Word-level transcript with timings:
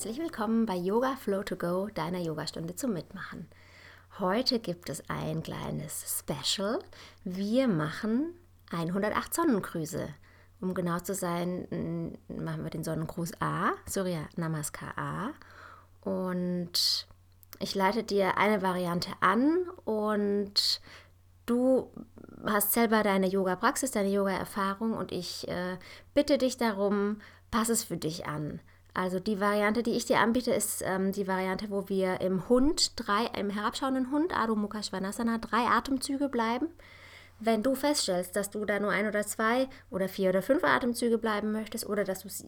herzlich 0.00 0.18
willkommen 0.18 0.64
bei 0.64 0.76
Yoga 0.76 1.14
Flow 1.16 1.42
to 1.42 1.56
Go, 1.56 1.88
deiner 1.92 2.20
Yogastunde 2.20 2.74
zum 2.74 2.94
Mitmachen. 2.94 3.46
Heute 4.18 4.58
gibt 4.58 4.88
es 4.88 5.02
ein 5.10 5.42
kleines 5.42 6.18
Special. 6.18 6.78
Wir 7.22 7.68
machen 7.68 8.32
108 8.70 9.34
Sonnengrüße. 9.34 10.08
Um 10.62 10.72
genau 10.72 11.00
zu 11.00 11.14
sein, 11.14 12.16
machen 12.28 12.64
wir 12.64 12.70
den 12.70 12.82
Sonnengruß 12.82 13.42
A, 13.42 13.72
Surya 13.86 14.26
Namaskar 14.36 14.96
A. 14.96 15.32
Und 16.00 17.06
ich 17.58 17.74
leite 17.74 18.02
dir 18.02 18.38
eine 18.38 18.62
Variante 18.62 19.10
an 19.20 19.68
und 19.84 20.80
du 21.44 21.92
hast 22.46 22.72
selber 22.72 23.02
deine 23.02 23.26
Yoga-Praxis, 23.26 23.90
deine 23.90 24.08
Yoga-Erfahrung 24.08 24.94
und 24.94 25.12
ich 25.12 25.46
äh, 25.48 25.76
bitte 26.14 26.38
dich 26.38 26.56
darum, 26.56 27.20
pass 27.50 27.68
es 27.68 27.84
für 27.84 27.98
dich 27.98 28.26
an. 28.26 28.62
Also 28.94 29.20
die 29.20 29.40
Variante, 29.40 29.82
die 29.82 29.92
ich 29.92 30.06
dir 30.06 30.18
anbiete, 30.18 30.52
ist 30.52 30.82
ähm, 30.84 31.12
die 31.12 31.28
Variante, 31.28 31.70
wo 31.70 31.88
wir 31.88 32.20
im 32.20 32.48
Hund, 32.48 32.92
drei, 32.96 33.26
im 33.38 33.50
herabschauenden 33.50 34.10
Hund, 34.10 34.36
Adho 34.36 34.56
Mukha 34.56 34.82
Svanasana, 34.82 35.38
drei 35.38 35.66
Atemzüge 35.66 36.28
bleiben. 36.28 36.68
Wenn 37.38 37.62
du 37.62 37.74
feststellst, 37.74 38.36
dass 38.36 38.50
du 38.50 38.66
da 38.66 38.78
nur 38.80 38.90
ein 38.90 39.06
oder 39.06 39.24
zwei 39.26 39.68
oder 39.90 40.08
vier 40.08 40.28
oder 40.28 40.42
fünf 40.42 40.62
Atemzüge 40.62 41.16
bleiben 41.16 41.52
möchtest 41.52 41.88
oder 41.88 42.04
dass 42.04 42.20
du 42.20 42.28
es 42.28 42.46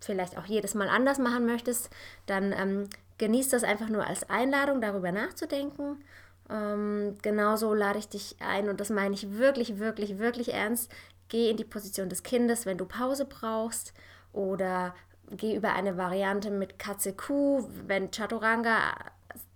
vielleicht 0.00 0.36
auch 0.36 0.46
jedes 0.46 0.74
Mal 0.74 0.88
anders 0.88 1.18
machen 1.18 1.46
möchtest, 1.46 1.90
dann 2.26 2.52
ähm, 2.52 2.88
genieß 3.18 3.50
das 3.50 3.62
einfach 3.62 3.88
nur 3.88 4.04
als 4.04 4.28
Einladung, 4.28 4.80
darüber 4.80 5.12
nachzudenken. 5.12 6.02
Ähm, 6.50 7.14
genauso 7.22 7.72
lade 7.72 8.00
ich 8.00 8.08
dich 8.08 8.34
ein 8.40 8.68
und 8.68 8.80
das 8.80 8.90
meine 8.90 9.14
ich 9.14 9.38
wirklich, 9.38 9.78
wirklich, 9.78 10.18
wirklich 10.18 10.52
ernst. 10.52 10.90
Geh 11.28 11.48
in 11.48 11.56
die 11.56 11.64
Position 11.64 12.08
des 12.08 12.24
Kindes, 12.24 12.66
wenn 12.66 12.78
du 12.78 12.84
Pause 12.84 13.26
brauchst 13.26 13.94
oder 14.32 14.92
geh 15.30 15.54
über 15.54 15.72
eine 15.74 15.96
Variante 15.96 16.50
mit 16.50 16.78
Katze 16.78 17.14
Kuh, 17.14 17.68
wenn 17.86 18.10
Chaturanga 18.10 18.94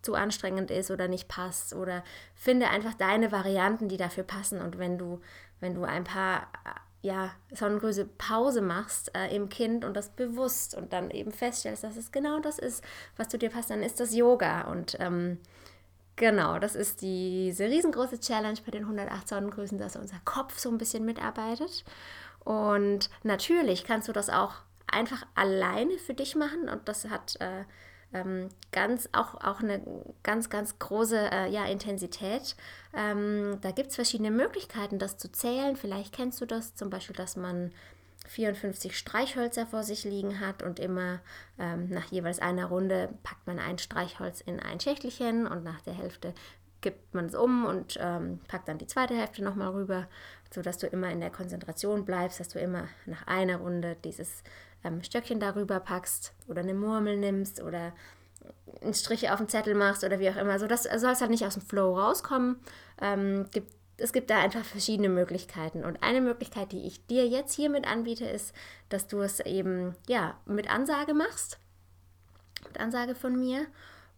zu 0.02 0.14
anstrengend 0.14 0.70
ist 0.70 0.90
oder 0.90 1.08
nicht 1.08 1.28
passt. 1.28 1.74
Oder 1.74 2.02
finde 2.34 2.68
einfach 2.68 2.94
deine 2.94 3.32
Varianten, 3.32 3.88
die 3.88 3.96
dafür 3.96 4.24
passen. 4.24 4.60
Und 4.60 4.78
wenn 4.78 4.98
du 4.98 5.20
wenn 5.60 5.74
du 5.74 5.84
ein 5.84 6.04
paar 6.04 6.48
ja, 7.02 7.30
Sonnengröße 7.52 8.04
Pause 8.04 8.60
machst 8.60 9.16
äh, 9.16 9.34
im 9.34 9.48
Kind 9.48 9.84
und 9.84 9.94
das 9.94 10.10
bewusst 10.10 10.74
und 10.74 10.92
dann 10.92 11.10
eben 11.10 11.30
feststellst, 11.30 11.84
dass 11.84 11.96
es 11.96 12.10
genau 12.10 12.40
das 12.40 12.58
ist, 12.58 12.82
was 13.16 13.28
zu 13.28 13.38
dir 13.38 13.50
passt, 13.50 13.70
dann 13.70 13.82
ist 13.82 14.00
das 14.00 14.14
Yoga. 14.14 14.62
Und 14.62 14.96
ähm, 15.00 15.38
Genau, 16.16 16.58
das 16.58 16.74
ist 16.74 17.02
diese 17.02 17.66
riesengroße 17.66 18.18
Challenge 18.18 18.58
bei 18.64 18.70
den 18.70 18.84
108 18.84 19.28
Sonnengrößen, 19.28 19.76
dass 19.76 19.96
unser 19.96 20.18
Kopf 20.24 20.58
so 20.58 20.70
ein 20.70 20.78
bisschen 20.78 21.04
mitarbeitet. 21.04 21.84
Und 22.42 23.10
natürlich 23.22 23.84
kannst 23.84 24.08
du 24.08 24.12
das 24.12 24.30
auch 24.30 24.54
einfach 24.86 25.26
alleine 25.34 25.98
für 25.98 26.14
dich 26.14 26.36
machen 26.36 26.68
und 26.68 26.88
das 26.88 27.08
hat 27.08 27.40
äh, 27.40 27.64
ähm, 28.12 28.48
ganz 28.72 29.08
auch, 29.12 29.34
auch 29.42 29.60
eine 29.60 29.80
ganz, 30.22 30.48
ganz 30.48 30.78
große 30.78 31.30
äh, 31.32 31.50
ja, 31.50 31.64
Intensität. 31.66 32.56
Ähm, 32.94 33.58
da 33.60 33.72
gibt 33.72 33.90
es 33.90 33.96
verschiedene 33.96 34.30
Möglichkeiten, 34.30 34.98
das 34.98 35.18
zu 35.18 35.30
zählen. 35.30 35.76
Vielleicht 35.76 36.14
kennst 36.14 36.40
du 36.40 36.46
das 36.46 36.74
zum 36.74 36.90
Beispiel, 36.90 37.16
dass 37.16 37.36
man 37.36 37.72
54 38.28 38.96
Streichhölzer 38.96 39.66
vor 39.66 39.82
sich 39.82 40.04
liegen 40.04 40.40
hat 40.40 40.62
und 40.62 40.78
immer 40.78 41.20
ähm, 41.58 41.88
nach 41.88 42.06
jeweils 42.10 42.38
einer 42.38 42.66
Runde 42.66 43.10
packt 43.22 43.46
man 43.46 43.58
ein 43.58 43.78
Streichholz 43.78 44.40
in 44.40 44.60
ein 44.60 44.80
Schächtelchen 44.80 45.46
und 45.46 45.64
nach 45.64 45.80
der 45.82 45.94
Hälfte 45.94 46.34
gibt 46.80 47.14
man 47.14 47.26
es 47.26 47.34
um 47.34 47.64
und 47.64 47.98
ähm, 48.00 48.40
packt 48.48 48.68
dann 48.68 48.78
die 48.78 48.86
zweite 48.86 49.14
Hälfte 49.14 49.42
nochmal 49.42 49.70
rüber, 49.70 50.08
sodass 50.52 50.78
du 50.78 50.86
immer 50.86 51.10
in 51.10 51.20
der 51.20 51.30
Konzentration 51.30 52.04
bleibst, 52.04 52.38
dass 52.40 52.48
du 52.48 52.58
immer 52.58 52.88
nach 53.06 53.26
einer 53.26 53.58
Runde 53.58 53.96
dieses 54.04 54.42
ähm, 54.84 55.02
Stöckchen 55.02 55.40
darüber 55.40 55.80
packst 55.80 56.32
oder 56.48 56.60
eine 56.60 56.74
Murmel 56.74 57.16
nimmst 57.16 57.62
oder 57.62 57.92
einen 58.82 58.94
Strich 58.94 59.30
auf 59.30 59.38
den 59.38 59.48
Zettel 59.48 59.74
machst 59.74 60.04
oder 60.04 60.18
wie 60.18 60.30
auch 60.30 60.36
immer. 60.36 60.58
So, 60.58 60.66
das 60.66 60.84
soll 60.84 61.12
es 61.12 61.20
halt 61.20 61.30
nicht 61.30 61.44
aus 61.44 61.54
dem 61.54 61.62
Flow 61.62 61.98
rauskommen. 61.98 62.56
Ähm, 63.00 63.46
gibt 63.50 63.72
es 63.98 64.12
gibt 64.12 64.30
da 64.30 64.38
einfach 64.38 64.64
verschiedene 64.64 65.08
Möglichkeiten. 65.08 65.84
Und 65.84 66.02
eine 66.02 66.20
Möglichkeit, 66.20 66.72
die 66.72 66.86
ich 66.86 67.06
dir 67.06 67.26
jetzt 67.26 67.54
hiermit 67.54 67.86
anbiete, 67.86 68.26
ist, 68.26 68.54
dass 68.88 69.06
du 69.06 69.20
es 69.20 69.40
eben 69.40 69.94
ja, 70.06 70.38
mit 70.44 70.70
Ansage 70.70 71.14
machst. 71.14 71.58
Mit 72.66 72.78
Ansage 72.78 73.14
von 73.14 73.38
mir. 73.38 73.66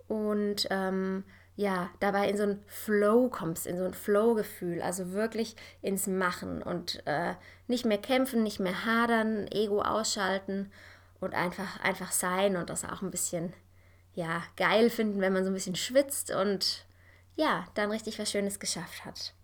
Und 0.08 0.66
ähm, 0.70 1.24
ja, 1.58 1.90
dabei 1.98 2.28
in 2.28 2.36
so 2.36 2.44
ein 2.44 2.62
Flow 2.68 3.28
kommst, 3.28 3.66
in 3.66 3.76
so 3.76 3.84
ein 3.84 3.92
Flow-Gefühl, 3.92 4.80
also 4.80 5.10
wirklich 5.10 5.56
ins 5.82 6.06
Machen 6.06 6.62
und 6.62 7.02
äh, 7.04 7.34
nicht 7.66 7.84
mehr 7.84 7.98
kämpfen, 7.98 8.44
nicht 8.44 8.60
mehr 8.60 8.84
hadern, 8.84 9.48
Ego 9.48 9.82
ausschalten 9.82 10.70
und 11.18 11.34
einfach, 11.34 11.80
einfach 11.82 12.12
sein 12.12 12.56
und 12.56 12.70
das 12.70 12.84
auch 12.84 13.02
ein 13.02 13.10
bisschen, 13.10 13.54
ja, 14.14 14.44
geil 14.56 14.88
finden, 14.88 15.20
wenn 15.20 15.32
man 15.32 15.42
so 15.42 15.50
ein 15.50 15.54
bisschen 15.54 15.74
schwitzt 15.74 16.30
und 16.30 16.86
ja, 17.34 17.64
dann 17.74 17.90
richtig 17.90 18.20
was 18.20 18.30
Schönes 18.30 18.60
geschafft 18.60 19.04
hat. 19.04 19.34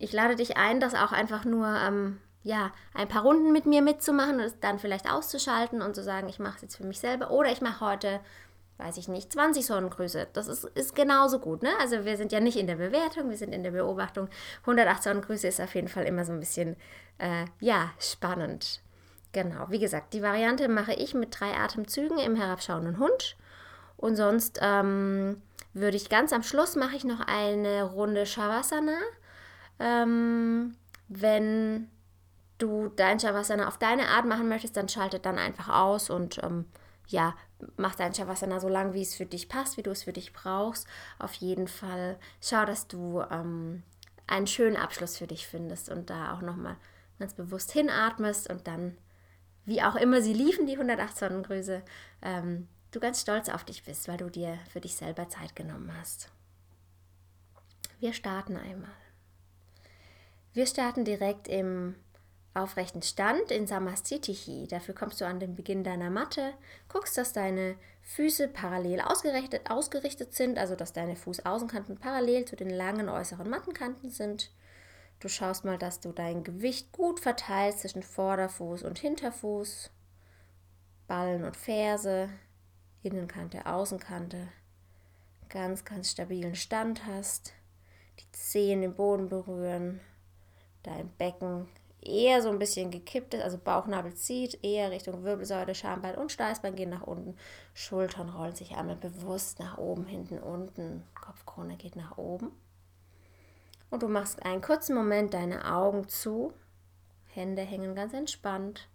Ich 0.00 0.12
lade 0.12 0.34
dich 0.34 0.56
ein, 0.56 0.80
das 0.80 0.94
auch 0.96 1.12
einfach 1.12 1.44
nur 1.44 1.68
ähm, 1.68 2.18
ja, 2.42 2.72
ein 2.94 3.06
paar 3.06 3.22
Runden 3.22 3.52
mit 3.52 3.64
mir 3.64 3.80
mitzumachen 3.80 4.40
und 4.40 4.44
es 4.46 4.58
dann 4.58 4.80
vielleicht 4.80 5.08
auszuschalten 5.08 5.82
und 5.82 5.94
zu 5.94 6.02
sagen, 6.02 6.28
ich 6.28 6.40
mache 6.40 6.56
es 6.56 6.62
jetzt 6.62 6.76
für 6.78 6.84
mich 6.84 6.98
selber 6.98 7.30
oder 7.30 7.52
ich 7.52 7.60
mache 7.60 7.86
heute, 7.86 8.18
weiß 8.78 8.96
ich 8.96 9.08
nicht, 9.08 9.32
20 9.32 9.66
Sonnengrüße. 9.66 10.28
Das 10.32 10.48
ist, 10.48 10.64
ist 10.64 10.94
genauso 10.94 11.38
gut. 11.38 11.62
Ne? 11.62 11.70
Also 11.80 12.04
wir 12.04 12.16
sind 12.16 12.32
ja 12.32 12.40
nicht 12.40 12.56
in 12.56 12.66
der 12.66 12.76
Bewertung, 12.76 13.30
wir 13.30 13.36
sind 13.36 13.52
in 13.52 13.62
der 13.62 13.70
Beobachtung. 13.70 14.28
108 14.62 15.02
Sonnengrüße 15.02 15.46
ist 15.46 15.60
auf 15.60 15.74
jeden 15.74 15.88
Fall 15.88 16.04
immer 16.04 16.24
so 16.24 16.32
ein 16.32 16.40
bisschen, 16.40 16.76
äh, 17.18 17.44
ja, 17.60 17.90
spannend. 17.98 18.80
Genau, 19.32 19.66
wie 19.68 19.80
gesagt, 19.80 20.14
die 20.14 20.22
Variante 20.22 20.68
mache 20.68 20.94
ich 20.94 21.14
mit 21.14 21.38
drei 21.38 21.54
Atemzügen 21.56 22.18
im 22.18 22.36
herabschauenden 22.36 22.98
Hund. 22.98 23.36
Und 23.96 24.16
sonst 24.16 24.58
ähm, 24.62 25.42
würde 25.72 25.96
ich 25.96 26.08
ganz 26.08 26.32
am 26.32 26.42
Schluss 26.42 26.76
mache 26.76 26.96
ich 26.96 27.04
noch 27.04 27.20
eine 27.20 27.84
Runde 27.84 28.26
Shavasana 28.26 28.98
ähm, 29.78 30.76
wenn 31.08 31.90
du 32.58 32.88
dein 32.88 33.18
Shavasana 33.18 33.68
auf 33.68 33.78
deine 33.78 34.08
Art 34.08 34.26
machen 34.26 34.48
möchtest, 34.48 34.76
dann 34.76 34.88
schaltet 34.88 35.26
dann 35.26 35.38
einfach 35.38 35.68
aus 35.68 36.10
und 36.10 36.42
ähm, 36.42 36.66
ja, 37.08 37.34
mach 37.76 37.94
dein 37.94 38.14
Shavasana 38.14 38.60
so 38.60 38.68
lang, 38.68 38.94
wie 38.94 39.02
es 39.02 39.14
für 39.14 39.26
dich 39.26 39.48
passt, 39.48 39.76
wie 39.76 39.82
du 39.82 39.90
es 39.90 40.04
für 40.04 40.12
dich 40.12 40.32
brauchst. 40.32 40.86
Auf 41.18 41.34
jeden 41.34 41.68
Fall 41.68 42.18
schau, 42.40 42.64
dass 42.64 42.88
du 42.88 43.22
ähm, 43.30 43.82
einen 44.26 44.46
schönen 44.46 44.76
Abschluss 44.76 45.18
für 45.18 45.26
dich 45.26 45.46
findest 45.46 45.88
und 45.88 46.10
da 46.10 46.34
auch 46.34 46.40
nochmal 46.40 46.76
ganz 47.18 47.34
bewusst 47.34 47.72
hinatmest 47.72 48.50
und 48.50 48.66
dann, 48.66 48.96
wie 49.64 49.82
auch 49.82 49.96
immer 49.96 50.22
sie 50.22 50.32
liefen, 50.32 50.66
die 50.66 50.74
108 50.74 51.16
Sonnengrüße, 51.16 51.82
ähm, 52.22 52.68
du 52.90 53.00
ganz 53.00 53.20
stolz 53.20 53.48
auf 53.48 53.64
dich 53.64 53.84
bist, 53.84 54.08
weil 54.08 54.16
du 54.16 54.30
dir 54.30 54.58
für 54.72 54.80
dich 54.80 54.96
selber 54.96 55.28
Zeit 55.28 55.54
genommen 55.54 55.92
hast. 55.98 56.30
Wir 58.00 58.12
starten 58.12 58.56
einmal. 58.56 58.90
Wir 60.52 60.66
starten 60.66 61.04
direkt 61.04 61.48
im 61.48 61.96
aufrechten 62.54 63.02
Stand 63.02 63.50
in 63.50 63.66
Samastitihi. 63.66 64.68
Dafür 64.68 64.94
kommst 64.94 65.20
du 65.20 65.26
an 65.26 65.40
den 65.40 65.56
Beginn 65.56 65.82
deiner 65.82 66.10
Matte, 66.10 66.54
guckst, 66.94 67.18
dass 67.18 67.32
deine 67.32 67.76
Füße 68.02 68.48
parallel 68.48 69.00
ausgerichtet, 69.00 69.68
ausgerichtet 69.68 70.32
sind, 70.32 70.58
also 70.58 70.76
dass 70.76 70.92
deine 70.92 71.16
Fußaußenkanten 71.16 71.98
parallel 71.98 72.44
zu 72.44 72.54
den 72.54 72.70
langen 72.70 73.08
äußeren 73.08 73.50
Mattenkanten 73.50 74.10
sind. 74.10 74.52
Du 75.18 75.28
schaust 75.28 75.64
mal, 75.64 75.76
dass 75.76 76.00
du 76.00 76.12
dein 76.12 76.44
Gewicht 76.44 76.92
gut 76.92 77.18
verteilst 77.18 77.80
zwischen 77.80 78.02
Vorderfuß 78.02 78.84
und 78.84 78.98
Hinterfuß, 78.98 79.90
Ballen 81.08 81.44
und 81.44 81.56
Ferse, 81.56 82.28
Innenkante, 83.02 83.66
Außenkante. 83.66 84.48
Ganz, 85.48 85.84
ganz 85.84 86.12
stabilen 86.12 86.54
Stand 86.54 87.06
hast. 87.06 87.52
Die 88.20 88.30
Zehen 88.32 88.82
den 88.82 88.94
Boden 88.94 89.28
berühren 89.28 90.00
dein 90.84 91.08
Becken 91.16 91.68
eher 92.04 92.42
so 92.42 92.50
ein 92.50 92.58
bisschen 92.58 92.90
gekippt 92.90 93.34
ist, 93.34 93.42
also 93.42 93.58
Bauchnabel 93.58 94.14
zieht, 94.14 94.62
eher 94.62 94.90
Richtung 94.90 95.24
Wirbelsäule, 95.24 95.74
Schambein 95.74 96.16
und 96.16 96.32
Steißbein 96.32 96.76
gehen 96.76 96.90
nach 96.90 97.02
unten, 97.02 97.36
Schultern 97.72 98.28
rollen 98.28 98.54
sich 98.54 98.76
einmal 98.76 98.96
bewusst 98.96 99.58
nach 99.58 99.78
oben, 99.78 100.06
hinten, 100.06 100.38
unten, 100.38 101.04
Kopfkrone 101.14 101.76
geht 101.76 101.96
nach 101.96 102.18
oben. 102.18 102.52
Und 103.90 104.02
du 104.02 104.08
machst 104.08 104.44
einen 104.44 104.60
kurzen 104.60 104.94
Moment 104.94 105.34
deine 105.34 105.72
Augen 105.72 106.08
zu, 106.08 106.52
Hände 107.34 107.62
hängen 107.62 107.94
ganz 107.94 108.12
entspannt. 108.12 108.88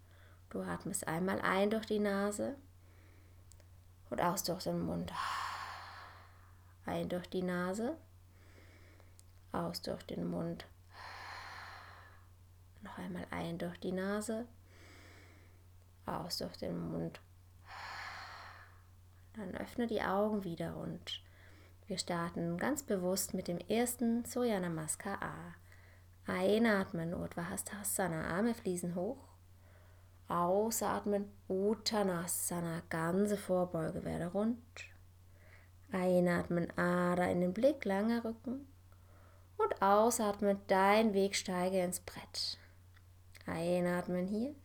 Du 0.50 0.62
atmest 0.62 1.08
einmal 1.08 1.42
ein 1.42 1.70
durch 1.70 1.86
die 1.86 2.00
Nase 2.00 2.56
und 4.10 4.22
aus 4.22 4.44
durch 4.44 4.64
den 4.64 4.80
Mund. 4.82 5.12
Ein 6.86 7.10
durch 7.10 7.30
die 7.30 7.44
Nase, 7.44 7.98
aus 9.52 9.82
durch 9.82 10.04
den 10.04 10.30
Mund. 10.30 10.66
Noch 12.82 12.98
einmal 12.98 13.26
ein 13.32 13.58
durch 13.58 13.80
die 13.80 13.92
Nase, 13.92 14.48
aus 16.06 16.38
durch 16.38 16.58
den 16.58 16.78
Mund. 16.92 17.22
Dann 19.34 19.56
öffne 19.56 19.88
die 19.88 20.02
Augen 20.02 20.44
wieder 20.44 20.78
und 20.78 21.22
wir 21.88 21.98
starten 21.98 22.58
ganz 22.58 22.84
bewusst 22.84 23.34
mit 23.34 23.48
dem 23.48 23.58
ersten 23.58 24.24
Surya 24.26 24.60
Namaskar 24.60 25.22
A. 25.22 25.56
Einatmen, 26.28 27.14
Urdhva 27.14 27.50
Hastasana, 27.50 28.28
Arme 28.28 28.54
fließen 28.54 28.94
hoch. 28.96 29.18
Ausatmen, 30.28 31.32
Uttanasana, 31.48 32.84
ganze 32.90 33.36
Vorbeuge 33.36 34.04
werde 34.06 34.28
rund. 34.28 34.60
Einatmen, 35.92 36.70
Ader 36.78 37.32
in 37.32 37.42
den 37.42 37.54
Blick, 37.54 37.84
langer 37.86 38.24
Rücken. 38.24 38.68
Und 39.58 39.82
ausatmen, 39.82 40.62
dein 40.68 41.16
Weg 41.16 41.36
steige 41.36 41.80
ins 41.82 42.00
Brett. 42.00 42.60
Einatmen 43.50 44.28
hier. 44.28 44.56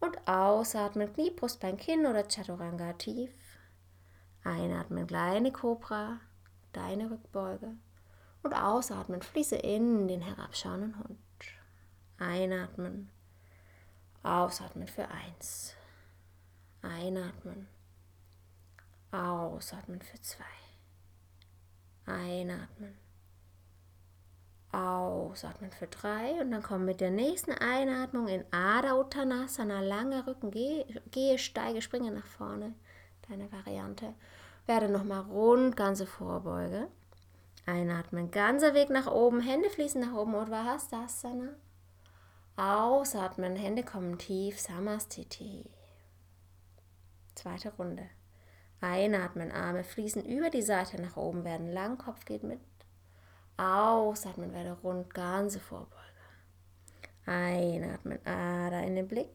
Und 0.00 0.28
ausatmen, 0.28 1.12
Knie, 1.12 1.30
Brustbein, 1.30 1.76
Kinn 1.76 2.06
oder 2.06 2.24
Chaturanga 2.28 2.92
tief. 2.94 3.32
Einatmen, 4.44 5.06
kleine 5.06 5.52
Kobra, 5.52 6.20
deine 6.72 7.10
Rückbeuge. 7.10 7.74
Und 8.42 8.54
ausatmen, 8.54 9.22
fließe 9.22 9.56
in 9.56 10.06
den 10.06 10.20
herabschauenden 10.20 10.98
Hund. 10.98 11.18
Einatmen, 12.18 13.10
ausatmen 14.22 14.86
für 14.86 15.08
eins. 15.08 15.74
Einatmen, 16.82 17.66
ausatmen 19.10 20.00
für 20.00 20.20
zwei. 20.20 20.44
Einatmen, 22.06 22.96
ausatmen 24.76 25.70
für 25.70 25.86
drei. 25.86 26.40
Und 26.40 26.50
dann 26.50 26.62
komm 26.62 26.84
mit 26.84 27.00
der 27.00 27.10
nächsten 27.10 27.52
Einatmung 27.52 28.28
in 28.28 28.44
Adha 28.50 28.94
Uttanasana, 28.94 29.80
langer 29.80 30.26
Rücken, 30.26 30.50
gehe, 30.50 30.84
gehe, 31.10 31.38
steige, 31.38 31.80
springe 31.82 32.10
nach 32.10 32.26
vorne. 32.26 32.74
Deine 33.28 33.50
Variante. 33.50 34.14
Werde 34.66 34.88
nochmal 34.88 35.22
rund, 35.22 35.76
ganze 35.76 36.06
Vorbeuge. 36.06 36.88
Einatmen, 37.64 38.30
ganzer 38.30 38.74
Weg 38.74 38.90
nach 38.90 39.10
oben, 39.10 39.40
Hände 39.40 39.70
fließen 39.70 40.00
nach 40.00 40.14
oben, 40.14 40.34
Udvahastasana. 40.34 41.48
Ausatmen, 42.56 43.56
Hände 43.56 43.82
kommen 43.82 44.18
tief, 44.18 44.60
Samastiti. 44.60 45.68
Zweite 47.34 47.72
Runde. 47.76 48.08
Einatmen, 48.80 49.50
Arme 49.52 49.84
fließen 49.84 50.24
über 50.24 50.50
die 50.50 50.62
Seite 50.62 51.00
nach 51.00 51.16
oben, 51.16 51.44
werden 51.44 51.72
lang, 51.72 51.98
Kopf 51.98 52.24
geht 52.24 52.42
mit. 52.42 52.60
Ausatmen, 53.56 54.52
werde 54.52 54.72
rund, 54.82 55.12
ganze 55.12 55.60
Vorbeuge. 55.60 55.96
Einatmen, 57.24 58.18
Ader 58.26 58.82
in 58.82 58.96
den 58.96 59.08
Blick. 59.08 59.30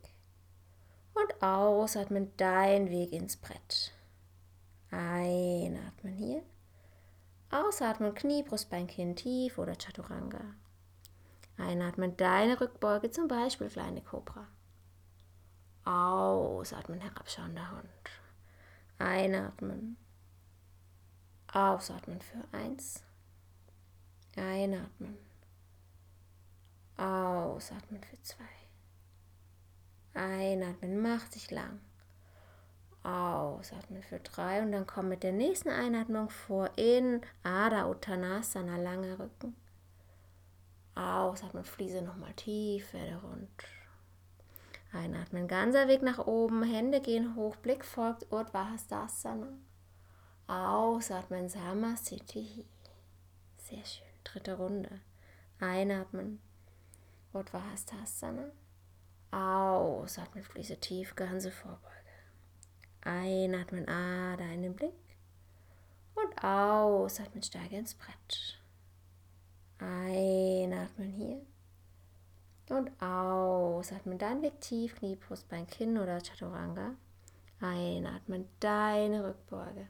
Und 1.13 1.43
ausatmen, 1.43 2.31
dein 2.37 2.89
Weg 2.89 3.11
ins 3.11 3.37
Brett. 3.37 3.93
Einatmen 4.91 6.13
hier. 6.13 6.43
Ausatmen, 7.49 8.13
Knie, 8.13 8.43
Brustbein, 8.43 8.87
Kinn 8.87 9.15
tief 9.15 9.57
oder 9.57 9.75
Chaturanga. 9.75 10.55
Einatmen, 11.57 12.15
deine 12.15 12.61
Rückbeuge, 12.61 13.11
zum 13.11 13.27
Beispiel 13.27 13.69
kleine 13.69 14.01
Kobra. 14.01 14.47
Ausatmen, 15.83 17.01
herabschauender 17.01 17.71
Hund. 17.71 17.89
Einatmen. 18.99 19.97
Ausatmen 21.51 22.21
für 22.21 22.43
eins. 22.55 23.03
Einatmen. 24.35 25.17
Ausatmen 26.97 28.01
für 28.03 28.21
zwei. 28.21 28.43
Einatmen, 30.13 31.01
mach 31.01 31.27
dich 31.29 31.51
lang. 31.51 31.79
Ausatmen 33.03 34.03
für 34.03 34.19
drei 34.19 34.61
und 34.61 34.71
dann 34.71 34.85
komm 34.85 35.09
mit 35.09 35.23
der 35.23 35.31
nächsten 35.31 35.69
Einatmung 35.69 36.29
vor 36.29 36.69
in 36.75 37.21
Adha 37.43 37.89
Uttanasana, 37.89 38.77
langer 38.77 39.19
Rücken. 39.19 39.55
Ausatmen, 40.93 41.63
Fliese 41.63 42.01
nochmal 42.01 42.33
tief, 42.33 42.93
werde 42.93 43.19
rund. 43.21 43.49
Einatmen, 44.93 45.47
ganzer 45.47 45.87
Weg 45.87 46.01
nach 46.01 46.19
oben, 46.19 46.63
Hände 46.63 47.01
gehen 47.01 47.35
hoch, 47.35 47.55
Blick 47.55 47.85
folgt 47.85 48.31
Urdhvastasana. 48.31 49.47
Ausatmen, 50.47 51.47
Samasthiti. 51.47 52.65
Sehr 53.57 53.85
schön. 53.85 54.10
Dritte 54.23 54.57
Runde. 54.57 55.01
Einatmen, 55.59 56.39
Urdhvastasana. 57.33 58.51
Ausatmen, 59.31 60.43
Fliese 60.43 60.77
tief, 60.77 61.15
ganze 61.15 61.51
Vorbeuge. 61.51 61.79
Einatmen, 63.01 63.87
Ader 63.87 64.51
in 64.51 64.63
den 64.63 64.75
Blick. 64.75 64.93
Und 66.15 66.43
ausatmen, 66.43 67.41
steige 67.41 67.77
ins 67.77 67.95
Brett. 67.95 68.59
Einatmen 69.79 71.09
hier. 71.09 71.41
Und 72.69 72.89
ausatmen, 73.01 74.17
dann 74.17 74.41
Weg 74.41 74.59
tief, 74.61 74.95
Knie, 74.95 75.15
Brustbein, 75.15 75.67
Kinn 75.67 75.97
oder 75.97 76.21
Chaturanga. 76.21 76.95
Einatmen, 77.59 78.47
deine 78.59 79.27
Rückbeuge. 79.27 79.87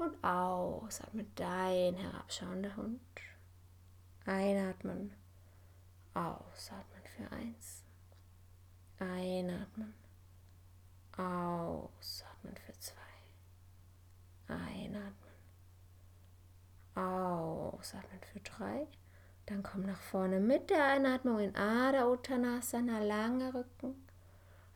Und 0.00 0.24
ausatmen, 0.24 1.30
dein 1.34 1.94
herabschauender 1.94 2.74
Hund. 2.74 3.02
Einatmen, 4.24 5.12
ausatmen 6.14 7.02
für 7.04 7.30
eins. 7.30 7.84
Einatmen, 8.98 9.92
ausatmen 11.12 12.56
für 12.64 12.72
zwei. 12.78 12.96
Einatmen. 14.48 15.34
Ausatmen 16.94 18.20
für 18.32 18.40
drei. 18.40 18.86
Dann 19.44 19.62
komm 19.62 19.82
nach 19.82 20.00
vorne 20.00 20.40
mit 20.40 20.70
der 20.70 20.82
Einatmung 20.82 21.40
in 21.40 21.54
Adha 21.54 22.06
Uttanasana, 22.06 23.00
langer 23.00 23.52
Rücken. 23.52 24.06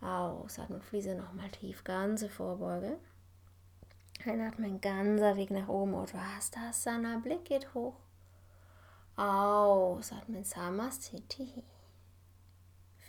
Ausatmen, 0.02 0.82
Fliese 0.82 1.14
nochmal 1.14 1.48
tief, 1.48 1.82
ganze 1.82 2.28
Vorbeuge. 2.28 2.98
Einatmen, 4.26 4.80
ganzer 4.80 5.36
Weg 5.36 5.50
nach 5.50 5.68
oben, 5.68 5.92
Uttanasana, 5.92 7.18
Blick 7.18 7.44
geht 7.44 7.74
hoch. 7.74 7.96
Ausatmen, 9.16 10.44
Samastiti. 10.44 11.62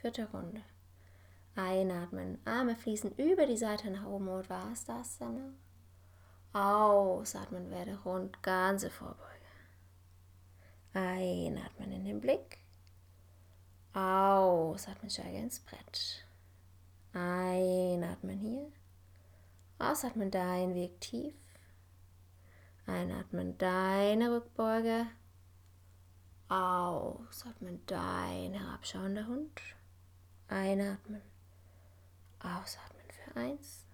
Vierte 0.01 0.29
Runde. 0.31 0.61
Einatmen, 1.55 2.39
Arme 2.43 2.75
fließen 2.75 3.15
über 3.15 3.45
die 3.45 3.55
Seite 3.55 3.91
nach 3.91 4.05
oben, 4.05 4.27
Uttanasana. 4.27 5.53
Ausatmen, 6.51 7.71
werde 7.71 7.97
rund, 8.03 8.43
ganze 8.43 8.89
Vorbeuge. 8.89 9.23
Einatmen 10.93 11.93
in 11.93 12.03
den 12.03 12.19
Blick. 12.19 12.57
Ausatmen, 13.93 15.09
steige 15.09 15.37
ins 15.37 15.61
Brett. 15.61 16.25
Einatmen 17.13 18.37
hier. 18.37 18.71
Ausatmen, 19.77 20.31
dein 20.31 20.73
Weg 20.73 21.01
tief. 21.01 21.35
Einatmen, 22.85 23.57
deine 23.57 24.31
Rückbeuge. 24.31 25.07
Ausatmen, 26.47 27.81
dein 27.87 28.53
herabschauender 28.53 29.27
Hund. 29.27 29.61
Einatmen. 30.47 31.21
Ausatmen 32.39 33.05
für 33.09 33.35
eins. 33.35 33.85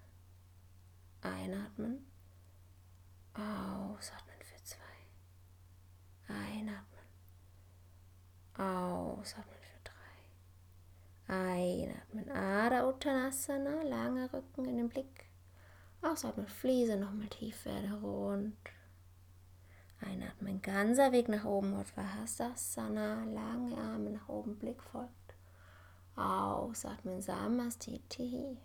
Einatmen. 1.22 2.06
Ausatmen 3.32 4.36
für 4.40 4.62
zwei. 4.62 4.82
Einatmen. 6.28 7.06
Ausatmen 8.54 9.56
für 9.60 9.80
drei. 11.26 11.34
Einatmen. 11.34 12.30
Adha 12.30 12.86
Uttanasana. 12.86 13.82
Langer 13.82 14.32
Rücken 14.32 14.66
in 14.66 14.76
den 14.76 14.88
Blick. 14.90 15.31
Ausatmen. 16.02 16.48
Fliese 16.48 16.96
nochmal 16.96 17.28
tief 17.28 17.64
werde 17.64 17.92
rund. 18.02 18.56
Einatmen. 20.00 20.60
Ganzer 20.62 21.12
Weg 21.12 21.28
nach 21.28 21.44
oben. 21.44 21.74
Uttanasana. 21.74 23.24
Lange 23.24 23.76
Arme 23.76 24.10
nach 24.10 24.28
oben. 24.28 24.58
Blick 24.58 24.82
folgt. 24.82 25.34
Ausatmen. 26.16 27.20
Samastiti. 27.22 28.58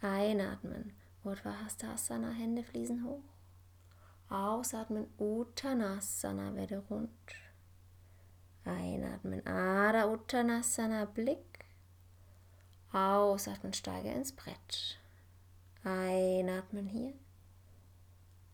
Einatmen. 0.00 0.92
Urdhvastasana, 1.24 2.30
Hände 2.30 2.64
fließen 2.64 3.04
hoch. 3.04 3.22
Ausatmen, 4.28 5.06
Uttanasana, 5.18 6.54
werde 6.56 6.82
rund. 6.90 7.10
Einatmen, 8.64 9.46
Ada 9.46 10.08
Uttanasana, 10.08 11.04
Blick. 11.04 11.64
Ausatmen, 12.92 13.72
steige 13.72 14.10
ins 14.10 14.32
Brett. 14.32 14.98
Einatmen 15.84 16.86
hier. 16.86 17.14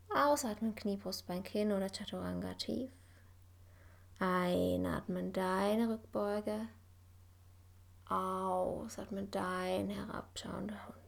Ausatmen, 0.09 0.75
Knie, 0.75 0.97
Brustbein, 0.97 1.43
Kinn 1.43 1.73
oder 1.73 1.91
Chaturanga 1.91 2.55
tief. 2.55 2.91
Einatmen, 4.19 5.33
deine 5.33 5.91
Rückbeuge. 5.91 6.69
Ausatmen, 8.07 9.31
dein 9.31 9.91
herabschauender 9.91 10.87
Hund. 10.87 10.99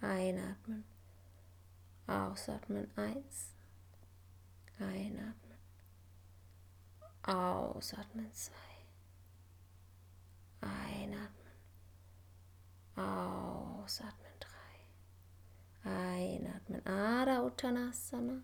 Einatmen. 0.00 0.84
Ausatmen. 2.06 2.90
Eins. 2.96 3.54
Einatmen. 4.78 5.58
Ausatmen. 7.22 8.32
Zwei. 8.32 8.54
Einatmen. 10.62 11.52
Ausatmen. 12.96 14.19
Einatmen 15.82 16.86
Adha 16.86 17.42
Uttanasana. 17.42 18.42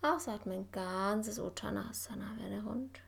Ausatmen 0.00 0.70
ganzes 0.70 1.38
Uttanasana 1.38 2.36
werde 2.38 2.62
rund. 2.64 3.00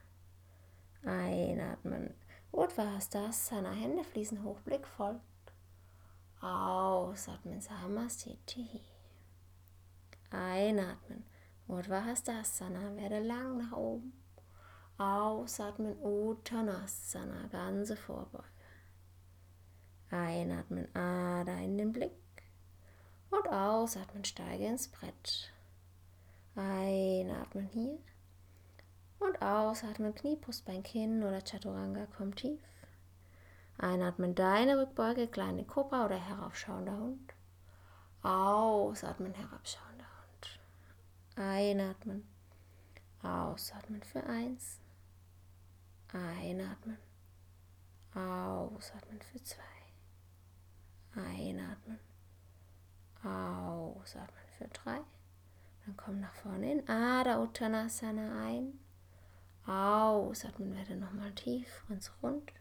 Einatmen 1.04 2.14
Uddhvastasana, 2.52 3.70
Hände 3.70 4.04
fließen 4.04 4.42
hoch, 4.42 4.60
Blick 4.60 4.86
folgt. 4.86 5.22
Ausatmen 6.40 7.60
Samastiti. 7.60 8.82
Einatmen 10.30 11.24
Uddhvastasana, 11.66 12.94
werde 12.96 13.20
lang 13.20 13.56
nach 13.56 13.72
oben. 13.72 14.12
Ausatmen 14.98 15.96
Uttanasana, 16.02 17.46
ganze 17.46 17.96
Vorbeuge. 17.96 18.44
Einatmen 20.10 20.94
Ada 20.94 21.58
in 21.58 21.78
den 21.78 21.92
Blick. 21.92 22.27
Und 23.30 23.48
ausatmen, 23.48 24.24
steige 24.24 24.66
ins 24.66 24.88
Brett. 24.88 25.52
Einatmen 26.54 27.66
hier. 27.66 27.98
Und 29.18 29.42
ausatmen, 29.42 30.14
Knie, 30.14 30.36
Brustbein, 30.36 30.82
Kinn 30.82 31.22
oder 31.22 31.42
Chaturanga, 31.42 32.06
komm 32.16 32.34
tief. 32.34 32.60
Einatmen, 33.78 34.34
deine 34.34 34.80
Rückbeuge, 34.80 35.28
kleine 35.28 35.64
Kobra 35.64 36.06
oder 36.06 36.16
heraufschauender 36.18 36.96
Hund. 36.96 37.34
Ausatmen, 38.22 39.34
herabschauender 39.34 40.04
Hund. 40.04 40.60
Einatmen. 41.36 42.26
Ausatmen 43.22 44.02
für 44.02 44.24
eins. 44.24 44.80
Einatmen. 46.12 46.98
Ausatmen 48.14 49.20
für 49.20 49.42
zwei. 49.42 49.62
Einatmen. 51.14 52.07
Ausatmen 53.24 54.44
für 54.56 54.68
drei. 54.68 55.00
Dann 55.84 55.96
komm 55.96 56.20
nach 56.20 56.34
vorne 56.34 56.72
in 56.72 56.88
Ada 56.88 57.40
Uttanasana 57.42 58.44
ein. 58.44 58.78
Ausatmen 59.66 60.74
werde 60.74 60.96
nochmal 60.96 61.32
tief, 61.32 61.84
ganz 61.88 62.12
rund. 62.22 62.52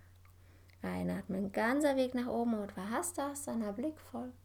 Einatmen, 0.82 1.52
ganzer 1.52 1.96
Weg 1.96 2.14
nach 2.16 2.28
oben 2.28 2.56
und 2.56 2.76
Vahastasana, 2.76 3.72
Blick 3.72 4.00
folgt. 4.00 4.36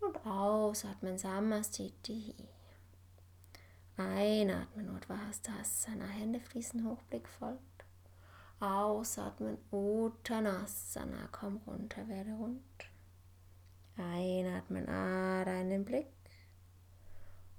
Und 0.00 0.24
ausatmen, 0.26 1.18
Samastiti. 1.18 2.34
Einatmen, 3.96 4.90
Uddhvastasana, 4.90 6.04
Hände 6.04 6.40
fließen 6.40 6.86
hoch, 6.86 7.02
Blick 7.04 7.28
folgt. 7.28 7.84
Ausatmen, 8.60 9.58
Uttanasana, 9.70 11.28
komm 11.32 11.58
runter, 11.66 12.06
werde 12.08 12.32
rund. 12.32 12.62
Einatmen, 13.96 14.88
Ada 14.88 15.60
in 15.60 15.70
den 15.70 15.84
Blick. 15.84 16.06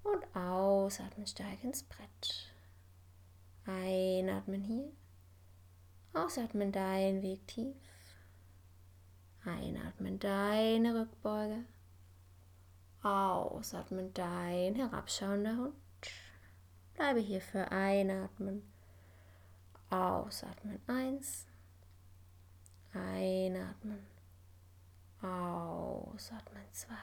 Und 0.04 0.24
ausatmen, 0.36 1.28
steig 1.28 1.64
ins 1.64 1.84
Brett. 1.84 2.52
Einatmen 3.66 4.62
hier. 4.62 4.92
Ausatmen 6.14 6.72
deinen 6.72 7.22
Weg 7.22 7.48
tief. 7.48 7.76
Einatmen 9.44 10.20
deine 10.20 11.02
Rückbeuge. 11.02 11.66
Ausatmen 13.04 14.14
dein 14.14 14.76
herabschauender 14.76 15.58
Hund. 15.58 15.76
Bleibe 16.94 17.20
hier 17.20 17.42
für 17.42 17.72
Einatmen. 17.72 18.64
Ausatmen 19.90 20.80
eins. 20.88 21.46
Einatmen. 22.94 24.17
Ausatmen 25.22 26.66
zwei. 26.72 26.96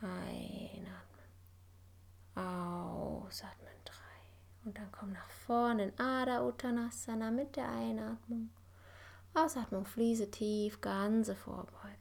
Einatmen. 0.00 1.24
Ausatmen 2.34 3.74
drei. 3.84 4.64
Und 4.64 4.76
dann 4.76 4.90
komm 4.90 5.12
nach 5.12 5.30
vorne 5.30 5.84
in 5.84 5.98
Ada 5.98 6.44
Uttanasana 6.44 7.30
mit 7.30 7.54
der 7.54 7.68
Einatmung. 7.68 8.50
Ausatmung, 9.34 9.84
fließe 9.84 10.30
tief, 10.30 10.80
ganze 10.80 11.34
Vorbeuge. 11.34 11.98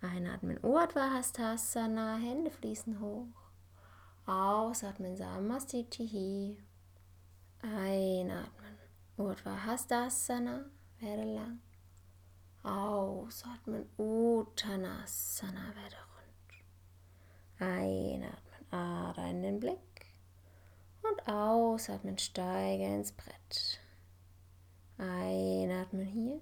Einatmen, 0.00 0.62
Urdhva 0.62 1.10
Hastasana, 1.10 2.16
Hände 2.16 2.50
fließen 2.50 3.00
hoch. 3.00 3.26
Ausatmen, 4.26 5.16
Samastitihi. 5.16 6.58
Einatmen, 7.62 8.76
Urdhva 9.16 9.64
Hastasana, 9.64 10.66
werde 11.00 11.34
lang. 11.34 11.60
Ausatmen, 12.66 13.88
Uttanasana, 13.96 15.72
werde 15.76 15.96
rund. 16.16 17.60
Einatmen, 17.60 18.72
Ada 18.72 19.30
in 19.30 19.42
den 19.42 19.60
Blick. 19.60 19.78
Und 21.00 21.28
ausatmen, 21.28 22.18
steige 22.18 22.82
ins 22.82 23.12
Brett. 23.12 23.78
Einatmen 24.98 26.06
hier. 26.06 26.40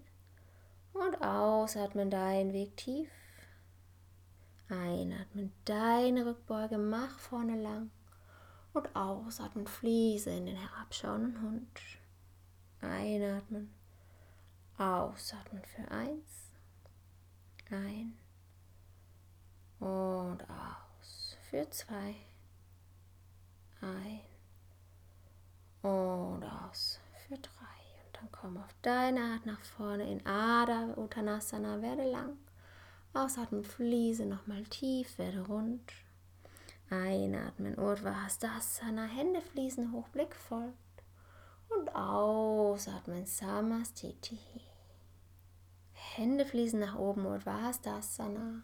Und 0.94 1.20
ausatmen, 1.20 2.08
deinen 2.08 2.54
Weg 2.54 2.74
tief. 2.78 3.10
Einatmen, 4.70 5.52
deine 5.66 6.24
Rückbeuge, 6.24 6.78
mach 6.78 7.18
vorne 7.18 7.60
lang. 7.60 7.90
Und 8.72 8.96
ausatmen, 8.96 9.66
fließe 9.66 10.30
in 10.30 10.46
den 10.46 10.56
herabschauenden 10.56 11.42
Hund. 11.42 11.80
Einatmen, 12.80 13.74
ausatmen 14.78 15.62
für 15.64 15.90
eins. 15.90 16.50
Ein 17.70 18.16
und 19.80 20.42
aus 20.48 21.36
für 21.50 21.68
zwei. 21.70 22.14
Ein 23.80 24.20
und 25.82 26.44
aus 26.44 27.00
für 27.26 27.36
drei. 27.36 27.50
Und 28.06 28.16
dann 28.16 28.28
komm 28.32 28.56
auf 28.56 28.74
deine 28.82 29.20
Art 29.20 29.46
nach 29.46 29.60
vorne 29.60 30.10
in 30.10 30.24
Ada 30.26 30.94
Uttanasana, 30.96 31.82
werde 31.82 32.10
lang. 32.10 32.36
Ausatmen, 33.12 33.64
fließe 33.64 34.26
nochmal 34.26 34.64
tief, 34.64 35.18
werde 35.18 35.46
rund. 35.46 35.92
Einatmen, 36.90 37.78
Urdhva 37.78 38.24
Hastasana, 38.24 39.04
Hände 39.04 39.40
fließen 39.40 39.92
hoch, 39.92 40.08
Blick 40.08 40.34
folgt. 40.34 40.74
Und 41.68 41.94
ausatmen, 41.94 43.26
Samastiti. 43.26 44.63
Hände 46.16 46.46
fließen 46.46 46.78
nach 46.78 46.96
oben, 46.96 47.26
Urdhva 47.26 47.60
Hastasana. 47.60 48.62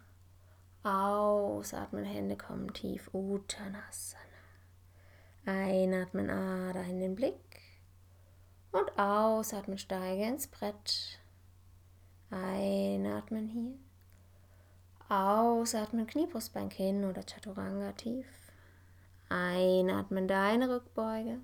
Ausatmen, 0.84 2.04
Hände 2.04 2.36
kommen 2.36 2.72
tief, 2.72 3.10
Uttanasana. 3.12 4.22
Einatmen, 5.46 6.30
Ader 6.30 6.84
in 6.84 7.00
den 7.00 7.16
Blick. 7.16 7.34
Und 8.70 8.96
ausatmen, 8.96 9.78
steige 9.78 10.22
ins 10.22 10.46
Brett. 10.46 11.18
Einatmen 12.30 13.48
hier. 13.48 13.74
Ausatmen, 15.08 16.06
Kniebrustbein, 16.06 16.68
Kinn 16.68 17.04
oder 17.04 17.24
Chaturanga 17.26 17.90
tief. 17.92 18.28
Einatmen, 19.28 20.28
deine 20.28 20.72
Rückbeuge. 20.72 21.40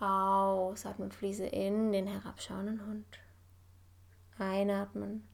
Ausatmen, 0.00 1.12
fließe 1.12 1.46
in 1.46 1.92
den 1.92 2.08
herabschauenden 2.08 2.84
Hund. 2.84 3.20
Einatmen. 4.40 5.28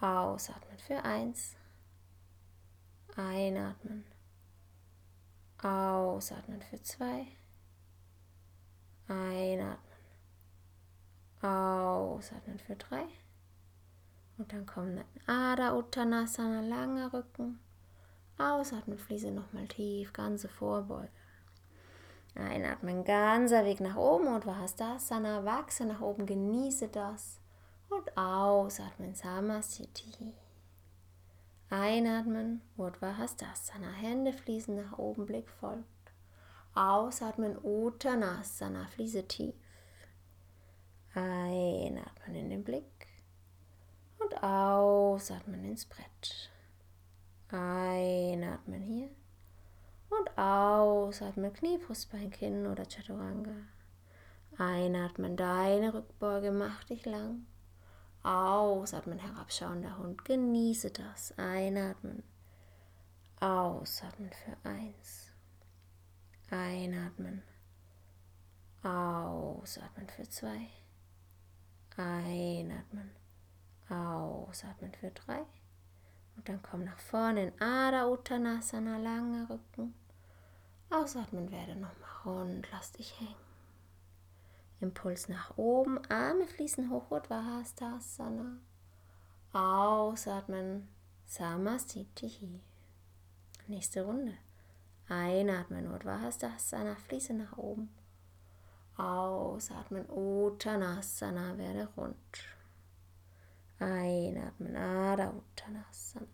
Ausatmen 0.00 0.78
für 0.78 1.04
eins. 1.04 1.54
Einatmen. 3.14 4.06
Ausatmen 5.62 6.62
für 6.62 6.80
zwei. 6.82 7.26
Einatmen. 9.06 9.98
Ausatmen 11.42 12.58
für 12.58 12.76
drei. 12.76 13.04
Und 14.38 14.50
dann 14.50 14.64
kommen 14.64 15.04
Ada 15.26 15.76
Uttanasana, 15.76 16.62
langer 16.62 17.12
Rücken. 17.12 17.60
Ausatmen, 18.38 18.98
fließe 18.98 19.30
nochmal 19.30 19.68
tief, 19.68 20.14
ganze 20.14 20.48
Vorbeuge. 20.48 21.10
Einatmen, 22.34 23.04
ganzer 23.04 23.66
Weg 23.66 23.80
nach 23.80 23.96
oben 23.96 24.28
und 24.28 24.46
Vahastasana, 24.46 25.44
wachse 25.44 25.84
nach 25.84 26.00
oben, 26.00 26.24
genieße 26.24 26.88
das. 26.88 27.37
Und 27.90 28.16
ausatmen, 28.16 29.14
Samastiti. 29.14 30.34
Einatmen, 31.70 32.62
Urdhva 32.76 33.16
Hastasana, 33.16 33.90
Hände 33.90 34.32
fließen 34.32 34.74
nach 34.74 34.98
oben, 34.98 35.26
Blick 35.26 35.48
folgt. 35.48 35.84
Ausatmen, 36.74 37.58
Uttanasana, 37.62 38.86
fließe 38.86 39.26
tief. 39.26 39.54
Einatmen 41.14 42.36
in 42.36 42.50
den 42.50 42.64
Blick 42.64 43.06
und 44.18 44.42
ausatmen 44.42 45.64
ins 45.64 45.84
Brett. 45.86 46.50
Einatmen 47.50 48.82
hier 48.82 49.08
und 50.10 50.38
ausatmen, 50.38 51.52
Knie, 51.52 51.78
Brustbein, 51.78 52.30
Kinn 52.30 52.66
oder 52.66 52.84
Chaturanga. 52.84 53.54
Einatmen, 54.56 55.36
deine 55.36 55.94
Rückbeuge, 55.94 56.50
mach 56.50 56.84
dich 56.84 57.04
lang. 57.06 57.46
Ausatmen, 58.28 59.18
herabschauender 59.18 59.96
Hund. 59.96 60.22
Genieße 60.26 60.90
das. 60.90 61.32
Einatmen. 61.38 62.22
Ausatmen 63.40 64.30
für 64.30 64.68
eins. 64.68 65.32
Einatmen. 66.50 67.42
Ausatmen 68.82 70.10
für 70.10 70.28
zwei. 70.28 70.68
Einatmen. 71.96 73.12
Ausatmen 73.88 74.92
für 74.92 75.10
drei. 75.10 75.46
Und 76.36 76.50
dann 76.50 76.60
komm 76.60 76.84
nach 76.84 76.98
vorne 76.98 77.46
in 77.46 77.62
Ada 77.62 78.08
Uttanasana, 78.08 78.98
lange 78.98 79.48
Rücken. 79.48 79.94
Ausatmen 80.90 81.50
werde 81.50 81.76
nochmal 81.76 82.10
rund, 82.26 82.68
lass 82.72 82.92
dich 82.92 83.18
hängen. 83.18 83.47
Impuls 84.80 85.28
nach 85.28 85.58
oben, 85.58 85.98
Arme 86.08 86.46
fließen 86.46 86.90
hoch, 86.90 87.10
Uddhvahastasana. 87.10 88.58
Ausatmen, 89.52 90.88
Samastitihi. 91.26 92.60
Nächste 93.66 94.04
Runde. 94.04 94.34
Einatmen, 95.08 95.92
Uddhvahastasana, 95.92 96.94
fließe 96.94 97.34
nach 97.34 97.56
oben. 97.56 97.90
Ausatmen, 98.96 100.08
Uttanasana, 100.08 101.58
werde 101.58 101.88
rund. 101.96 102.16
Einatmen, 103.80 104.76
Adha 104.76 105.30
Uttanasana. 105.30 106.26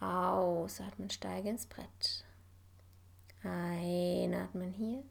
Ausatmen, 0.00 1.10
steige 1.10 1.50
ins 1.50 1.66
Brett. 1.66 2.24
Einatmen 3.42 4.72
hier. 4.72 5.02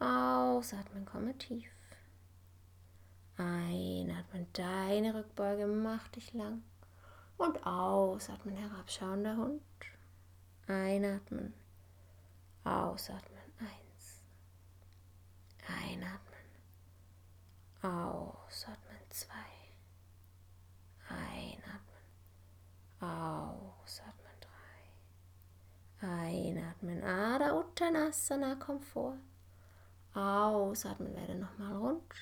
Ausatmen, 0.00 1.04
komme 1.04 1.36
tief. 1.36 1.70
Einatmen, 3.36 4.46
deine 4.54 5.14
Rückbeuge, 5.14 5.66
mach 5.66 6.08
dich 6.08 6.32
lang. 6.32 6.62
Und 7.36 7.66
ausatmen, 7.66 8.56
herabschauender 8.56 9.36
Hund. 9.36 9.62
Einatmen, 10.66 11.52
ausatmen, 12.64 13.40
eins. 13.58 14.22
Einatmen, 15.66 16.40
ausatmen, 17.82 18.98
zwei. 19.10 19.34
Einatmen, 21.08 22.04
ausatmen, 23.00 24.36
drei. 26.00 26.06
Einatmen, 26.06 27.02
Ada 27.04 27.58
Uttanasana, 27.58 28.54
komm 28.56 28.80
vor. 28.80 29.18
Ausatmen, 30.14 31.14
werde 31.14 31.36
nochmal 31.36 31.76
rund. 31.76 32.14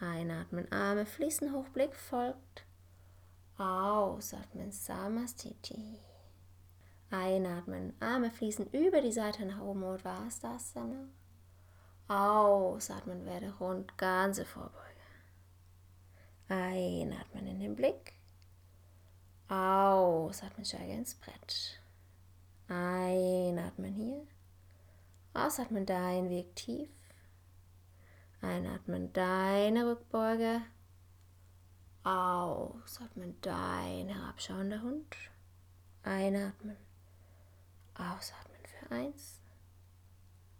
Einatmen, 0.00 0.70
Arme 0.72 1.06
fließen 1.06 1.52
hoch, 1.52 1.68
Blick 1.68 1.94
folgt. 1.94 2.66
Ausatmen, 3.56 4.72
Samastiti. 4.72 6.00
Einatmen, 7.10 7.94
Arme 8.00 8.30
fließen 8.30 8.66
über 8.72 9.00
die 9.00 9.12
Seite 9.12 9.44
nach 9.46 9.60
oben, 9.60 9.84
Uddhvastasana. 9.84 11.08
Ausatmen, 12.08 13.24
werde 13.24 13.54
rund, 13.58 13.96
ganze 13.96 14.44
Vorbeuge. 14.44 14.76
Einatmen 16.48 17.46
in 17.46 17.60
den 17.60 17.76
Blick. 17.76 18.14
Ausatmen, 19.48 20.64
steige 20.64 20.92
ins 20.92 21.14
Brett. 21.14 21.80
Einatmen 22.68 23.92
hier. 23.92 24.26
Ausatmen 25.34 25.86
deinen 25.86 26.28
Weg 26.28 26.54
tief. 26.56 26.90
Einatmen 28.42 29.12
deine 29.12 29.86
Rückbeuge. 29.88 30.62
Ausatmen 32.04 33.40
dein 33.40 34.08
herabschauender 34.08 34.82
Hund. 34.82 35.16
Einatmen. 36.02 36.76
Ausatmen 37.94 38.60
für 38.64 38.90
eins. 38.90 39.40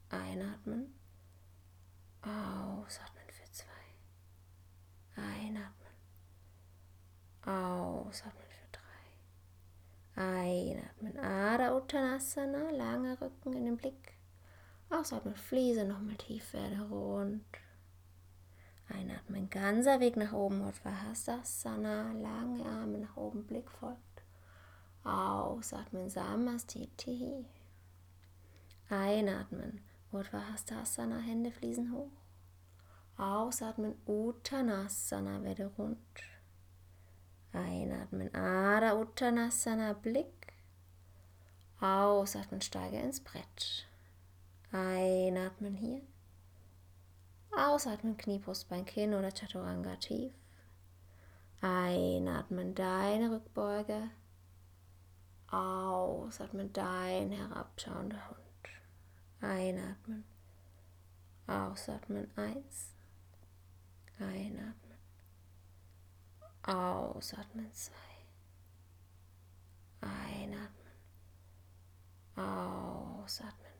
Einatmen. 0.09 0.95
Ausatmen 2.23 3.25
für 3.29 3.51
zwei. 3.51 3.67
Einatmen. 5.17 5.93
Ausatmen 7.45 8.47
für 8.49 8.69
drei. 10.15 10.23
Einatmen. 10.23 11.19
Ada 11.19 11.77
Uttanasana. 11.77 12.71
Lange 12.71 13.21
Rücken 13.21 13.53
in 13.55 13.65
den 13.65 13.77
Blick. 13.77 14.12
Ausatmen, 14.93 15.35
Fliese 15.35 15.85
nochmal 15.87 16.17
tief 16.17 16.53
werde 16.53 16.83
rund. 16.91 17.43
Einatmen, 18.91 19.49
ganzer 19.49 20.01
Weg 20.01 20.19
nach 20.19 20.35
oben, 20.35 20.61
Uddhvahastasana, 20.61 22.13
lange 22.13 22.63
Arme 22.67 22.99
nach 22.99 23.17
oben, 23.17 23.47
Blick 23.47 23.71
folgt. 23.71 24.23
Ausatmen, 25.03 26.11
Samastiti. 26.11 27.47
Einatmen, 28.91 29.81
Uddhvahastasana, 30.13 31.21
Hände 31.21 31.53
fließen 31.53 31.91
hoch. 31.91 32.11
Ausatmen, 33.17 33.95
Uttanasana, 34.07 35.43
werde 35.43 35.71
rund. 35.79 35.97
Einatmen, 37.55 38.35
Ada 38.35 38.99
Uttanasana, 38.99 39.95
Blick. 39.95 40.53
Ausatmen, 41.81 42.61
steige 42.61 43.01
ins 43.01 43.21
Brett. 43.21 43.87
Einatmen 44.73 45.75
hier. 45.75 46.01
Ausatmen, 47.55 48.17
Knie, 48.17 48.39
Brustbein, 48.39 48.87
Kinn 48.87 49.13
oder 49.13 49.31
Chaturanga 49.31 49.97
tief. 49.97 50.33
Einatmen, 51.61 52.75
deine 52.75 53.31
Rückbeuge. 53.31 54.11
Ausatmen, 55.49 56.73
dein 56.73 57.31
herabschauender 57.31 58.31
Hund. 58.31 58.39
Einatmen. 59.43 60.25
Ausatmen, 61.47 62.31
eins. 62.37 62.95
Einatmen. 64.19 64.97
Ausatmen, 66.63 67.71
zwei. 67.75 67.93
Einatmen. 70.01 70.93
Ausatmen. 72.37 73.72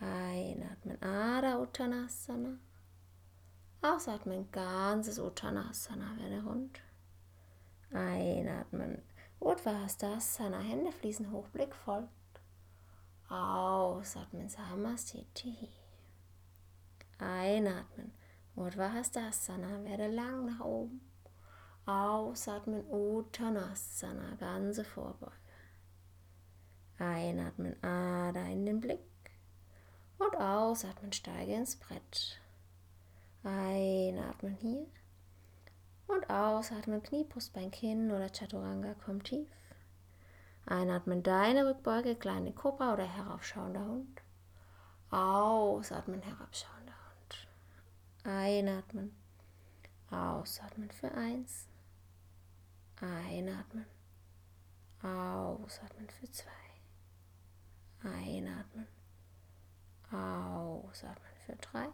Einatmen, 0.00 1.02
Ada 1.02 1.58
Uttanasana. 1.58 2.58
Ausatmen, 3.82 4.50
ganzes 4.52 5.18
Uttanasana, 5.18 6.16
werde 6.18 6.44
rund. 6.44 6.80
Einatmen, 7.92 9.02
Uddhvastasana, 9.40 10.60
Hände 10.60 10.92
fließen 10.92 11.32
hoch, 11.32 11.48
Blick 11.48 11.74
folgt. 11.74 12.10
Ausatmen, 13.28 14.48
Samastiti. 14.48 15.68
Einatmen, 17.18 18.12
Uddhvastasana, 18.54 19.84
werde 19.84 20.06
lang 20.08 20.44
nach 20.44 20.60
oben. 20.60 21.00
Ausatmen, 21.86 22.84
Uttanasana, 22.88 24.36
ganze 24.36 24.84
Vorbeuge. 24.84 25.32
Einatmen, 26.98 27.82
Ada 27.82 28.46
in 28.46 28.66
den 28.66 28.80
Blick. 28.80 29.07
Und 30.18 30.36
ausatmen, 30.36 31.12
steige 31.12 31.54
ins 31.54 31.76
Brett. 31.76 32.40
Einatmen 33.44 34.54
hier. 34.54 34.86
Und 36.08 36.28
ausatmen, 36.28 37.02
Knie, 37.02 37.24
Brustbein, 37.24 37.70
Kinn 37.70 38.10
oder 38.10 38.30
Chaturanga, 38.30 38.94
komm 39.04 39.22
tief. 39.22 39.48
Einatmen, 40.66 41.22
deine 41.22 41.66
Rückbeuge, 41.66 42.16
kleine 42.16 42.52
Kobra 42.52 42.94
oder 42.94 43.06
heraufschauender 43.06 43.84
Hund. 43.84 44.22
Ausatmen, 45.10 46.20
herabschauender 46.20 46.92
Hund. 46.92 47.48
Einatmen. 48.24 49.16
Ausatmen 50.10 50.90
für 50.90 51.12
eins. 51.12 51.68
Einatmen. 53.00 53.86
Ausatmen 55.02 56.08
für 56.10 56.30
zwei. 56.30 56.50
Einatmen. 58.02 58.86
Ausatmen 60.10 61.32
für 61.44 61.56
drei. 61.56 61.88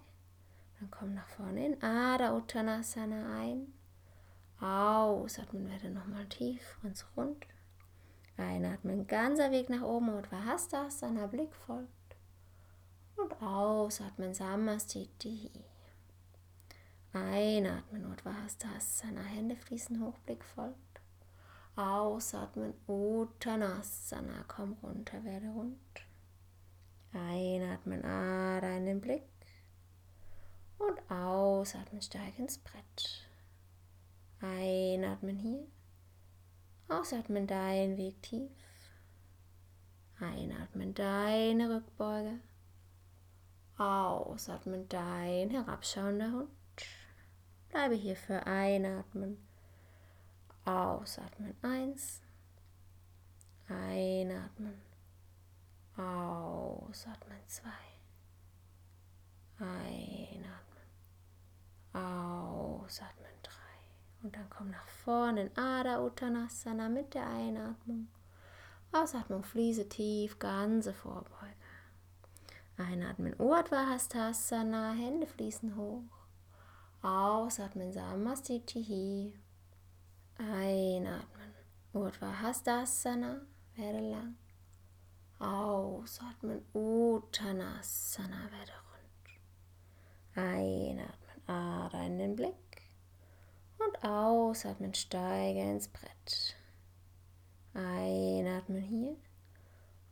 Dann 0.79 0.90
komm 0.90 1.14
nach 1.14 1.29
vorne 1.29 1.66
in 1.66 1.83
Ada 1.83 2.37
Uttanasana 2.37 3.40
ein. 3.40 3.72
Ausatmen, 4.61 5.68
werde 5.68 5.90
nochmal 5.90 6.27
tief, 6.27 6.79
ganz 6.83 7.05
rund. 7.16 7.46
Einatmen, 8.37 9.07
ganzer 9.07 9.50
Weg 9.50 9.68
nach 9.68 9.83
oben 9.83 10.09
und 10.11 10.31
Vahastasana, 10.31 11.27
Blick 11.27 11.55
folgt. 11.55 11.90
Und 13.16 13.40
ausatmen, 13.42 14.35
Samastiti. 14.35 15.50
Einatmen, 17.12 18.07
Uddhvastasana, 18.07 19.20
Hände 19.20 19.55
fließen 19.55 20.00
hoch, 20.05 20.18
Blick 20.27 20.44
folgt. 20.44 21.00
Ausatmen, 21.77 22.74
Uttanasana, 22.88 24.44
komm 24.48 24.72
runter, 24.83 25.22
werde 25.24 25.48
rund. 25.48 26.04
Einatmen, 27.14 28.05
Ada 28.05 28.77
in 28.77 28.87
den 28.87 29.00
Blick. 29.00 29.22
Und 30.79 31.11
ausatmen, 31.11 32.03
steig 32.03 32.38
ins 32.38 32.59
Brett. 32.59 33.27
Einatmen 34.40 35.37
hier. 35.37 35.66
Ausatmen, 36.88 37.46
dein 37.46 37.96
Weg 37.96 38.22
tief. 38.22 38.50
Einatmen, 40.20 40.94
deine 40.94 41.77
Rückbeuge. 41.77 42.40
Ausatmen, 43.77 44.88
dein 44.88 45.50
herabschauender 45.50 46.33
Hund. 46.33 46.50
Bleibe 47.70 47.94
hier 47.94 48.16
für 48.16 48.46
Einatmen. 48.46 49.38
Ausatmen, 50.64 51.55
eins. 51.62 52.20
Einatmen. 53.68 54.84
Ausatmen, 55.97 57.39
zwei. 57.47 57.71
Einatmen. 59.59 60.85
Ausatmen, 61.93 63.31
drei. 63.43 64.23
Und 64.23 64.35
dann 64.35 64.51
komm 64.51 64.71
nach 64.71 64.89
vorne 64.89 65.43
in 65.43 65.57
Ada 65.57 66.05
Uttanasana 66.05 66.89
mit 66.89 67.15
der 67.15 67.29
Einatmung. 67.29 68.09
Ausatmung, 68.91 69.45
fließe 69.45 69.89
tief, 69.89 70.39
ganze 70.39 70.93
Vorbeuge. 70.93 71.55
Einatmen, 72.77 73.39
Urdhva 73.39 73.89
Hastasana, 73.89 74.93
Hände 74.95 75.29
fließen 75.29 75.77
hoch. 75.77 76.03
Ausatmen, 77.03 77.93
Samastitihi. 77.93 79.33
Einatmen, 80.39 81.55
Urdhva 81.93 82.41
Hastasana, 82.41 83.43
werde 83.77 84.01
lang. 84.11 84.37
Ausatmen, 85.38 86.64
Uttanasana, 86.73 88.51
werde 88.51 88.73
rund. 88.90 90.47
Einatmen, 90.47 91.49
Ada 91.49 92.07
in 92.07 92.18
den 92.18 92.37
Blick. 92.37 92.55
Und 93.79 94.05
ausatmen, 94.05 94.94
steige 94.94 95.61
ins 95.61 95.88
Brett. 95.88 96.57
Einatmen 97.75 98.83
hier 98.83 99.16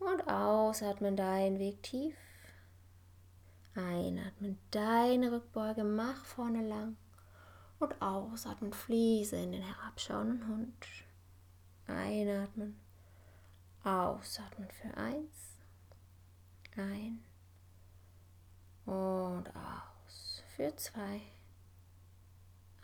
und 0.00 0.28
ausatmen 0.28 1.16
deinen 1.16 1.58
Weg 1.58 1.82
tief. 1.82 2.16
Einatmen 3.74 4.58
deine 4.70 5.32
Rückbeuge, 5.32 5.84
mach 5.84 6.24
vorne 6.24 6.66
lang 6.66 6.96
und 7.78 8.00
ausatmen, 8.02 8.72
fließe 8.72 9.36
in 9.36 9.52
den 9.52 9.62
herabschauenden 9.62 10.46
Hund. 10.46 10.86
Einatmen, 11.86 12.78
ausatmen 13.84 14.70
für 14.70 14.96
eins, 14.96 15.58
ein 16.76 17.22
und 18.84 19.44
aus 19.54 20.42
für 20.56 20.74
zwei, 20.76 21.20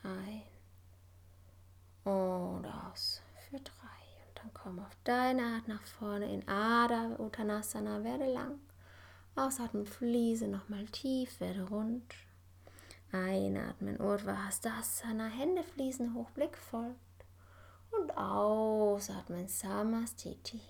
ein 0.03 0.43
und 2.05 2.67
aus 2.67 3.23
für 3.49 3.59
drei. 3.61 3.73
Dann 4.35 4.53
komm 4.55 4.79
auf 4.79 4.97
deine 5.05 5.43
Art 5.43 5.69
nach 5.69 5.85
vorne 5.85 6.33
in 6.33 6.47
Ada 6.49 7.17
Uttanasana, 7.19 8.05
werde 8.05 8.33
lang. 8.33 8.61
Ausatmen, 9.35 9.87
fließe 9.87 10.49
nochmal 10.49 10.87
tief, 10.87 11.41
werde 11.41 11.69
rund. 11.69 12.15
Einatmen, 13.11 14.01
Urdhva 14.01 14.45
Hastasana, 14.47 15.27
Hände 15.27 15.63
fließen 15.63 16.15
hoch, 16.15 16.31
Blick 16.31 16.57
folgt. 16.57 16.99
Und 17.91 18.17
ausatmen, 18.17 19.49
Samastiti. 19.49 20.61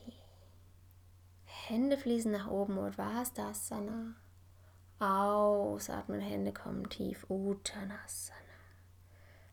Hände 1.69 1.99
fließen 1.99 2.33
nach 2.33 2.51
oben, 2.51 2.79
Urdhva 2.79 3.13
Hastasana. 3.13 4.15
Ausatmen, 4.99 6.21
Hände 6.21 6.51
kommen 6.51 6.89
tief, 6.89 7.27
Uttanasana. 7.29 8.39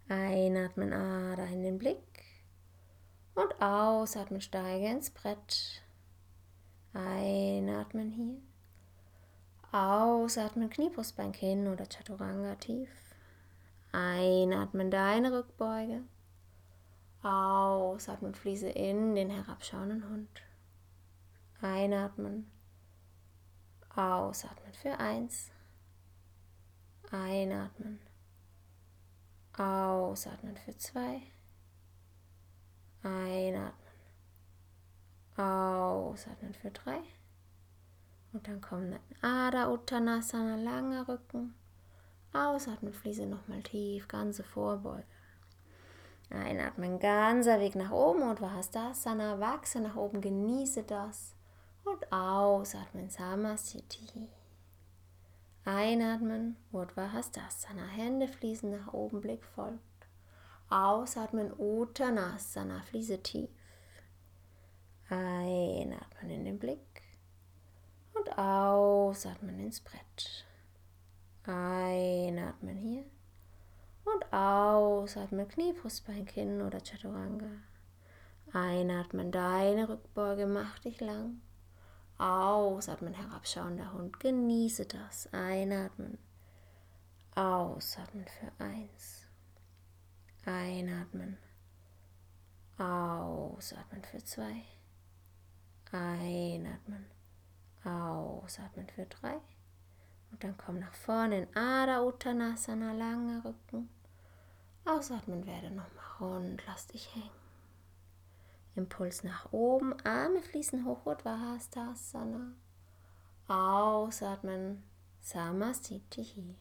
Einatmen, 0.08 0.94
Ada 0.94 1.44
in 1.48 1.64
den 1.64 1.78
Blick. 1.78 1.98
Und 3.34 3.62
ausatmen, 3.62 4.40
steige 4.40 4.88
ins 4.88 5.12
Brett. 5.12 5.84
Einatmen 6.94 8.12
hier. 8.12 8.38
Ausatmen, 9.78 10.70
Kniebrustbank 10.70 11.36
hin 11.36 11.68
oder 11.68 11.86
Chaturanga 11.86 12.56
tief. 12.56 12.90
Einatmen, 13.92 14.90
deine 14.90 15.38
Rückbeuge. 15.38 16.04
Ausatmen, 17.24 18.36
fließe 18.36 18.70
in 18.70 19.16
den 19.16 19.30
herabschauenden 19.30 20.10
Hund. 20.10 20.45
Einatmen. 21.66 22.46
Ausatmen 23.96 24.74
für 24.74 25.00
eins. 25.00 25.50
Einatmen. 27.10 28.00
Ausatmen 29.58 30.58
für 30.58 30.78
zwei. 30.78 31.22
Einatmen. 33.02 33.74
Ausatmen 35.38 36.54
für 36.54 36.70
drei. 36.70 37.00
Und 38.32 38.48
dann 38.48 38.62
kommen 38.62 39.00
Ada 39.22 39.72
Uttanasana, 39.72 40.58
langer 40.58 41.08
Rücken. 41.08 41.56
Ausatmen, 42.32 42.94
fließe 42.94 43.26
nochmal 43.26 43.64
tief, 43.64 44.08
ganze 44.08 44.44
Vorbeuge. 44.44 45.06
Einatmen, 46.30 47.00
ganzer 47.00 47.60
Weg 47.60 47.76
nach 47.76 47.92
oben 47.92 48.22
und 48.22 48.40
Vahastasana, 48.40 49.40
wachse 49.40 49.80
nach 49.80 49.96
oben, 49.96 50.22
genieße 50.22 50.84
das. 50.84 51.35
Und 51.86 52.12
ausatmen, 52.12 53.10
Samasthiti. 53.10 54.28
Einatmen, 55.64 56.58
Urdhva 56.72 57.08
Hände 57.08 58.28
fließen 58.28 58.70
nach 58.70 58.94
oben, 58.94 59.22
Blick 59.22 59.44
folgt. 59.44 59.80
Ausatmen, 60.70 61.54
Uttanasana, 61.58 62.82
fließe 62.82 63.22
tief. 63.22 63.50
Einatmen 65.10 66.32
in 66.32 66.46
den 66.46 66.60
Blick 66.60 67.04
und 68.16 68.38
ausatmen 68.38 69.60
ins 69.60 69.80
Brett. 69.80 70.46
Einatmen 71.44 72.78
hier 72.78 73.06
und 74.06 74.34
ausatmen 74.34 75.48
Kniebrustbein, 75.48 76.26
Kinn 76.26 76.62
oder 76.62 76.80
Chaturanga. 76.80 77.50
Einatmen, 78.54 79.32
deine 79.32 79.90
Rückbeuge, 79.90 80.48
mach 80.48 80.80
dich 80.80 81.00
lang. 81.02 81.42
Ausatmen, 82.18 83.14
herabschauender 83.14 83.92
Hund, 83.92 84.20
genieße 84.20 84.86
das. 84.86 85.28
Einatmen, 85.34 86.18
ausatmen 87.36 88.26
für 88.26 88.64
eins. 88.64 89.28
Einatmen. 90.46 91.38
Ausatmen 92.78 94.04
für 94.04 94.24
zwei. 94.24 94.64
Einatmen. 95.92 97.06
Ausatmen 97.84 98.88
für 98.88 99.06
drei. 99.06 99.40
Und 100.32 100.44
dann 100.44 100.58
komm 100.58 100.80
nach 100.80 100.94
vorne 100.94 101.44
in 101.44 101.56
Ada 101.56 102.04
Uttanasana, 102.04 102.94
langer 102.94 103.44
Rücken. 103.46 103.90
Ausatmen 104.86 105.46
werde 105.46 105.72
nochmal 105.72 106.06
rund, 106.20 106.62
lass 106.68 106.88
dich 106.88 107.14
hängen. 107.16 107.45
Impuls 108.76 109.24
nach 109.24 109.54
oben, 109.54 109.94
Arme 110.06 110.42
fließen 110.42 110.86
hoch, 110.86 111.06
Uddhva 111.06 111.58
Ausatmen, 113.48 114.84
Samastitihi. 115.22 116.56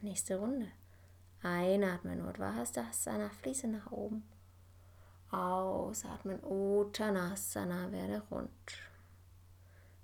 Nächste 0.00 0.36
Runde. 0.36 0.72
Einatmen, 1.42 2.26
Uddhvastasana, 2.26 3.28
fließe 3.28 3.68
nach 3.68 3.92
oben. 3.92 4.24
Ausatmen, 5.30 6.42
Uttanasana, 6.42 7.92
werde 7.92 8.22
rund. 8.30 8.50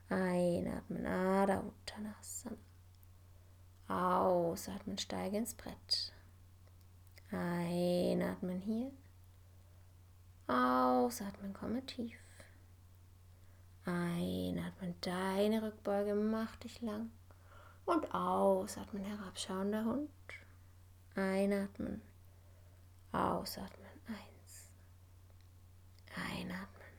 Einatmen, 0.08 1.06
Adha 1.06 1.60
Uttanasana. 1.60 2.56
Ausatmen, 3.88 4.98
steige 4.98 5.38
ins 5.38 5.54
Brett. 5.54 6.12
Einatmen 7.32 8.60
hier. 8.60 8.92
Ausatmen, 10.50 11.52
komme 11.54 11.86
tief. 11.86 12.18
Einatmen, 13.84 14.96
deine 15.00 15.62
Rückbeuge, 15.62 16.16
mach 16.16 16.56
dich 16.56 16.80
lang. 16.82 17.12
Und 17.84 18.12
ausatmen, 18.12 19.04
herabschauender 19.04 19.84
Hund. 19.84 20.10
Einatmen, 21.14 22.02
ausatmen. 23.12 23.86
Eins. 24.08 24.70
Einatmen, 26.16 26.96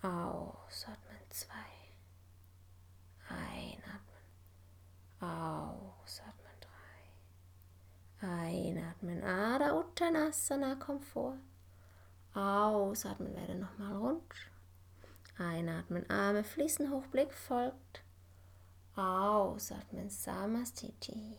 ausatmen. 0.00 1.18
Zwei. 1.28 1.54
Einatmen, 3.28 4.22
ausatmen. 5.20 6.52
Drei. 8.20 8.28
Einatmen, 8.28 9.24
Ada 9.24 9.76
Uttanasana, 9.76 10.76
komm 10.76 11.00
vor. 11.00 11.36
Ausatmen, 12.34 13.34
werde 13.34 13.54
nochmal 13.54 13.96
rund. 13.96 14.22
Einatmen, 15.38 16.08
Arme 16.08 16.44
fließen 16.44 16.90
hoch, 16.90 17.06
Blick 17.08 17.32
folgt. 17.34 18.02
Ausatmen, 18.96 20.08
Samastiti. 20.08 21.38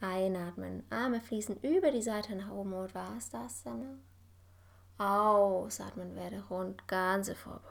Einatmen, 0.00 0.84
Arme 0.90 1.20
fließen 1.20 1.56
über 1.62 1.90
die 1.90 2.02
Seite 2.02 2.34
nach 2.34 2.50
oben, 2.50 2.72
Urdhvastasana. 2.72 3.98
Ausatmen, 4.98 6.14
werde 6.14 6.42
rund, 6.48 6.86
ganze 6.86 7.34
Vorbeuge. 7.34 7.68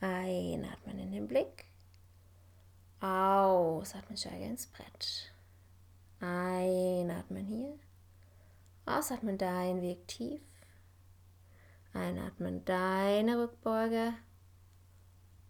Einatmen 0.00 0.98
in 0.98 1.12
den 1.12 1.26
Blick. 1.26 1.64
Ausatmen, 3.00 4.16
steige 4.16 4.44
ins 4.44 4.66
Brett. 4.66 5.32
Einatmen 6.20 7.44
hier. 7.44 7.78
Ausatmen, 8.86 9.36
dein 9.36 9.82
Weg 9.82 10.06
tief. 10.06 10.40
Einatmen, 11.92 12.64
deine 12.64 13.42
Rückbeuge. 13.42 14.14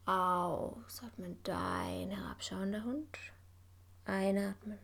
Ausatmen, 0.06 1.38
dein 1.42 2.10
herabschauender 2.10 2.82
Hund. 2.82 3.18
Einatmen. 4.06 4.78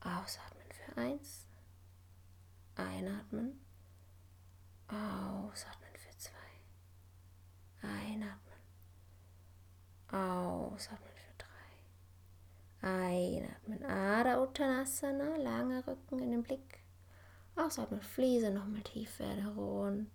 Ausatmen 0.00 0.66
für 0.70 1.00
eins. 1.00 1.46
Einatmen. 2.74 3.58
Ausatmen 4.88 5.94
für 5.94 6.18
zwei. 6.18 6.36
Einatmen. 7.80 8.60
Ausatmen 10.08 11.14
für 11.14 11.34
drei. 11.38 12.88
Einatmen. 12.88 13.82
Ada 13.84 14.42
Uttanasana. 14.42 15.36
Lange 15.36 15.86
Rücken 15.86 16.18
in 16.18 16.32
den 16.32 16.42
Blick. 16.42 16.79
Ausatmen. 17.56 18.00
Fliese 18.00 18.50
nochmal 18.50 18.82
tief 18.82 19.18
werde 19.18 19.46
rund. 19.54 20.10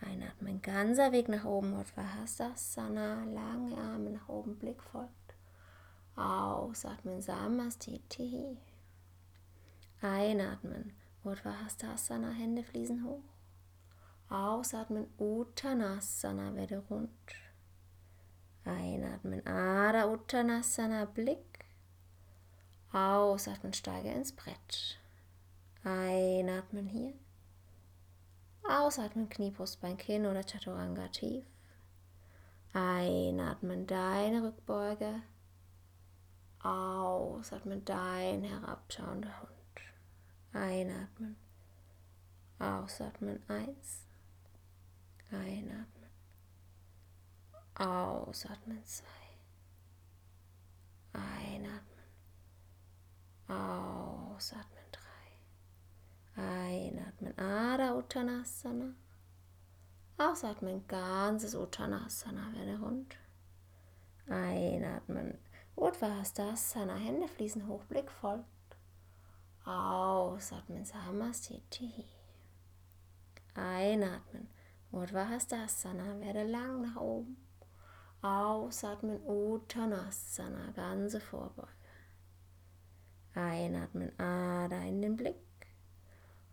Einatmen. 0.00 0.62
Ganzer 0.62 1.12
Weg 1.12 1.28
nach 1.28 1.44
oben. 1.44 1.74
Uddhvasana. 1.74 3.24
Lange 3.24 3.76
Arme 3.76 4.10
nach 4.10 4.28
oben. 4.28 4.56
Blick 4.58 4.82
folgt. 4.82 5.34
Ausatmen. 6.14 7.20
Samastiti. 7.20 8.58
Einatmen. 10.00 10.92
Uddhvastasana, 11.26 12.30
Hände 12.30 12.62
fließen 12.62 13.04
hoch. 13.04 13.22
Ausatmen, 14.28 15.06
Uttanasana, 15.18 16.54
werde 16.54 16.84
rund. 16.88 17.10
Einatmen, 18.64 19.44
Ada 19.46 20.06
Uttanasana, 20.06 21.04
Blick. 21.06 21.64
Ausatmen, 22.92 23.72
steige 23.72 24.10
ins 24.10 24.32
Brett. 24.32 25.00
Einatmen 25.86 26.86
hier. 26.88 27.14
Ausatmen, 28.68 29.28
Knie, 29.28 29.52
Brustbein, 29.52 29.96
Kinn 29.96 30.26
oder 30.26 30.42
Chaturanga 30.42 31.06
tief. 31.08 31.44
Einatmen, 32.72 33.86
deine 33.86 34.42
Rückbeuge. 34.42 35.22
Ausatmen, 36.58 37.84
dein 37.84 38.42
herabschauender 38.42 39.40
Hund. 39.40 39.52
Einatmen. 40.52 41.36
Ausatmen. 42.58 43.40
Eins. 43.48 44.06
Einatmen. 45.30 46.10
Ausatmen. 47.74 48.84
Zwei. 48.84 49.06
Einatmen. 51.12 52.06
Ausatmen. 53.46 54.85
Einatmen. 56.36 57.38
Ada 57.38 57.94
Uttanasana. 57.96 58.94
Ausatmen. 60.18 60.86
Ganzes 60.86 61.54
Uttanasana. 61.54 62.52
Werde 62.54 62.78
rund. 62.80 63.16
Einatmen. 64.28 65.38
Uddhvastasana. 65.74 66.96
Hände 66.96 67.28
fließen 67.28 67.66
hoch. 67.66 67.84
Blick 67.84 68.10
folgt. 68.10 68.46
Ausatmen, 69.66 70.84
Samastiti. 70.84 72.04
Einatmen, 73.56 74.48
Urdhvastasana, 74.92 76.20
werde 76.20 76.44
lang 76.44 76.82
nach 76.82 77.00
oben. 77.00 77.36
Ausatmen, 78.22 79.20
Uttanasana, 79.26 80.70
ganze 80.70 81.20
Vorbeuge. 81.20 81.66
Einatmen, 83.34 84.16
Ada 84.20 84.82
in 84.82 85.02
den 85.02 85.16
Blick. 85.16 85.45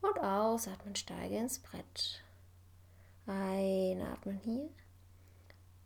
Und 0.04 0.20
ausatmen, 0.20 0.96
steige 0.98 1.38
ins 1.38 1.60
Brett. 1.60 2.22
Einatmen 3.26 4.38
hier. 4.38 4.70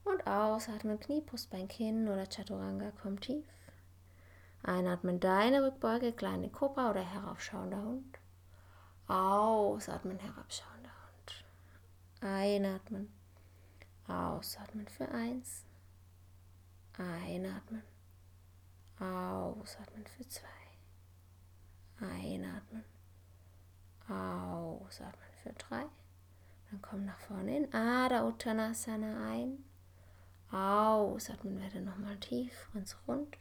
Und 0.06 0.26
ausatmen, 0.26 1.00
Knie, 1.00 1.22
Brustbein, 1.22 1.68
Kinn 1.68 2.08
oder 2.08 2.26
Chaturanga, 2.26 2.92
komm 3.00 3.20
tief. 3.20 3.46
Einatmen, 4.64 5.20
deine 5.20 5.64
Rückbeuge, 5.64 6.14
kleine 6.14 6.50
Kobra 6.50 6.90
oder 6.90 7.04
heraufschauender 7.04 7.82
Hund. 7.82 8.18
Ausatmen, 9.08 10.18
herabschauender 10.18 10.90
Hund. 10.90 11.46
Einatmen. 12.22 13.14
Ausatmen 14.08 14.88
für 14.88 15.08
eins. 15.10 15.64
Einatmen. 16.98 17.84
Ausatmen 19.00 20.08
für 20.08 20.28
zwei. 20.28 20.48
Einatmen. 22.00 22.97
Ausatmen 24.10 25.30
für 25.44 25.54
drei. 25.54 25.86
Dann 26.70 26.82
komm 26.82 27.06
nach 27.06 27.20
vorne 27.20 27.58
in 27.58 27.74
Ada 27.74 28.28
Uttanasana 28.28 29.32
ein. 29.32 29.64
Ausatmen, 30.52 31.60
werde 31.60 31.82
nochmal 31.82 32.18
tief, 32.18 32.70
ganz 32.74 32.96
rund. 33.08 33.38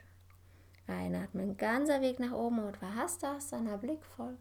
Einatmen, 0.89 1.57
ganzer 1.57 2.01
Weg 2.01 2.21
nach 2.21 2.33
oben 2.33 2.61
und 2.61 2.81
Vahastasana, 2.81 3.77
Blick 3.77 4.05
folgt. 4.05 4.41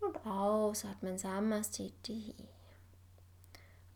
Und 0.00 0.26
ausatmen, 0.26 1.18
Samastiti. 1.18 2.34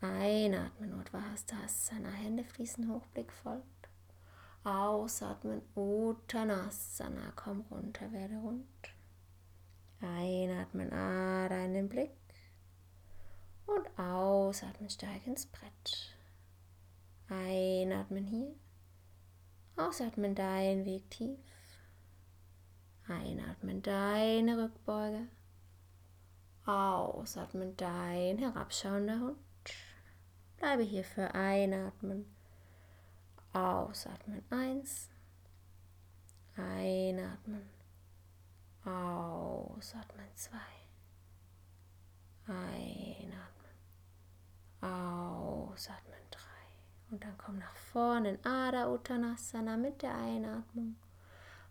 Einatmen, 0.01 0.93
Uddhvastasana, 1.01 2.11
Hände 2.11 2.45
fließen 2.45 2.93
hoch, 2.93 3.07
Blick 3.09 3.33
folgt. 3.33 3.89
Ausatmen, 4.65 5.63
Uttanasana, 5.75 7.33
komm 7.37 7.63
runter, 7.71 8.13
werde 8.13 8.37
rund. 8.37 8.94
Einatmen, 10.01 10.93
Ada 10.93 11.65
in 11.65 11.75
den 11.75 11.89
Blick. 11.89 12.11
Und 13.67 13.99
ausatmen, 13.99 14.91
steig 14.91 15.27
ins 15.27 15.47
Brett. 15.47 16.15
Einatmen 17.29 18.25
hier. 18.25 18.55
Ausatmen 19.77 20.35
deinen 20.35 20.85
Weg 20.85 21.11
tief. 21.11 21.39
Einatmen 23.09 23.83
deine 23.83 24.63
Rückbeuge. 24.65 25.29
Ausatmen 26.65 27.77
dein 27.77 28.39
herabschauender 28.39 29.21
Hund. 29.21 29.39
Bleibe 30.57 30.83
hier 30.83 31.05
für 31.05 31.35
Einatmen. 31.35 32.27
Ausatmen 33.53 34.43
eins. 34.51 35.11
Einatmen. 36.57 37.69
Ausatmen 38.85 40.29
zwei. 40.35 40.59
Einatmen. 42.47 43.73
Ausatmen 44.83 46.21
drei. 46.31 47.11
Und 47.11 47.25
dann 47.25 47.39
komm 47.39 47.59
nach 47.59 47.75
vorne 47.75 48.31
in 48.31 48.45
Ada 48.45 48.91
Uttanasana 48.93 49.79
mit 49.79 50.03
der 50.03 50.15
Einatmung. 50.15 50.97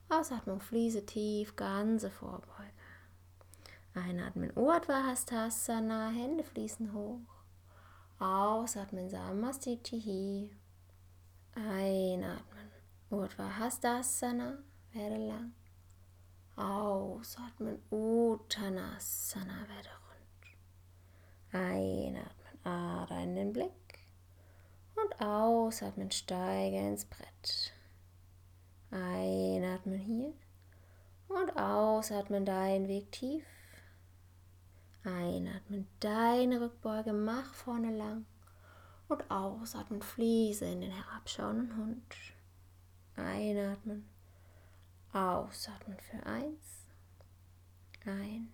Ausatmung, 0.10 0.60
fließe 0.60 1.06
tief, 1.06 1.56
ganze 1.56 2.10
Vorbeuge. 2.10 2.72
Einatmen, 3.94 4.52
Urdhva 4.58 5.04
Hände 6.10 6.44
fließen 6.44 6.94
hoch. 6.94 7.20
Ausatmen, 8.18 9.08
Samastitihi. 9.08 10.50
Einatmen, 11.54 12.72
Urdhva 13.12 13.50
werde 14.94 15.18
lang. 15.28 15.54
Ausatmen, 16.56 17.82
Uttanasana, 17.90 19.68
werde 19.68 19.90
rund. 20.08 20.52
Einatmen, 21.52 22.64
Ada 22.64 23.20
in 23.24 23.36
den 23.36 23.54
Blick. 23.54 23.72
Und 24.96 25.20
ausatmen, 25.20 26.12
steige 26.12 26.78
ins 26.78 27.06
Brett. 27.06 27.74
Einatmen 28.92 29.98
hier. 29.98 30.34
Und 31.28 31.58
ausatmen, 31.58 32.46
deinen 32.46 32.88
Weg 32.88 33.12
tief. 33.12 33.44
Einatmen, 35.04 35.88
deine 36.00 36.62
Rückbeuge, 36.62 37.12
mach 37.12 37.54
vorne 37.56 37.96
lang. 37.98 38.26
Und 39.10 39.30
ausatmen, 39.32 40.02
fließe 40.02 40.66
in 40.66 40.82
den 40.82 40.92
herabschauenden 40.92 41.76
Hund. 41.76 42.16
Einatmen, 43.16 44.08
ausatmen 45.14 46.00
für 46.00 46.26
eins. 46.26 46.88
Ein 48.06 48.52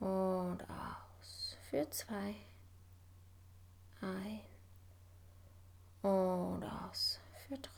und 0.00 0.58
aus 0.68 1.56
für 1.70 1.88
zwei. 1.90 2.34
Ein 4.00 4.40
und 6.02 6.64
aus 6.64 7.20
für 7.46 7.56
drei. 7.56 7.70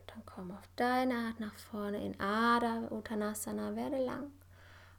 Und 0.00 0.10
dann 0.10 0.26
komm 0.26 0.50
auf 0.50 0.68
deine 0.76 1.14
Art 1.14 1.40
nach 1.40 1.54
vorne 1.54 2.04
in 2.04 2.18
Ada 2.20 2.88
Uttanasana, 2.90 3.76
werde 3.76 4.04
lang. 4.04 4.32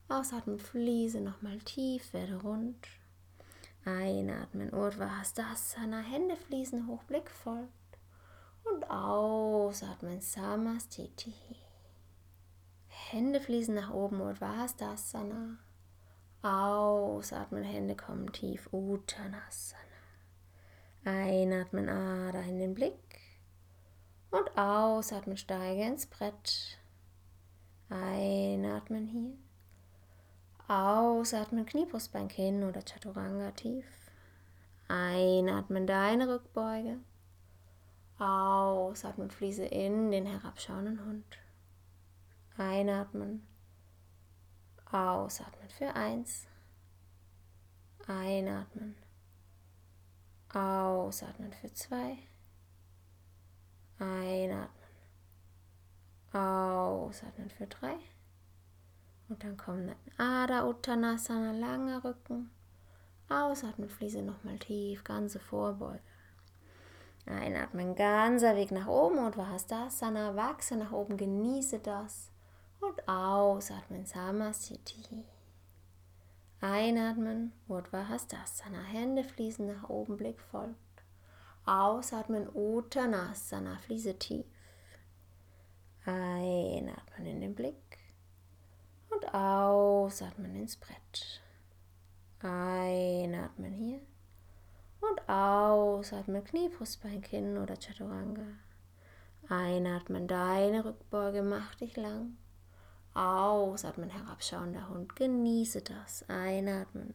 Ausatmen, 0.07 0.59
fließe 0.59 1.21
nochmal 1.21 1.59
tief, 1.59 2.13
werde 2.13 2.41
rund. 2.41 2.87
Einatmen, 3.85 4.73
Urdhva 4.73 5.17
Hastasana, 5.17 5.99
Hände 5.99 6.37
fließen 6.37 6.87
hoch, 6.87 7.03
Blick 7.03 7.29
folgt. 7.29 7.71
Und 8.63 8.89
ausatmen, 8.89 10.21
Samastiti. 10.21 11.33
Hände 13.13 13.39
fließen 13.39 13.75
nach 13.75 13.93
oben, 13.93 14.21
Urdhva 14.21 14.57
Hastasana. 14.57 15.59
Ausatmen, 16.41 17.63
Hände 17.63 17.95
kommen 17.95 18.33
tief, 18.33 18.67
Uttanasana. 18.71 19.83
Einatmen, 21.05 21.89
Ada 21.89 22.39
in 22.41 22.57
den 22.57 22.73
Blick. 22.73 23.19
Und 24.31 24.57
ausatmen, 24.57 25.37
steige 25.37 25.83
ins 25.83 26.07
Brett. 26.07 26.79
Einatmen 27.87 29.05
hier. 29.05 29.37
Ausatmen, 30.67 31.67
Kniebrustbein 31.67 32.29
hin 32.29 32.63
oder 32.63 32.81
Chaturanga 32.81 33.51
tief. 33.51 33.85
Einatmen, 34.87 35.85
deine 35.85 36.33
Rückbeuge. 36.33 36.97
Ausatmen, 38.17 39.29
fließe 39.29 39.65
in 39.65 40.09
den 40.09 40.25
herabschauenden 40.25 41.05
Hund. 41.05 41.42
Einatmen. 42.57 43.47
Ausatmen 44.91 45.69
für 45.69 45.95
eins. 45.95 46.45
Einatmen. 48.05 48.95
Ausatmen 50.53 51.51
für 51.53 51.73
zwei. 51.73 52.17
Einatmen. 53.97 54.69
Ausatmen 56.31 57.49
für 57.49 57.65
drei. 57.65 57.95
Und 59.29 59.43
dann 59.43 59.57
kommen 59.57 59.95
Ada 60.17 60.67
Uttanasana, 60.67 61.53
langer 61.53 62.03
Rücken. 62.03 62.51
Ausatmen, 63.29 63.89
Fliese 63.89 64.21
nochmal 64.21 64.59
tief, 64.59 65.03
ganze 65.03 65.39
Vorbeuge. 65.39 66.01
Einatmen, 67.25 67.95
ganzer 67.95 68.55
Weg 68.55 68.71
nach 68.71 68.87
oben 68.87 69.17
und 69.17 69.37
Vahastasana, 69.37 70.35
wachse 70.35 70.75
nach 70.75 70.91
oben, 70.91 71.17
genieße 71.17 71.79
das. 71.79 72.32
Und 72.85 73.07
ausatmen, 73.07 74.05
Samasthiti. 74.05 75.23
Einatmen, 76.59 77.53
Urdhva 77.69 78.03
Hände 78.03 79.23
fließen 79.23 79.65
nach 79.65 79.89
oben, 79.89 80.17
Blick 80.17 80.41
folgt. 80.41 80.75
Ausatmen, 81.65 82.49
Uttanasana, 82.53 83.77
fließe 83.77 84.19
tief. 84.19 84.45
Einatmen 86.05 87.25
in 87.25 87.39
den 87.39 87.55
Blick 87.55 87.97
und 89.09 89.33
ausatmen 89.33 90.53
ins 90.55 90.75
Brett. 90.75 91.41
Einatmen 92.41 93.71
hier 93.71 94.01
und 94.99 95.29
ausatmen 95.29 96.43
Kniebrustbein, 96.43 97.21
Kinn 97.21 97.57
oder 97.57 97.77
Chaturanga. 97.77 98.45
Einatmen, 99.47 100.27
deine 100.27 100.83
Rückbeuge, 100.83 101.43
mach 101.43 101.75
dich 101.75 101.95
lang. 101.95 102.37
Ausatmen, 103.13 104.09
herabschauender 104.09 104.89
Hund, 104.89 105.15
genieße 105.15 105.81
das. 105.81 106.27
Einatmen, 106.29 107.13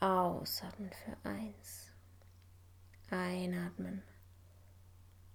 ausatmen 0.00 0.90
für 0.90 1.28
eins. 1.28 1.92
Einatmen, 3.10 4.02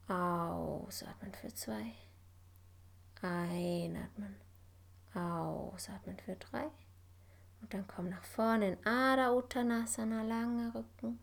ausatmen 0.08 1.34
für 1.34 1.54
zwei. 1.54 1.94
Einatmen 3.22 4.36
Ausatmen 5.18 6.18
für 6.20 6.36
drei. 6.36 6.70
Und 7.62 7.74
dann 7.74 7.88
komm 7.88 8.10
nach 8.10 8.24
vorne 8.24 8.74
in 8.74 8.86
Ada 8.86 9.34
Uttanasana, 9.34 10.22
langer 10.22 10.76
Rücken. 10.76 11.20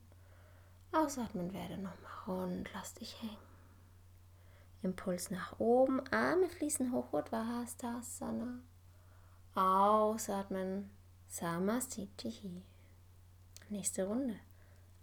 Ausatmen 0.92 1.52
werde 1.52 1.76
nochmal 1.76 2.12
rund, 2.26 2.70
lass 2.74 2.94
dich 2.94 3.20
hängen. 3.22 3.43
Impuls 4.84 5.30
nach 5.30 5.58
oben, 5.58 6.00
Arme 6.12 6.48
fließen 6.48 6.92
hoch, 6.92 7.12
Uddhvahastasana. 7.12 8.60
Ausatmen, 9.54 10.90
Samastitihi. 11.28 12.62
Nächste 13.70 14.06
Runde. 14.06 14.36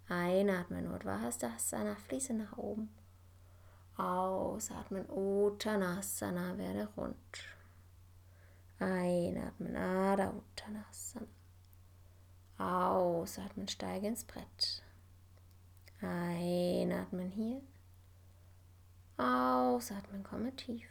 Einatmen, 0.08 0.92
Uddhvahastasana, 0.92 1.96
fließe 1.96 2.32
nach 2.34 2.56
oben. 2.56 2.90
Ausatmen, 3.96 5.08
Uttanasana, 5.10 6.56
werde 6.58 6.88
rund. 6.96 7.16
Einatmen, 8.78 9.76
Adha 9.76 10.30
Uttanasana. 10.30 11.26
Ausatmen, 12.58 13.66
steige 13.66 14.06
ins 14.06 14.24
Brett. 14.24 14.82
Einatmen 16.00 17.30
hier. 17.30 17.62
Ausatmen, 19.16 20.22
komme 20.24 20.54
tief. 20.56 20.88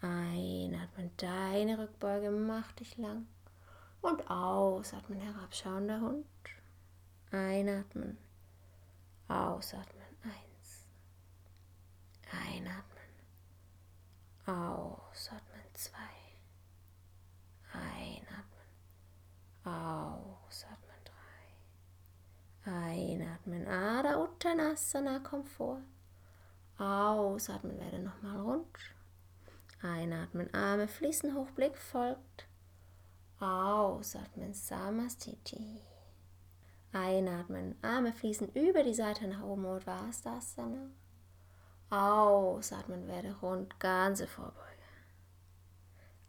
Einatmen, 0.00 1.10
deine 1.16 1.78
Rückbeuge, 1.78 2.30
mach 2.30 2.72
dich 2.72 2.96
lang. 2.98 3.26
Und 4.00 4.30
ausatmen, 4.30 5.20
herabschauender 5.20 6.00
Hund. 6.00 6.26
Einatmen, 7.30 8.16
ausatmen, 9.26 10.06
eins. 10.22 10.86
Einatmen, 12.30 13.10
ausatmen, 14.46 15.64
zwei. 15.74 16.18
Ausatmen 19.68 20.96
drei. 21.04 22.70
Einatmen, 22.72 23.66
Ada 23.66 24.22
Uttanasana, 24.22 25.20
komm 25.20 25.44
vor. 25.44 25.82
Ausatmen, 26.78 27.78
werde 27.78 27.98
nochmal 27.98 28.40
rund. 28.40 28.78
Einatmen, 29.82 30.52
Arme 30.54 30.88
fließen 30.88 31.34
hoch, 31.34 31.50
Blick 31.50 31.76
folgt. 31.76 32.46
Ausatmen, 33.40 34.54
Samastiti. 34.54 35.82
Einatmen, 36.92 37.76
Arme 37.82 38.12
fließen 38.12 38.52
über 38.54 38.82
die 38.82 38.94
Seite 38.94 39.26
nach 39.26 39.42
oben, 39.42 39.66
Uddhvastasana. 39.66 40.90
Ausatmen, 41.90 43.06
werde 43.08 43.34
rund, 43.40 43.78
ganze 43.80 44.26
Vorbeuge. 44.26 44.64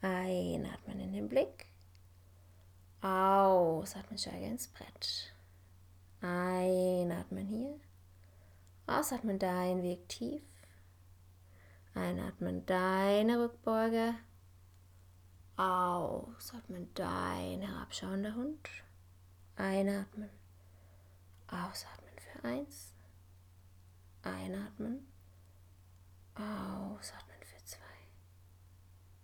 Einatmen 0.02 1.00
in 1.00 1.14
den 1.14 1.30
Blick. 1.30 1.68
Ausatmen, 3.02 4.18
steige 4.18 4.46
ins 4.46 4.68
Brett. 4.68 5.34
Einatmen 6.22 7.48
hier. 7.48 7.80
Ausatmen, 8.90 9.40
dein 9.40 9.84
Weg 9.84 10.10
tief. 10.10 10.42
Einatmen, 11.94 12.66
deine 12.66 13.44
Rückbeuge. 13.44 14.16
Ausatmen, 15.56 16.90
dein 16.94 17.62
herabschauender 17.62 18.36
Hund. 18.36 18.70
Einatmen. 19.56 20.30
Ausatmen 21.48 22.14
für 22.18 22.44
eins. 22.48 22.94
Einatmen. 24.24 25.08
Ausatmen 26.36 27.42
für 27.44 27.64
zwei. 27.66 27.80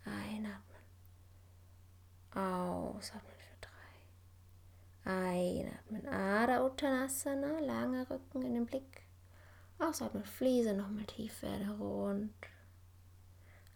Einatmen. 0.05 0.61
Ausatmen 2.33 3.35
Einatmen, 5.07 6.07
Ada 6.07 6.65
Uttanasana, 6.65 7.59
langer 7.59 8.09
Rücken 8.09 8.41
in 8.41 8.55
den 8.55 8.65
Blick. 8.65 9.04
Ausatmen, 9.77 10.23
Fliese 10.23 10.73
nochmal 10.73 11.05
tief 11.05 11.41
werde 11.41 11.69
rund. 11.77 12.33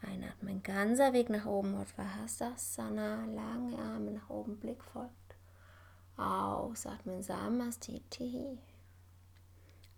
Einatmen, 0.01 0.63
ganzer 0.63 1.11
Weg 1.11 1.29
nach 1.29 1.45
oben, 1.45 1.75
Uddhvahasana, 1.75 3.25
lange 3.25 3.77
Arme 3.77 4.11
nach 4.11 4.29
oben, 4.29 4.57
Blick 4.57 4.81
folgt. 4.83 5.13
Ausatmen, 6.15 7.21
Samastiti. 7.21 8.57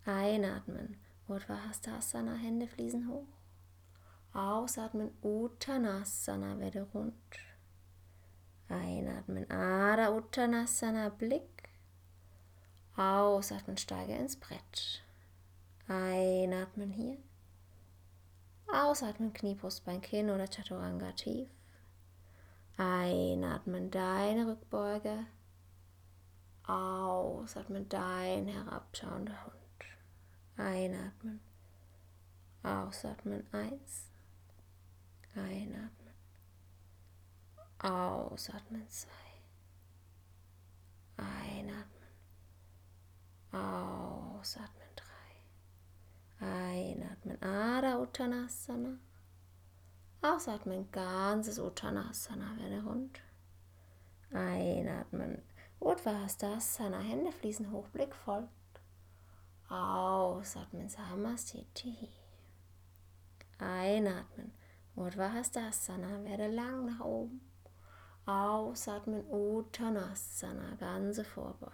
Einatmen, 0.04 0.96
Uddhvahasana, 1.28 2.34
Hände 2.34 2.66
fließen 2.66 3.08
hoch. 3.08 3.28
Ausatmen, 4.32 5.10
Uttanasana, 5.22 6.58
werde 6.58 6.82
rund. 6.94 7.14
Einatmen, 8.68 9.48
Ada 9.50 10.10
Uttanasana, 10.10 11.10
Blick. 11.10 11.68
Ausatmen, 12.96 13.76
steige 13.76 14.16
ins 14.16 14.36
Brett. 14.36 15.04
Einatmen 15.88 16.90
hier. 16.90 17.18
Ausatmen, 18.66 19.32
Kniebrustbein, 19.32 20.00
Kinn 20.00 20.30
oder 20.30 20.46
Chaturanga 20.46 21.12
tief. 21.12 21.48
Einatmen, 22.76 23.90
deine 23.90 24.46
Rückbeuge. 24.46 25.26
Ausatmen, 26.64 27.88
dein 27.88 28.48
herabschauender 28.48 29.44
Hund. 29.44 29.56
Einatmen. 30.56 31.40
Ausatmen 32.62 33.46
eins. 33.52 34.10
Einatmen. 35.34 36.14
Ausatmen 37.78 38.88
zwei. 38.88 39.10
Einatmen. 41.16 42.08
Ausatmen. 43.50 44.81
Einatmen 46.42 47.40
Adha 47.40 48.00
Uttanasana. 48.00 48.98
Ausatmen 50.22 50.90
ganzes 50.90 51.60
Uttanasana 51.60 52.56
werde 52.58 52.82
rund. 52.82 53.20
Einatmen 54.32 55.40
Uddhvastasana, 55.78 56.98
Hände 56.98 57.30
fließen 57.30 57.70
hoch, 57.70 57.86
Blick 57.90 58.12
folgt. 58.12 58.50
Ausatmen 59.68 60.88
Samastiti. 60.88 62.08
Einatmen 63.58 64.50
Uddhvastasana, 64.96 66.24
werde 66.24 66.48
lang 66.48 66.86
nach 66.86 67.04
oben. 67.04 67.40
Ausatmen 68.26 69.24
Uttanasana, 69.30 70.74
ganze 70.74 71.24
Vorbeuge. 71.24 71.72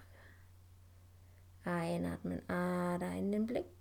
Einatmen 1.65 2.47
Ada 2.51 3.13
in 3.13 3.33
den 3.33 3.47
Blick. 3.47 3.78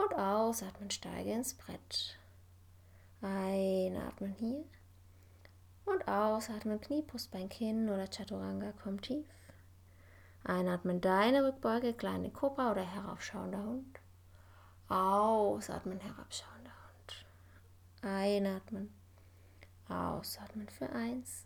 Und 0.00 0.14
ausatmen, 0.14 0.90
steige 0.90 1.32
ins 1.32 1.54
Brett. 1.54 2.18
Einatmen 3.20 4.32
hier. 4.32 4.64
Und 5.84 6.08
ausatmen, 6.08 6.80
Knie, 6.80 7.02
Brustbein, 7.02 7.48
Kinn 7.48 7.90
oder 7.90 8.06
Chaturanga, 8.06 8.72
komm 8.82 9.00
tief. 9.02 9.26
Einatmen, 10.44 11.00
deine 11.00 11.44
Rückbeuge, 11.44 11.92
kleine 11.92 12.30
Kobra 12.30 12.70
oder 12.70 12.82
heraufschauender 12.82 13.62
Hund. 13.62 14.00
Ausatmen, 14.88 16.00
herabschauender 16.00 16.70
Hund. 16.70 17.26
Einatmen. 18.02 18.94
Ausatmen 19.88 20.68
für 20.68 20.88
eins. 20.90 21.44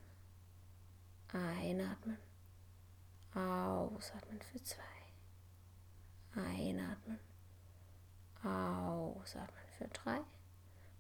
Einatmen. 1.33 2.19
Ausatmen 3.35 4.41
für 4.43 4.63
zwei. 4.63 4.83
Einatmen. 6.37 7.19
Ausatmen 8.45 9.65
für 9.79 9.89
drei. 9.89 10.21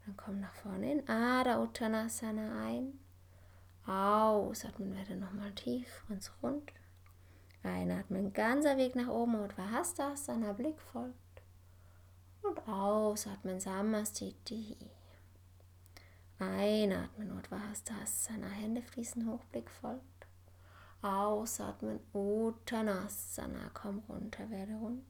Dann 0.04 0.16
komm 0.16 0.40
nach 0.40 0.54
vorne 0.54 0.92
in 0.92 1.08
Ada 1.08 1.62
Uttanasana 1.62 2.66
ein. 2.66 2.98
Ausatmen, 3.86 4.94
werde 4.94 5.16
nochmal 5.16 5.52
tief, 5.52 6.04
ganz 6.08 6.32
rund. 6.42 6.72
Einatmen, 7.62 8.32
ganzer 8.32 8.76
Weg 8.76 8.94
nach 8.94 9.08
oben 9.08 9.36
und 9.36 9.56
Vahastasana, 9.56 10.52
Blick 10.52 10.80
folgt. 10.80 11.42
Und 12.42 12.68
ausatmen, 12.68 13.60
Samastiti. 13.60 14.76
Einatmen, 16.38 17.32
Uddhvastasana, 17.32 18.48
Hände 18.48 18.82
fließen 18.82 19.26
hoch, 19.30 19.44
Blick 19.44 19.70
folgt. 19.70 20.26
Ausatmen, 21.00 22.00
Uttanasana, 22.12 23.70
komm 23.72 24.02
runter, 24.08 24.50
werde 24.50 24.74
rund. 24.74 25.04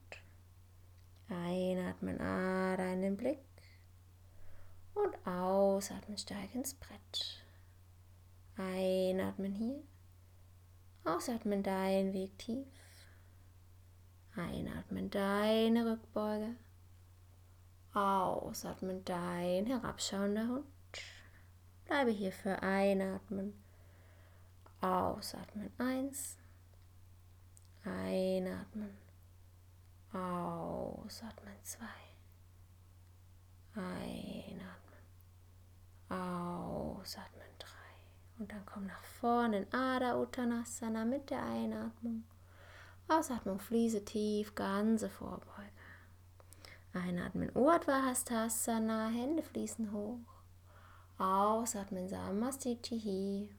Einatmen, 1.35 2.21
Ada 2.21 2.93
in 2.93 3.03
den 3.03 3.17
Blick. 3.17 3.39
Und 4.95 5.15
ausatmen, 5.27 6.17
steig 6.17 6.55
ins 6.55 6.75
Brett. 6.75 7.45
Einatmen 8.57 9.53
hier. 9.53 9.83
Ausatmen 11.05 11.63
dein 11.63 12.13
Weg 12.13 12.39
tief. 12.39 12.67
Einatmen 14.37 15.11
deine 15.11 15.91
Rückbeuge. 15.91 16.57
Ausatmen 17.93 19.05
dein 19.05 19.67
herabschauender 19.67 20.49
Hund. 20.49 20.67
Bleibe 21.85 22.11
hier 22.11 22.33
für 22.33 22.63
Einatmen. 22.63 23.55
Ausatmen 24.81 25.71
eins. 25.79 26.37
Einatmen. 27.85 29.04
Ausatmen 30.15 31.57
zwei. 31.65 31.87
Einatmen. 33.75 35.03
Ausatmen 36.09 37.49
drei. 37.59 38.39
Und 38.39 38.53
dann 38.53 38.65
komm 38.65 38.87
nach 38.87 39.03
vorne 39.03 39.59
in 39.59 39.73
Ada 39.75 40.21
Uttanasana 40.21 41.05
mit 41.05 41.31
der 41.31 41.43
Einatmung. 41.43 42.23
Ausatmung, 43.09 43.59
fließe 43.59 44.05
tief, 44.05 44.55
ganze 44.55 45.11
Vorbeuge. 45.11 45.73
Einatmen, 46.93 47.51
Urdhva 47.57 48.13
Hände 49.09 49.43
fließen 49.43 49.91
hoch. 49.91 50.21
Ausatmen, 51.19 52.09
Samastitihi. 52.09 53.51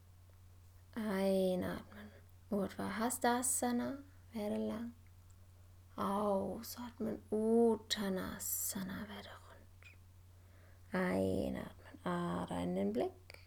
Einatmen, 0.95 2.11
Urdhva 2.49 2.97
Hastasana, 2.97 3.97
werde 4.31 4.67
lang. 4.67 4.93
Ausatmen, 5.95 7.21
Uttanasana, 7.29 9.07
werde 9.07 9.29
rund. 9.47 9.85
Einatmen, 10.91 11.99
Ada 12.03 12.63
in 12.63 12.75
den 12.75 12.93
Blick. 12.93 13.39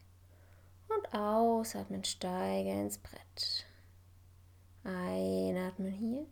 Und 0.89 1.15
ausatmen, 1.15 2.03
steige 2.05 2.71
ins 2.71 2.99
Brett. 2.99 3.67
Einatmen 4.83 5.93
hier. 5.93 6.27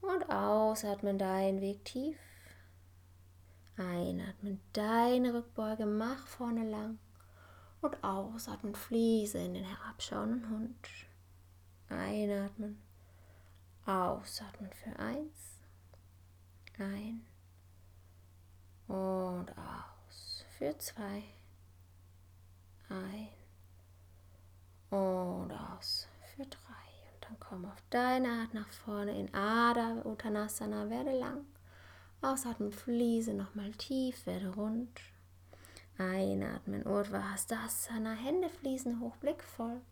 Und 0.00 0.30
ausatmen, 0.30 1.18
dein 1.18 1.60
Weg 1.60 1.84
tief. 1.84 2.16
Einatmen, 3.76 4.60
deine 4.72 5.34
Rückbeuge, 5.34 5.84
mach 5.84 6.26
vorne 6.26 6.68
lang. 6.68 6.98
Und 7.82 8.02
ausatmen, 8.02 8.74
fließe 8.74 9.38
in 9.38 9.54
den 9.54 9.64
herabschauenden 9.64 10.48
Hund. 10.50 10.88
Einatmen, 11.90 12.80
ausatmen 13.88 14.70
für 14.72 14.98
eins. 14.98 15.56
Ein 16.78 17.24
und 18.86 19.46
aus 19.56 20.44
für 20.58 20.76
zwei. 20.78 21.24
Ein 22.88 23.28
und 24.90 25.52
aus 25.52 26.06
für 26.34 26.44
drei. 26.44 26.58
Und 27.12 27.24
dann 27.24 27.40
komm 27.40 27.64
auf 27.64 27.82
deine 27.90 28.28
Art 28.28 28.54
nach 28.54 28.68
vorne 28.68 29.18
in 29.18 29.32
Ada 29.34 30.02
Uttanasana, 30.04 30.90
werde 30.90 31.18
lang. 31.18 31.46
Ausatmen, 32.20 32.72
fließe 32.72 33.32
nochmal 33.32 33.72
tief, 33.72 34.26
werde 34.26 34.54
rund. 34.54 35.00
Einatmen, 35.96 36.86
Urdhva 36.86 37.32
Hastasana, 37.32 38.12
Hände 38.12 38.48
fließen 38.50 39.00
hoch, 39.00 39.16
Blick 39.16 39.42
folgt. 39.42 39.82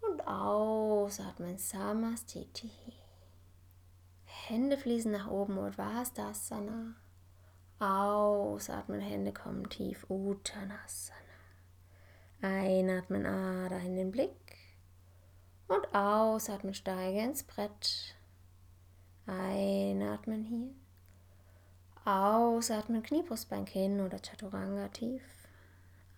Und 0.00 0.26
ausatmen, 0.26 1.58
Samastiti. 1.58 2.70
Hände 4.52 4.76
fließen 4.76 5.10
nach 5.10 5.30
oben, 5.30 5.56
Urdhva 5.56 5.94
Hastasana. 5.94 6.94
Ausatmen, 7.78 9.00
Hände 9.00 9.32
kommen 9.32 9.66
tief, 9.70 10.04
Uttanasana. 10.10 11.16
Einatmen, 12.42 13.24
Ader 13.24 13.80
in 13.80 13.96
den 13.96 14.10
Blick. 14.10 14.58
Und 15.68 15.94
ausatmen, 15.94 16.74
steige 16.74 17.20
ins 17.20 17.44
Brett. 17.44 18.14
Einatmen 19.24 20.44
hier. 20.44 20.74
Ausatmen, 22.04 23.02
Kniebrustbein, 23.02 23.64
Kinn 23.64 24.02
oder 24.02 24.18
Chaturanga 24.18 24.88
tief. 24.88 25.22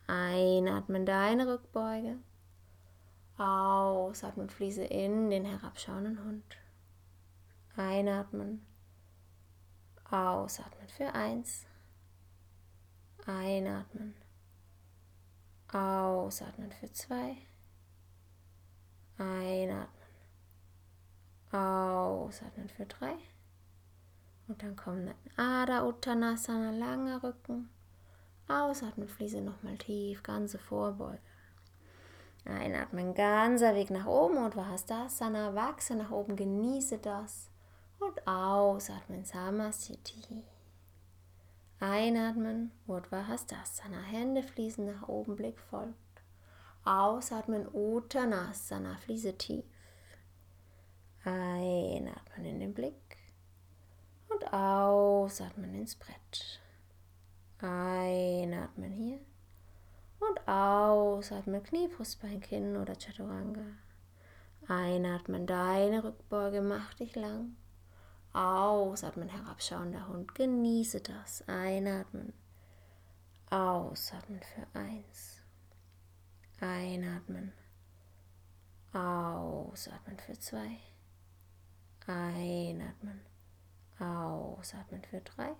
Einatmen, 0.08 1.06
deine 1.06 1.46
Rückbeuge. 1.46 2.16
Ausatmen, 3.38 4.50
fließe 4.50 4.82
in 4.82 5.30
den 5.30 5.44
herabschauenden 5.44 6.24
Hund. 6.24 6.63
Einatmen. 7.76 8.64
Ausatmen 10.08 10.88
für 10.88 11.12
eins. 11.12 11.66
Einatmen. 13.26 14.14
Ausatmen 15.72 16.70
für 16.70 16.92
zwei. 16.92 17.36
Einatmen. 19.18 19.88
Ausatmen 21.50 22.68
für 22.68 22.86
drei. 22.86 23.16
Und 24.46 24.62
dann 24.62 24.76
kommen 24.76 25.12
Ada 25.36 25.84
Uttanasana, 25.84 26.70
langer 26.70 27.22
Rücken. 27.24 27.70
Ausatmen, 28.46 29.08
fließe 29.08 29.40
nochmal 29.40 29.78
tief, 29.78 30.22
ganze 30.22 30.58
Vorbeuge. 30.58 31.18
Einatmen, 32.44 33.14
ganzer 33.14 33.74
Weg 33.74 33.90
nach 33.90 34.06
oben 34.06 34.36
und 34.36 34.54
Vahastasana, 34.54 35.54
wachse 35.54 35.96
nach 35.96 36.10
oben, 36.10 36.36
genieße 36.36 36.98
das. 36.98 37.50
Und 38.00 38.26
ausatmen, 38.26 39.24
Samastiti. 39.24 40.44
Einatmen, 41.80 42.70
Urdhva 42.86 43.26
Hastasana, 43.26 44.00
Hände 44.00 44.42
fließen 44.42 44.86
nach 44.86 45.08
oben, 45.08 45.36
Blick 45.36 45.58
folgt. 45.58 45.94
Ausatmen, 46.84 47.66
Uttanasana, 47.72 48.96
fließe 48.96 49.36
tief. 49.36 49.64
Einatmen 51.24 52.44
in 52.44 52.60
den 52.60 52.74
Blick 52.74 53.16
und 54.28 54.52
ausatmen 54.52 55.74
ins 55.74 55.96
Brett. 55.96 56.60
Einatmen 57.58 58.92
hier. 58.92 59.20
Und 60.20 60.48
ausatmen, 60.48 61.62
Knie, 61.62 61.88
Brustbein, 61.88 62.40
Kinn 62.40 62.76
oder 62.76 62.94
Chaturanga. 62.94 63.64
Einatmen, 64.68 65.46
deine 65.46 66.04
Rückbeuge, 66.04 66.62
mach 66.62 66.94
dich 66.94 67.14
lang. 67.14 67.56
Ausatmen, 68.34 69.28
herabschauender 69.28 70.08
Hund, 70.08 70.34
genieße 70.34 71.00
das. 71.00 71.46
Einatmen. 71.46 72.32
Ausatmen 73.48 74.40
für 74.42 74.66
eins. 74.76 75.40
Einatmen. 76.60 77.52
Ausatmen 78.92 80.18
für 80.18 80.36
zwei. 80.40 80.78
Einatmen. 82.08 83.20
Ausatmen 84.00 85.04
für 85.04 85.20
drei. 85.20 85.54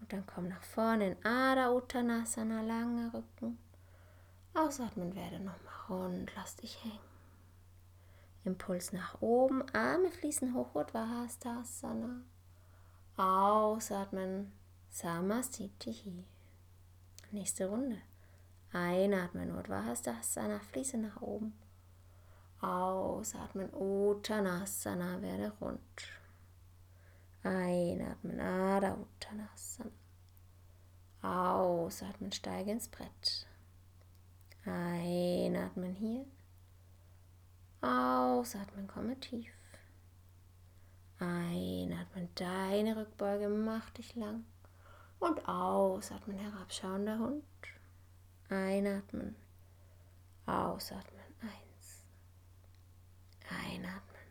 Und 0.00 0.12
dann 0.12 0.26
komm 0.26 0.48
nach 0.48 0.62
vorne 0.62 1.12
in 1.12 1.24
Ada 1.24 1.72
Uttanasana, 1.72 2.60
lange 2.60 3.14
Rücken. 3.14 3.58
Ausatmen 4.52 5.14
werde 5.14 5.40
nochmal 5.40 5.74
rund, 5.88 6.30
lass 6.36 6.56
dich 6.56 6.84
hängen. 6.84 7.07
Impuls 8.48 8.92
nach 8.92 9.20
oben, 9.20 9.62
Arme 9.74 10.10
fließen 10.10 10.54
hoch, 10.54 10.74
Uddhvahastasana. 10.74 12.22
Ausatmen, 13.16 14.52
Samastitihi. 14.90 16.24
Nächste 17.30 17.68
Runde. 17.68 17.98
Einatmen, 18.72 19.54
Uddhvahastasana, 19.54 20.60
fließe 20.60 20.96
nach 20.96 21.20
oben. 21.20 21.52
Ausatmen, 22.60 23.70
Uttanasana, 23.74 25.20
werde 25.20 25.52
rund. 25.60 25.80
Einatmen, 27.42 28.40
Adha 28.40 28.94
Uttanasana. 28.94 29.90
Ausatmen, 31.20 32.32
steige 32.32 32.70
ins 32.70 32.88
Brett. 32.88 33.46
Einatmen 34.64 35.94
hier. 35.94 36.24
Ausatmen, 37.80 38.88
komme 38.88 39.18
tief. 39.20 39.52
Einatmen, 41.20 42.28
deine 42.34 42.96
Rückbeuge, 42.96 43.48
mach 43.48 43.90
dich 43.90 44.14
lang. 44.14 44.44
Und 45.18 45.48
ausatmen, 45.48 46.38
herabschauender 46.38 47.18
Hund. 47.18 47.44
Einatmen, 48.48 49.34
ausatmen, 50.46 51.24
eins. 51.40 52.04
Einatmen, 53.50 54.28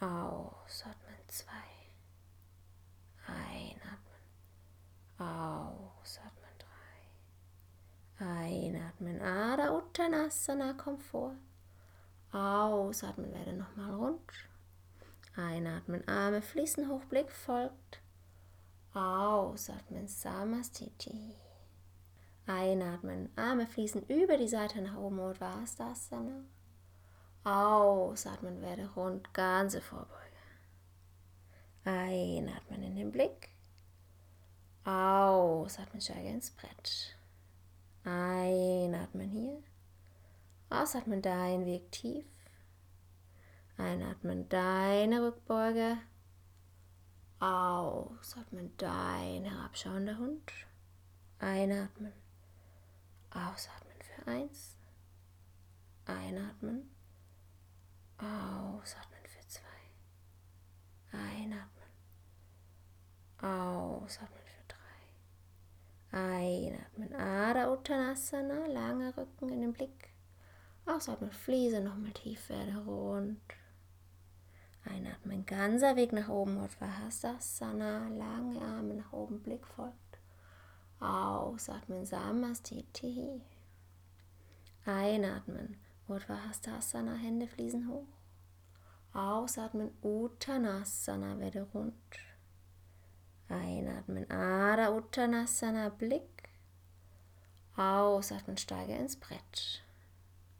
ausatmen, 0.00 1.18
zwei. 1.28 1.52
Einatmen, 3.26 4.20
ausatmen, 5.18 6.54
drei. 8.18 8.26
Einatmen, 8.26 9.20
Ada 9.22 9.76
Uttanasana, 9.76 10.74
komm 10.74 10.98
vor. 10.98 11.36
Ausatmen, 12.34 13.32
werde 13.32 13.52
nochmal 13.52 13.94
rund. 13.94 14.32
Einatmen, 15.36 16.06
Arme 16.08 16.42
fließen 16.42 16.88
hoch, 16.88 17.04
Blick 17.04 17.30
folgt. 17.30 18.00
Ausatmen, 18.92 20.08
Samastiti. 20.08 21.36
Einatmen, 22.46 23.30
Arme 23.36 23.68
fließen 23.68 24.02
über 24.08 24.36
die 24.36 24.48
Seite 24.48 24.82
nach 24.82 24.96
oben, 24.96 25.20
Uddhvastasana. 25.20 26.42
Ausatmen, 27.44 28.60
werde 28.62 28.92
rund, 28.94 29.32
ganze 29.32 29.80
Vorbeuge. 29.80 30.18
Einatmen 31.84 32.82
in 32.82 32.96
den 32.96 33.12
Blick. 33.12 33.50
Ausatmen, 34.84 36.00
steige 36.00 36.30
ins 36.30 36.50
Brett. 36.50 37.16
Einatmen 38.02 39.30
hier. 39.30 39.62
Ausatmen 40.80 41.22
dein 41.22 41.66
Weg 41.66 41.92
tief. 41.92 42.26
Einatmen 43.76 44.48
deine 44.48 45.24
Rückbeuge. 45.24 45.98
Ausatmen 47.38 48.76
dein 48.76 49.44
herabschauender 49.44 50.18
Hund. 50.18 50.52
Einatmen. 51.38 52.12
Ausatmen 53.30 53.96
für 54.00 54.26
eins. 54.26 54.76
Einatmen. 56.06 56.90
Ausatmen 58.18 59.24
für 59.26 59.46
zwei. 59.46 59.62
Einatmen. 61.12 61.88
Ausatmen 63.38 64.42
für 64.44 64.64
drei. 66.10 66.18
Einatmen. 66.18 67.14
Ada 67.14 67.72
Uttanasana. 67.72 68.66
Lange 68.66 69.16
Rücken 69.16 69.48
in 69.50 69.60
den 69.60 69.72
Blick. 69.72 70.13
Ausatmen, 70.86 71.32
Fliese 71.32 71.80
nochmal 71.80 72.12
tief 72.12 72.50
werde 72.50 72.76
rund. 72.84 73.40
Einatmen, 74.84 75.46
ganzer 75.46 75.96
Weg 75.96 76.12
nach 76.12 76.28
oben, 76.28 76.58
Uddhvahasana, 76.62 78.08
lange 78.08 78.60
Arme 78.60 78.94
nach 78.94 79.12
oben, 79.12 79.42
Blick 79.42 79.66
folgt. 79.66 80.18
Ausatmen, 81.00 82.04
Samastiti. 82.04 83.40
Einatmen, 84.84 85.78
Uddhvahasana, 86.06 87.14
Hände 87.14 87.48
fließen 87.48 87.88
hoch. 87.88 88.06
Ausatmen, 89.14 89.90
Uttanasana, 90.02 91.38
werde 91.38 91.62
rund. 91.72 91.94
Einatmen, 93.48 94.30
Ada 94.30 94.90
Uttanasana, 94.94 95.88
Blick. 95.88 96.50
Ausatmen, 97.74 98.58
steige 98.58 98.96
ins 98.96 99.16
Brett. 99.16 99.83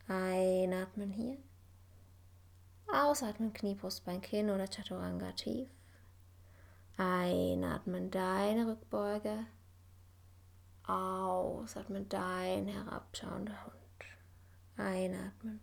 Einatmen 0.07 1.11
hier. 1.11 1.39
Ausatmen, 2.87 3.53
Knie, 3.53 3.75
Brustbein, 3.75 4.21
Kinn 4.21 4.51
oder 4.51 4.67
Chaturanga 4.67 5.33
tief. 5.33 5.69
Einatmen, 6.97 8.11
deine 8.11 8.67
Rückbeuge. 8.69 9.47
Ausatmen, 10.87 12.09
dein 12.09 12.69
herabschauender 12.69 13.65
Hund. 13.65 13.75
Einatmen. 14.77 15.61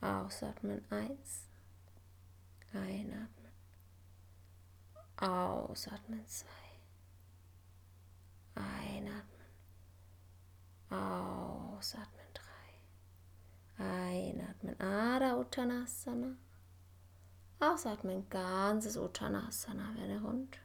Ausatmen, 0.00 0.84
eins. 0.90 1.46
Einatmen. 2.72 3.52
Ausatmen, 5.16 6.26
zwei. 6.26 6.48
Einatmen. 8.56 9.46
Ausatmen. 10.90 12.21
Einatmen, 14.82 15.22
Ada 15.22 15.36
Uttanasana. 15.36 16.36
Ausatmen, 17.60 18.28
ganzes 18.28 18.96
Uttanasana, 18.96 19.94
werde 19.94 20.20
rund. 20.20 20.58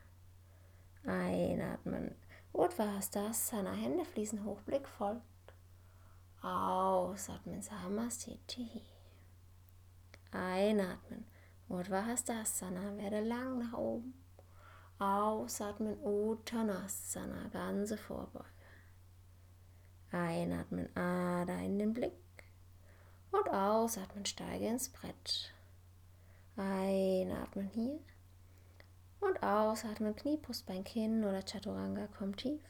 Einatmen, 1.06 2.16
Uddhvastasana, 2.52 3.74
Hände 3.74 4.06
fließen 4.06 4.44
hoch, 4.44 4.62
Blick 4.62 4.88
folgt. 4.88 5.22
Ausatmen, 6.42 7.62
Samastiti. 7.62 8.82
Einatmen, 10.32 11.26
Uddhvastasana, 11.70 12.98
werde 12.98 13.22
lang 13.22 13.60
nach 13.60 13.74
oben. 13.74 14.14
Ausatmen, 14.98 15.96
Uttanasana, 16.04 17.50
ganze 17.50 17.98
Vorbeuge. 17.98 18.46
Einatmen, 20.12 20.90
Ada 20.96 21.60
in 21.60 21.78
den 21.78 21.94
Blick. 21.94 22.27
Und 23.32 23.50
ausatmen, 23.50 24.26
steige 24.26 24.68
ins 24.68 24.90
Brett. 24.90 25.54
Einatmen 26.56 27.68
hier. 27.68 28.00
Und 29.20 29.44
ausatmen, 29.44 30.16
Knie, 30.16 30.38
Brustbein, 30.38 30.84
Kinn 30.84 31.24
oder 31.24 31.44
Chaturanga, 31.44 32.08
komm 32.18 32.36
tief. 32.36 32.62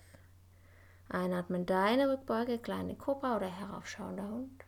Einatmen, 1.09 1.65
deine 1.65 2.09
Rückbeuge, 2.09 2.59
kleine 2.59 2.95
Kobra 2.95 3.37
oder 3.37 3.49
heraufschauender 3.49 4.27
Hund. 4.27 4.65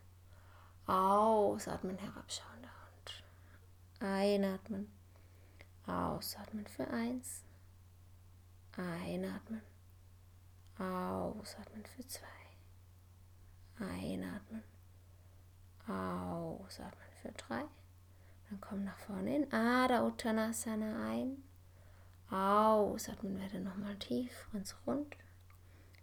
Ausatmen, 0.86 1.98
herabschauender 1.98 2.68
Hund. 2.68 3.24
Einatmen. 4.00 4.90
Ausatmen 5.86 6.66
für 6.66 6.88
eins. 6.88 7.42
Einatmen. 8.76 9.62
Ausatmen 10.78 11.84
für 11.84 12.06
zwei. 12.06 12.26
Einatmen. 13.78 14.69
Ausatmen 15.90 17.10
für 17.20 17.32
drei. 17.32 17.64
Dann 18.48 18.60
komm 18.60 18.84
nach 18.84 18.98
vorne 18.98 19.36
in 19.36 19.52
Ada 19.52 20.06
Uttanasana 20.06 21.08
ein. 21.10 21.42
Ausatmen 22.30 23.38
werde 23.40 23.60
nochmal 23.60 23.96
tief, 23.96 24.48
ganz 24.52 24.76
rund. 24.86 25.16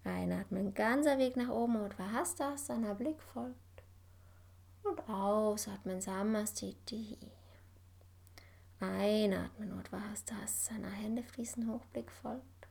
Einatmen, 0.04 0.74
ganzer 0.74 1.18
Weg 1.18 1.36
nach 1.36 1.50
oben 1.50 1.78
und 1.78 1.98
Vahastasana, 1.98 2.94
Blick 2.94 3.22
folgt. 3.22 3.56
Und 4.84 5.08
ausatmen, 5.10 6.00
Samastiti. 6.02 7.18
Einatmen, 8.80 9.74
Uddhvastasana, 9.74 10.88
Hände 10.88 11.24
fließen 11.24 11.68
hoch, 11.70 11.84
Blick 11.88 12.12
folgt. 12.12 12.68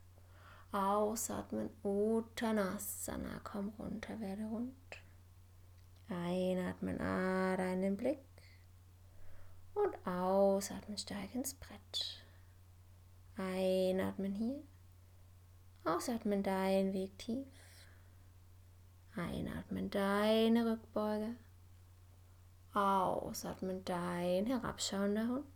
Ausatmen, 0.73 1.71
Uttanasana, 1.83 3.41
komm 3.43 3.73
runter, 3.79 4.21
werde 4.21 4.45
rund. 4.45 4.73
Einatmen, 6.09 7.01
Ader 7.01 7.73
in 7.73 7.83
den 7.83 7.97
Blick. 7.97 8.19
Und 9.75 10.07
ausatmen, 10.07 10.97
steig 10.97 11.35
ins 11.35 11.55
Brett. 11.55 12.23
Einatmen 13.37 14.33
hier. 14.33 14.63
Ausatmen, 15.85 16.43
dein 16.43 16.93
Weg 16.93 17.19
tief. 17.19 17.47
Einatmen, 19.15 19.91
deine 19.91 20.73
Rückbeuge. 20.73 21.37
Ausatmen, 22.73 23.85
dein 23.85 24.47
herabschauender 24.47 25.29
Hund. 25.29 25.47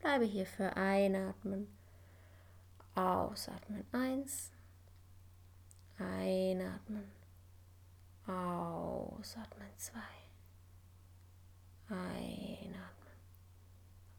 Bleibe 0.00 0.24
hier 0.24 0.46
für 0.46 0.76
Einatmen. 0.76 1.68
Ausatmen. 2.94 3.84
Eins. 3.92 4.50
Einatmen. 5.98 7.19
Ausatmen. 8.30 9.68
Zwei. 9.76 9.98
Einatmen. 11.88 13.18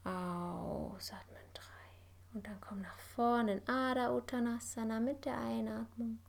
Ausatmen. 0.03 1.41
Drei. 1.53 2.33
Und 2.33 2.45
dann 2.45 2.59
komm 2.59 2.81
nach 2.81 2.97
vorne 2.97 3.53
in 3.53 3.67
Ada 3.69 4.13
Uttanasana 4.13 4.99
mit 4.99 5.23
der 5.23 5.37
Einatmung. 5.37 6.19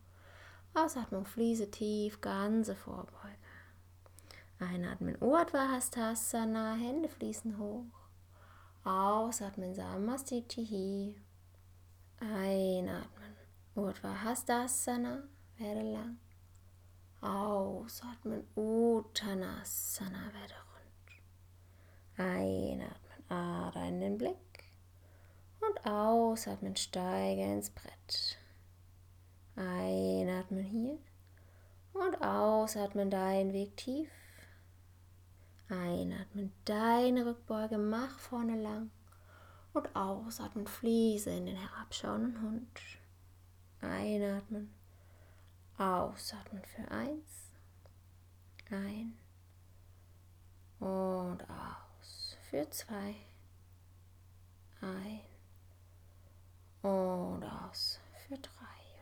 Ausatmung, 0.74 1.26
fließe 1.26 1.70
tief, 1.70 2.20
ganze 2.20 2.74
Vorbeuge. 2.74 3.37
Einatmen, 4.59 5.20
Urdhva 5.20 5.68
Hastasana, 5.68 6.74
Hände 6.74 7.09
fließen 7.09 7.59
hoch. 7.59 7.85
Ausatmen, 8.85 9.74
Samastitihi. 9.74 11.20
Einatmen, 12.20 13.37
Urdhva 13.74 14.22
Hastasana, 14.22 15.24
werde 15.59 15.83
lang. 15.93 16.18
Ausatmen, 17.22 18.44
Uttanasana, 18.56 20.32
werde 20.32 20.54
rund. 20.72 22.18
Einatmen, 22.18 23.30
Ader 23.30 23.84
in 23.86 24.00
den 24.00 24.18
Blick. 24.18 24.64
Und 25.60 25.86
ausatmen, 25.86 26.74
steige 26.74 27.42
ins 27.42 27.70
Brett. 27.70 28.38
Einatmen 29.54 30.64
hier. 30.64 30.98
Und 31.92 32.20
ausatmen, 32.20 33.08
dein 33.08 33.52
Weg 33.52 33.76
tief. 33.76 34.10
Einatmen, 35.68 36.52
deine 36.64 37.24
Rückbeuge, 37.24 37.78
mach 37.78 38.18
vorne 38.18 38.60
lang. 38.60 38.90
Und 39.72 39.94
ausatmen, 39.94 40.66
fließe 40.66 41.30
in 41.30 41.46
den 41.46 41.56
herabschauenden 41.56 42.42
Hund. 42.42 42.80
Einatmen, 43.80 44.74
ausatmen 45.78 46.62
für 46.64 46.90
eins. 46.90 47.50
Ein 48.70 49.18
und 50.80 51.38
aus 51.48 52.36
für 52.50 52.68
zwei. 52.70 53.14
Ein 54.80 55.20
und 56.82 57.44
aus 57.44 58.00
für 58.26 58.36
drei. 58.38 58.50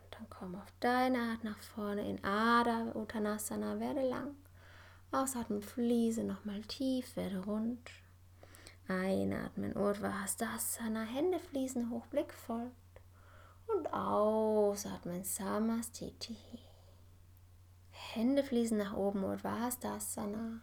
Und 0.02 0.14
dann 0.14 0.26
komm 0.28 0.54
auf 0.56 0.72
deine 0.80 1.18
Art 1.18 1.44
nach 1.44 1.60
vorne 1.60 2.08
in 2.08 2.22
Ada 2.24 2.92
Uttanasana, 2.94 3.80
werde 3.80 4.08
lang. 4.08 4.34
Ausatmen, 5.12 5.62
fließe 5.62 6.22
nochmal 6.24 6.62
tief, 6.62 7.16
werde 7.16 7.44
rund. 7.44 7.90
Einatmen, 8.88 9.76
Urdhva 9.76 10.22
Hastasana, 10.22 11.02
Hände 11.02 11.38
fließen 11.38 11.90
hoch, 11.90 12.06
Blick 12.06 12.32
folgt. 12.32 12.74
Und 13.74 13.92
ausatmen, 13.92 15.24
Samastiti. 15.24 16.36
Hände 17.90 18.42
fließen 18.42 18.78
nach 18.78 18.96
oben, 18.96 19.24
Urdhva 19.24 19.60
Hastasana. 19.60 20.60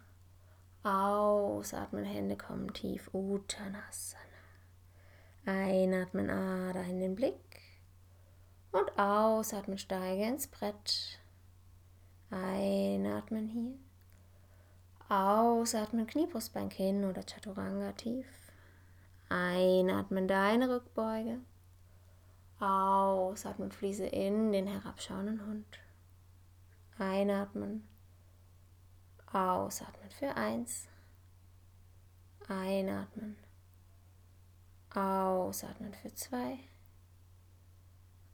Ausatmen, 0.82 2.04
Hände 2.04 2.36
kommen 2.36 2.72
tief, 2.72 3.10
Uttanasana. 3.12 4.24
Einatmen, 5.46 6.30
Ader 6.30 6.84
in 6.84 7.00
den 7.00 7.14
Blick. 7.14 7.60
Und 8.72 8.98
ausatmen, 8.98 9.78
steige 9.78 10.24
ins 10.24 10.46
Brett. 10.46 11.20
Einatmen 12.30 13.48
hier. 13.48 13.78
Ausatmen, 15.08 16.06
Kniebrustbein 16.06 16.68
hin 16.70 17.04
oder 17.06 17.22
Chaturanga 17.22 17.92
tief. 17.92 18.26
Einatmen, 19.30 20.28
deine 20.28 20.68
Rückbeuge. 20.68 21.38
Ausatmen, 22.60 23.70
fließe 23.70 24.06
in 24.06 24.50
den 24.50 24.66
herabschauenden 24.66 25.46
Hund. 25.46 25.78
Einatmen. 26.98 27.86
Ausatmen 29.32 30.10
für 30.10 30.34
eins. 30.34 30.88
Einatmen. 32.48 33.36
Ausatmen 34.92 35.94
für 35.94 36.12
zwei. 36.14 36.58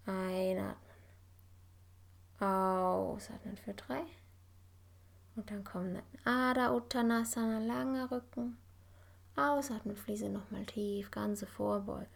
Einatmen. 0.06 0.78
Ausatmen 2.38 3.56
für 3.58 3.74
drei. 3.74 4.04
Und 5.36 5.50
dann 5.50 5.64
kommen 5.64 6.00
Ada 6.24 6.72
Uttanasana, 6.74 7.58
langer 7.58 8.10
Rücken. 8.10 8.56
Ausatmen, 9.36 9.96
fließe 9.96 10.30
nochmal 10.30 10.64
tief, 10.64 11.10
ganze 11.10 11.46
Vorbeuge. 11.46 12.06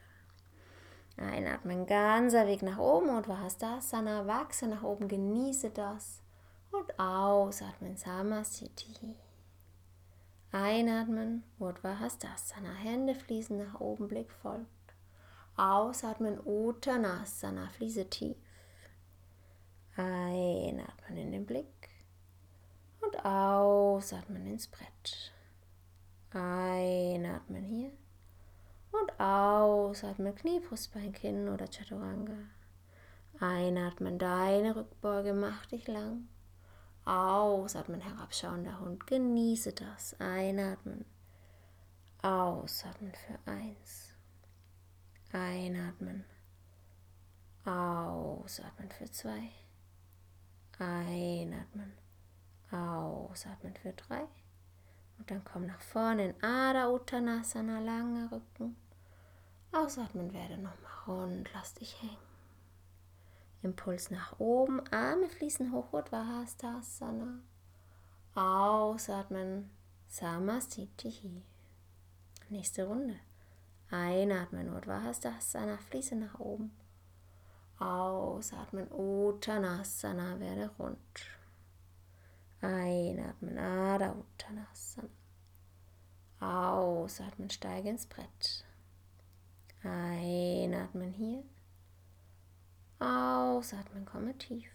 Einatmen, 1.21 1.87
ganzer 1.87 2.47
Weg 2.47 2.63
nach 2.63 2.79
oben 2.79 3.11
und 3.11 3.29
Vahastasana, 3.29 4.27
wachse 4.27 4.67
nach 4.67 4.83
oben, 4.83 5.09
genieße 5.09 5.71
das. 5.71 6.23
Und 6.71 6.99
ausatmen, 6.99 7.97
Samasthiti. 7.97 9.17
Einatmen, 10.53 11.45
Urdhva 11.59 11.95
Hände 12.83 13.15
fließen 13.15 13.59
nach 13.59 13.81
oben, 13.81 14.09
Blick 14.09 14.31
folgt. 14.31 14.67
Ausatmen, 15.57 16.39
Uttanasana, 16.45 17.69
fließe 17.69 18.09
tief. 18.09 18.37
Einatmen 19.97 21.19
in 21.19 21.33
den 21.33 21.47
Blick 21.47 21.89
und 23.01 23.25
ausatmen 23.25 24.47
ins 24.47 24.69
Brett. 24.69 25.33
Einatmen 26.31 27.65
hier 27.65 27.91
und 29.01 29.21
ausatmen 29.21 30.35
Knie, 30.35 30.61
Brustbein, 30.61 31.13
Kinn 31.13 31.49
oder 31.49 31.67
Chaturanga. 31.67 32.37
Einatmen, 33.41 34.19
deine 34.19 34.77
Rückbeuge, 34.77 35.33
mach 35.33 35.67
dich 35.67 35.87
lang. 35.87 36.29
Ausatmen, 37.05 38.01
herabschauender 38.01 38.81
Hund, 38.81 39.07
genieße 39.07 39.73
das. 39.73 40.19
Einatmen, 40.21 41.05
ausatmen 42.23 43.13
für 43.15 43.51
eins. 43.51 44.15
Einatmen, 45.33 46.25
ausatmen 47.65 48.91
für 48.91 49.11
zwei. 49.11 49.51
Einatmen 50.79 51.93
Ausatmen 52.71 53.75
für 53.77 53.93
drei. 53.93 54.27
Und 55.19 55.31
dann 55.31 55.43
komm 55.45 55.67
nach 55.67 55.81
vorne 55.81 56.31
in 56.31 56.43
Ada 56.43 56.91
Uttanasana, 56.91 57.81
langer 57.81 58.31
Rücken. 58.31 58.77
Ausatmen 59.73 60.33
werde 60.33 60.57
nochmal 60.57 60.93
rund, 61.07 61.51
lass 61.53 61.75
dich 61.75 62.01
hängen. 62.03 62.17
Impuls 63.63 64.11
nach 64.11 64.39
oben, 64.39 64.81
Arme 64.93 65.29
fließen 65.29 65.73
hoch, 65.73 65.93
Uddhvahastasana. 65.93 67.41
Ausatmen, 68.35 69.71
Samastitihi. 70.09 71.43
Nächste 72.49 72.87
Runde. 72.87 73.17
Einatmen, 73.91 74.75
Uddhvahastasana, 74.75 75.77
fließe 75.77 76.17
nach 76.17 76.39
oben. 76.39 76.71
Ausatmen, 77.79 78.91
Uttanasana, 78.91 80.41
werde 80.41 80.71
rund. 80.79 80.99
Einatmen, 82.61 83.59
Adha 83.59 84.13
Uttanasana. 84.13 85.09
Ausatmen, 86.41 87.51
steige 87.51 87.91
ins 87.91 88.07
Brett. 88.07 88.65
Einatmen 89.83 91.13
hier. 91.13 91.45
Ausatmen, 92.99 94.05
komme 94.05 94.37
tief. 94.37 94.71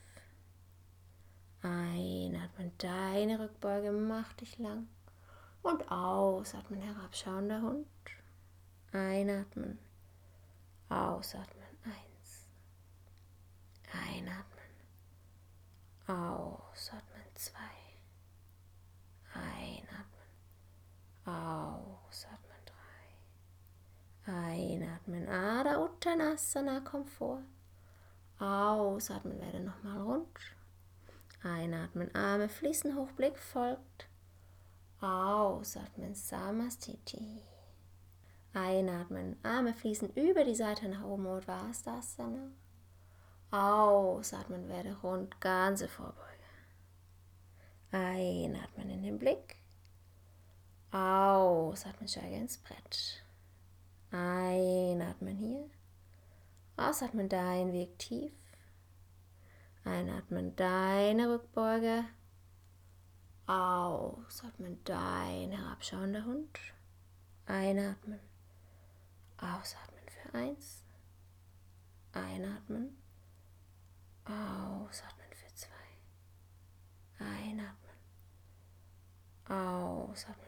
Einatmen, 1.62 2.72
deine 2.78 3.40
Rückbeuge, 3.40 3.92
mach 3.92 4.34
dich 4.34 4.58
lang. 4.60 4.88
Und 5.62 5.90
ausatmen, 5.92 6.82
herabschauender 6.82 7.62
Hund. 7.62 7.88
Einatmen, 8.92 9.80
ausatmen, 10.90 11.64
eins. 11.84 12.48
Einatmen, 13.92 14.74
ausatmen 16.06 17.24
zwei. 17.34 17.60
Einatmen, 19.34 20.28
ausatmen. 21.26 22.03
Einatmen, 24.26 25.28
Ada 25.28 25.84
Uttanasana, 25.84 26.80
komm 26.80 27.06
vor. 27.06 27.42
Ausatmen, 28.40 29.40
werde 29.40 29.60
nochmal 29.60 30.02
rund. 30.02 30.40
Einatmen, 31.44 32.14
Arme 32.16 32.48
fließen 32.48 32.96
hoch, 32.96 33.12
Blick 33.12 33.38
folgt. 33.38 34.08
Ausatmen, 35.02 36.16
Samastiti. 36.16 37.44
Einatmen, 38.54 39.36
Arme 39.44 39.74
fließen 39.74 40.14
über 40.16 40.46
die 40.46 40.56
Seite 40.56 40.88
nach 40.88 41.04
oben, 41.04 41.26
Uddhvastasana. 41.26 42.52
Ausatmen, 43.52 44.70
werde 44.70 44.96
rund, 45.02 45.42
ganze 45.42 45.90
Vorbeuge. 45.90 46.18
Einatmen 47.92 48.90
in 48.90 49.04
den 49.04 49.20
Blick. 49.20 49.58
Ausatmen, 50.92 52.08
steige 52.08 52.38
ins 52.38 52.58
Brett. 52.58 53.24
Einatmen 54.14 55.36
hier. 55.36 55.70
Ausatmen, 56.78 57.30
dein 57.30 57.74
Weg 57.74 57.98
tief. 57.98 58.32
Einatmen, 59.84 60.56
deine 60.56 61.34
Rückbeuge. 61.34 62.06
Ausatmen, 63.48 64.80
dein 64.84 65.52
herabschauender 65.52 66.26
Hund. 66.26 66.60
Einatmen. 67.48 68.20
Ausatmen 69.38 70.04
für 70.08 70.38
eins. 70.38 70.84
Einatmen. 72.12 72.96
Ausatmen 74.26 75.28
für 75.32 75.54
zwei. 75.56 75.74
Einatmen. 77.18 77.98
Ausatmen. 79.50 80.43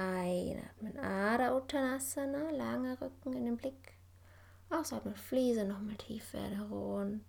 Einatmen. 0.00 0.98
Ada 0.98 1.56
Uttanasana. 1.56 2.50
Lange 2.50 3.00
Rücken 3.00 3.32
in 3.34 3.44
den 3.44 3.56
Blick. 3.56 3.94
Ausatmen. 4.70 5.16
Fliese 5.16 5.64
nochmal 5.64 5.96
tief 5.96 6.32
werde 6.32 6.62
rund. 6.70 7.24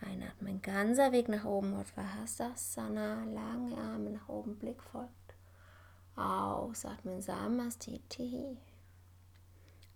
Einatmen. 0.00 0.60
Ganzer 0.60 1.12
Weg 1.12 1.28
nach 1.28 1.44
oben. 1.44 1.72
Uddhvasana. 1.78 3.24
Lange 3.24 3.76
Arme 3.76 4.10
nach 4.10 4.28
oben. 4.28 4.58
Blick 4.58 4.82
folgt. 4.82 5.22
Ausatmen, 6.16 7.22
Samastiti. 7.22 8.58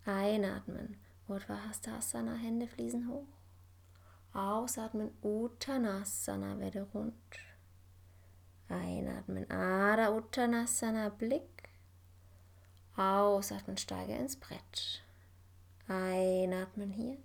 Einatmen, 0.07 0.97
Uddhvastasana, 1.28 2.34
Hände 2.34 2.68
fließen 2.68 3.09
hoch. 3.09 3.26
Ausatmen, 4.32 5.11
Uttanasana, 5.22 6.59
werde 6.59 6.87
rund. 6.95 7.14
Einatmen, 8.69 9.49
Ada 9.51 10.11
Uttanasana, 10.11 11.09
Blick. 11.11 11.69
Ausatmen, 12.97 13.77
steige 13.77 14.14
ins 14.14 14.37
Brett. 14.37 15.03
Einatmen 15.87 16.91
hier. 16.91 17.19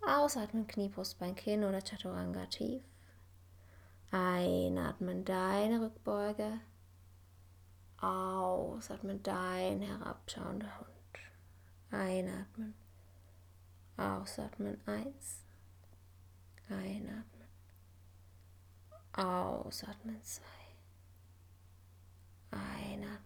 Ausatmen, 0.00 0.66
Knie, 0.66 0.88
Brustbein, 0.88 1.34
Kinn 1.34 1.64
oder 1.64 1.82
Chaturanga 1.82 2.46
tief. 2.46 2.82
Einatmen, 4.10 5.24
deine 5.24 5.82
Rückbeuge. 5.82 6.60
Ausatmen, 8.00 9.22
dein 9.22 9.82
herabschauender 9.82 10.78
Hund. 10.78 10.90
Einatmen. 11.90 12.74
Ausatmen, 13.96 14.80
eins. 14.86 15.44
Einatmen. 16.70 17.39
Ausatmen, 19.12 20.22
zwei. 20.22 20.44
Einatmen. 22.52 23.20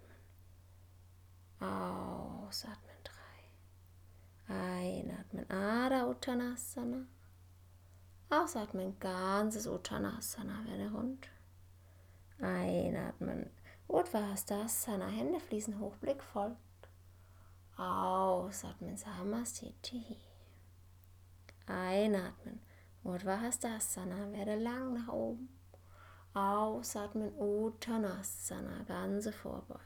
Ausatmen, 1.61 2.97
drei. 3.05 4.55
Einatmen, 4.55 5.51
Ada 5.51 6.07
Uttanasana. 6.09 7.07
Ausatmen, 8.31 8.99
ganzes 8.99 9.67
Uttanasana, 9.67 10.65
werde 10.67 10.91
rund. 10.91 11.29
Einatmen, 12.41 13.51
Uddhvastasana, 13.87 15.07
Hände 15.07 15.39
fließen 15.39 15.79
hoch, 15.79 15.97
Blick 15.97 16.23
folgt. 16.23 16.59
Ausatmen, 17.77 18.97
Samastiti. 18.97 20.17
Einatmen, 21.67 22.61
Uddhvastasana, 23.05 24.33
werde 24.33 24.57
lang 24.57 24.95
nach 24.95 25.09
oben. 25.09 25.49
Ausatmen, 26.35 27.33
Uttanasana, 27.39 28.83
ganze 28.89 29.33
Vorbeuge. 29.33 29.81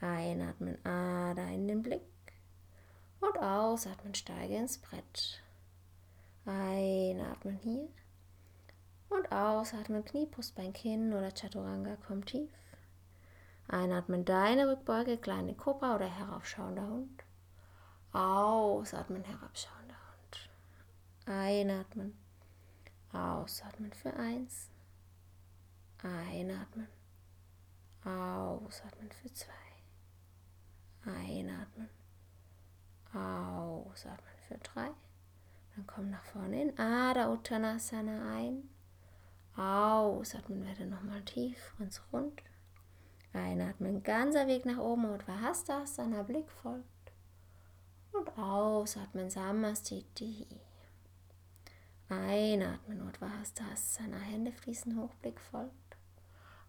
Einatmen, 0.00 0.82
Ada 0.82 1.46
in 1.48 1.68
den 1.68 1.82
Blick. 1.82 2.00
Und 3.20 3.38
ausatmen, 3.38 4.14
steige 4.14 4.56
ins 4.56 4.78
Brett. 4.78 5.42
Einatmen 6.46 7.56
hier. 7.56 7.88
Und 9.10 9.30
ausatmen, 9.30 10.06
Knie, 10.06 10.24
Brustbein, 10.24 10.72
Kinn 10.72 11.12
oder 11.12 11.34
Chaturanga 11.34 11.96
kommt 11.96 12.26
tief. 12.26 12.50
Einatmen, 13.68 14.24
deine 14.24 14.70
Rückbeuge, 14.70 15.18
kleine 15.18 15.54
Kobra 15.54 15.96
oder 15.96 16.08
heraufschauender 16.08 16.88
Hund. 16.88 17.24
Ausatmen, 18.12 19.22
herabschauender 19.22 19.96
Hund. 19.96 20.48
Einatmen. 21.26 22.16
Ausatmen 23.12 23.92
für 23.92 24.14
eins. 24.14 24.70
Einatmen. 26.02 26.88
Ausatmen 28.04 29.10
für 29.10 29.32
zwei. 29.32 29.52
Einatmen. 31.04 31.88
Ausatmen 33.12 34.34
für 34.46 34.58
drei. 34.58 34.90
Dann 35.74 35.86
komm 35.86 36.10
nach 36.10 36.24
vorne 36.24 36.62
in 36.62 36.78
Ada 36.78 37.32
Uttanasana 37.32 38.34
ein. 38.36 38.68
Ausatmen, 39.56 40.64
werde 40.64 40.86
nochmal 40.86 41.22
tief, 41.24 41.74
ganz 41.78 42.00
rund. 42.12 42.42
Einatmen, 43.32 44.02
ganzer 44.04 44.46
Weg 44.46 44.66
nach 44.66 44.78
oben 44.78 45.06
und 45.06 45.26
Vahastasana, 45.26 46.22
Blick 46.22 46.48
folgt. 46.50 46.86
Und 48.12 48.38
ausatmen, 48.38 49.30
Samastiti. 49.30 50.46
Einatmen, 52.08 53.02
Uddhvastasana, 53.02 54.16
Hände 54.16 54.52
fließen 54.52 54.96
hoch, 54.98 55.14
Blick 55.16 55.40
folgt. 55.40 55.87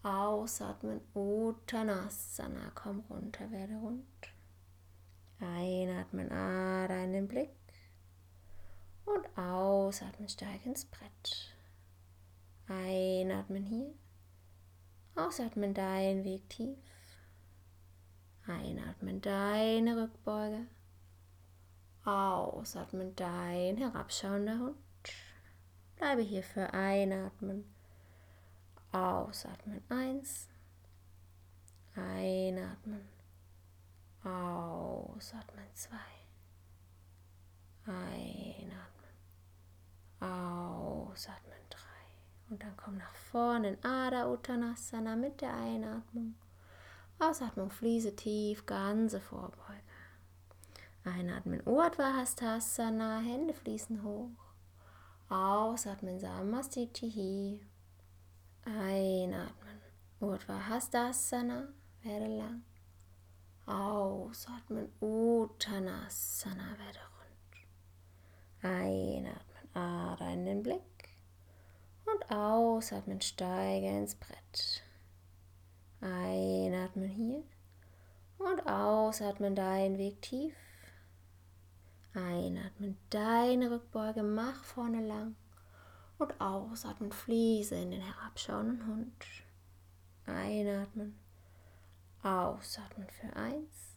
Ausatmen, 0.01 1.01
Uttanasana, 1.13 2.71
komm 2.73 3.03
runter, 3.09 3.51
werde 3.51 3.75
rund. 3.75 4.05
Einatmen, 5.39 6.31
Ada 6.31 7.03
in 7.03 7.13
den 7.13 7.27
Blick. 7.27 7.49
Und 9.05 9.25
ausatmen, 9.37 10.29
steig 10.29 10.65
ins 10.65 10.85
Brett. 10.85 11.53
Einatmen 12.67 13.63
hier. 13.63 13.93
Ausatmen 15.15 15.73
deinen 15.73 16.23
Weg 16.23 16.49
tief. 16.49 16.77
Einatmen 18.47 19.21
deine 19.21 20.03
Rückbeuge. 20.03 20.67
Ausatmen 22.05 23.15
dein 23.15 23.77
herabschauender 23.77 24.59
Hund. 24.59 24.77
Bleibe 25.97 26.21
hier 26.21 26.43
für 26.43 26.73
Einatmen. 26.73 27.65
Ausatmen 28.91 29.83
eins. 29.89 30.47
Einatmen. 31.95 33.07
Ausatmen 34.23 35.67
zwei. 35.75 35.97
Einatmen. 37.85 39.09
Ausatmen 40.19 41.59
drei. 41.69 41.79
Und 42.49 42.63
dann 42.63 42.75
komm 42.77 42.97
nach 42.97 43.13
vorne 43.13 43.69
in 43.69 43.83
Ada 43.83 44.31
Uttanasana 44.31 45.15
mit 45.15 45.41
der 45.41 45.53
Einatmung. 45.53 46.35
Ausatmung, 47.19 47.69
fließe 47.69 48.15
tief, 48.15 48.65
ganze 48.65 49.19
Vorbeuge. 49.19 49.83
Einatmen, 51.03 51.61
Urdhva 51.65 52.23
Hände 53.19 53.53
fließen 53.53 54.03
hoch. 54.03 54.29
Ausatmen, 55.29 56.19
Samastitihi. 56.19 57.59
Einatmen, 58.65 59.81
Urdhva 60.19 60.59
werde 62.03 62.27
lang. 62.27 62.63
Ausatmen, 63.65 64.91
Uttanasana, 64.99 66.75
werde 66.77 66.99
rund. 67.17 68.63
Einatmen, 68.63 69.75
Ada 69.75 70.29
in 70.31 70.45
den 70.45 70.63
Blick. 70.63 70.81
Und 72.05 72.31
ausatmen, 72.31 73.21
steige 73.21 73.87
ins 73.87 74.15
Brett. 74.15 74.83
Einatmen 76.01 77.09
hier. 77.09 77.43
Und 78.37 78.65
ausatmen, 78.67 79.55
deinen 79.55 79.97
Weg 79.97 80.21
tief. 80.21 80.55
Einatmen, 82.13 82.97
deine 83.09 83.69
Rückbeuge, 83.69 84.23
mach 84.23 84.63
vorne 84.63 85.05
lang. 85.05 85.35
Und 86.19 86.39
ausatmen, 86.39 87.11
fließe 87.11 87.75
in 87.75 87.91
den 87.91 88.01
herabschauenden 88.01 88.85
Hund. 88.85 89.25
Einatmen, 90.27 91.17
ausatmen 92.21 93.07
für 93.09 93.35
eins. 93.35 93.95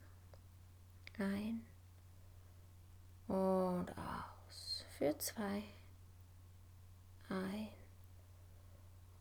Ein. 1.19 1.67
für 5.03 5.19
zwei. 5.19 5.65
Ein 7.29 7.69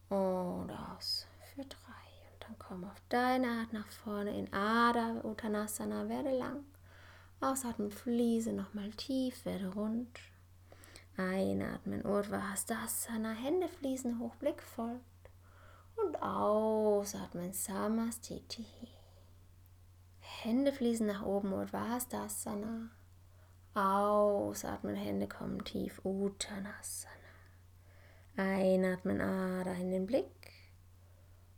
und 0.10 0.70
aus 0.70 1.26
für 1.56 1.64
drei. 1.64 2.06
Und 2.34 2.43
dann 2.43 2.56
komm 2.60 2.84
auf 2.84 3.02
deine 3.10 3.47
Art 3.47 3.74
nach 3.74 3.88
vorne 3.88 4.38
in 4.38 4.54
Ada 4.54 5.22
Uttanasana, 5.24 6.08
werde 6.08 6.38
lang. 6.38 6.64
Ausatmen, 7.39 7.89
fließe 7.89 8.54
nochmal 8.54 8.91
tief, 8.91 9.43
werde 9.45 9.74
rund. 9.74 10.20
Einatmen, 11.30 12.05
Urdhva 12.05 12.49
Hastasana, 12.49 13.32
Hände 13.32 13.67
fließen 13.67 14.19
hoch, 14.19 14.36
Blick 14.36 14.61
folgt. 14.61 15.01
Und 15.95 16.22
ausatmen, 16.22 17.53
Samastiti. 17.53 18.65
Hände 20.19 20.72
fließen 20.72 21.05
nach 21.05 21.24
oben, 21.24 21.53
Urdhva 21.53 21.89
Hastasana. 21.89 22.89
Ausatmen, 23.74 24.95
Hände 24.95 25.28
kommen 25.28 25.63
tief, 25.63 26.01
Uttanasana. 26.03 27.13
Einatmen, 28.38 29.22
Ader 29.22 29.76
in 29.76 29.91
den 29.91 30.05
Blick. 30.07 30.51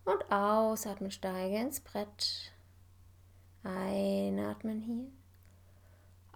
Und 0.03 0.29
ausatmen, 0.31 1.11
steige 1.11 1.57
ins 1.57 1.79
Brett. 1.79 2.51
Einatmen 3.63 4.81
hier. 4.81 5.22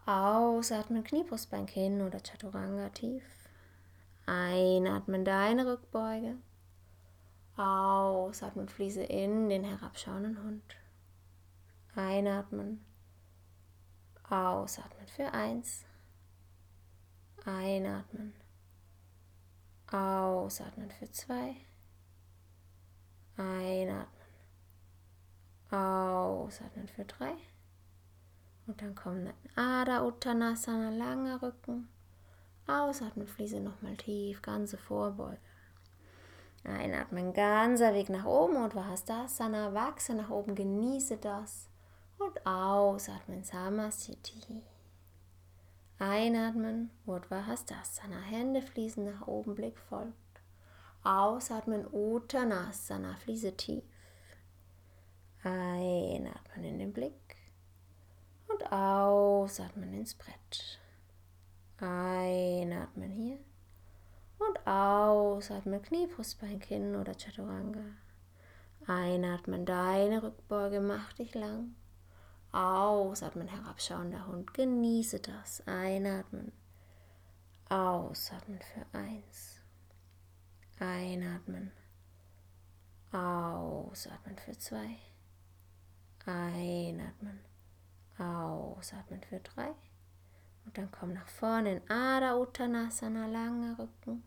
Ausatmen, 0.08 1.04
Kniebrustbein, 1.04 1.66
Kinn 1.66 2.02
oder 2.02 2.22
Chaturanga 2.24 2.88
tief. 2.88 3.26
Einatmen, 4.26 5.26
deine 5.26 5.68
Rückbeuge. 5.70 6.38
Ausatmen, 7.58 8.70
fließe 8.70 9.04
in 9.04 9.50
den 9.50 9.66
herabschauenden 9.66 10.42
Hund. 10.42 10.78
Einatmen. 11.94 12.86
Ausatmen 14.30 15.08
für 15.08 15.34
eins. 15.34 15.84
Einatmen. 17.46 18.34
Ausatmen 19.92 20.90
für 20.90 21.12
zwei. 21.12 21.58
Einatmen. 23.36 24.08
Ausatmen 25.70 26.88
für 26.88 27.04
drei. 27.04 27.34
Und 28.68 28.82
dann 28.82 28.96
kommen 28.96 29.34
Ada 29.56 30.04
Uttanasana, 30.06 30.90
langer 30.90 31.42
Rücken. 31.42 31.88
Ausatmen, 32.68 33.28
fließe 33.28 33.62
nochmal 33.62 33.96
tief, 33.96 34.42
ganze 34.42 34.78
Vorbeuge. 34.78 35.38
Einatmen, 36.66 37.32
ganzer 37.32 37.94
Weg 37.94 38.10
nach 38.10 38.26
oben 38.26 38.58
und 38.58 38.76
Vahastasana, 38.76 39.74
wachse 39.74 40.14
nach 40.14 40.30
oben, 40.30 40.54
genieße 40.54 41.16
das. 41.16 41.70
Und 42.20 42.46
ausatmen, 42.46 43.46
Samasthiti. 43.46 44.64
Einatmen, 46.00 46.92
Urdhva 47.06 47.46
Hastasana, 47.46 48.20
Hände 48.20 48.62
fließen 48.62 49.06
nach 49.06 49.28
oben, 49.28 49.56
Blick 49.56 49.80
folgt. 49.80 50.14
Ausatmen, 51.04 51.88
Uttanasana, 51.92 53.16
fließe 53.16 53.56
tief. 53.56 53.84
Einatmen 55.42 56.66
in 56.66 56.80
den 56.80 56.92
Blick 56.92 57.37
und 58.48 58.72
ausatmen 58.72 59.94
ins 59.94 60.16
Brett. 60.16 60.80
Einatmen 61.80 63.12
hier 63.12 63.38
und 64.40 64.68
ausatmen, 64.68 65.82
Knie, 65.82 66.08
Brustbein, 66.08 66.60
Kinn 66.60 66.96
oder 66.96 67.14
Chaturanga. 67.14 67.84
Einatmen, 68.86 69.66
deine 69.66 70.24
Rückbeuge, 70.24 70.80
mach 70.80 71.14
dich 71.14 71.34
lang. 71.36 71.76
Ausatmen, 72.52 73.48
herabschauender 73.48 74.26
Hund. 74.28 74.54
Genieße 74.54 75.20
das. 75.20 75.62
Einatmen. 75.68 76.52
Ausatmen 77.70 78.60
für 78.62 78.98
eins. 78.98 79.62
Einatmen. 80.80 81.72
Ausatmen 83.12 84.38
für 84.38 84.58
zwei. 84.58 84.98
Einatmen. 86.26 87.40
Ausatmen 88.20 89.22
für 89.24 89.40
drei. 89.40 89.74
Und 90.66 90.78
dann 90.78 90.92
komm 90.92 91.14
nach 91.14 91.28
vorne 91.28 91.78
in 91.78 91.90
Ada 91.90 92.36
Uttanasana, 92.36 93.28
langer 93.28 93.80
Rücken. 93.80 94.24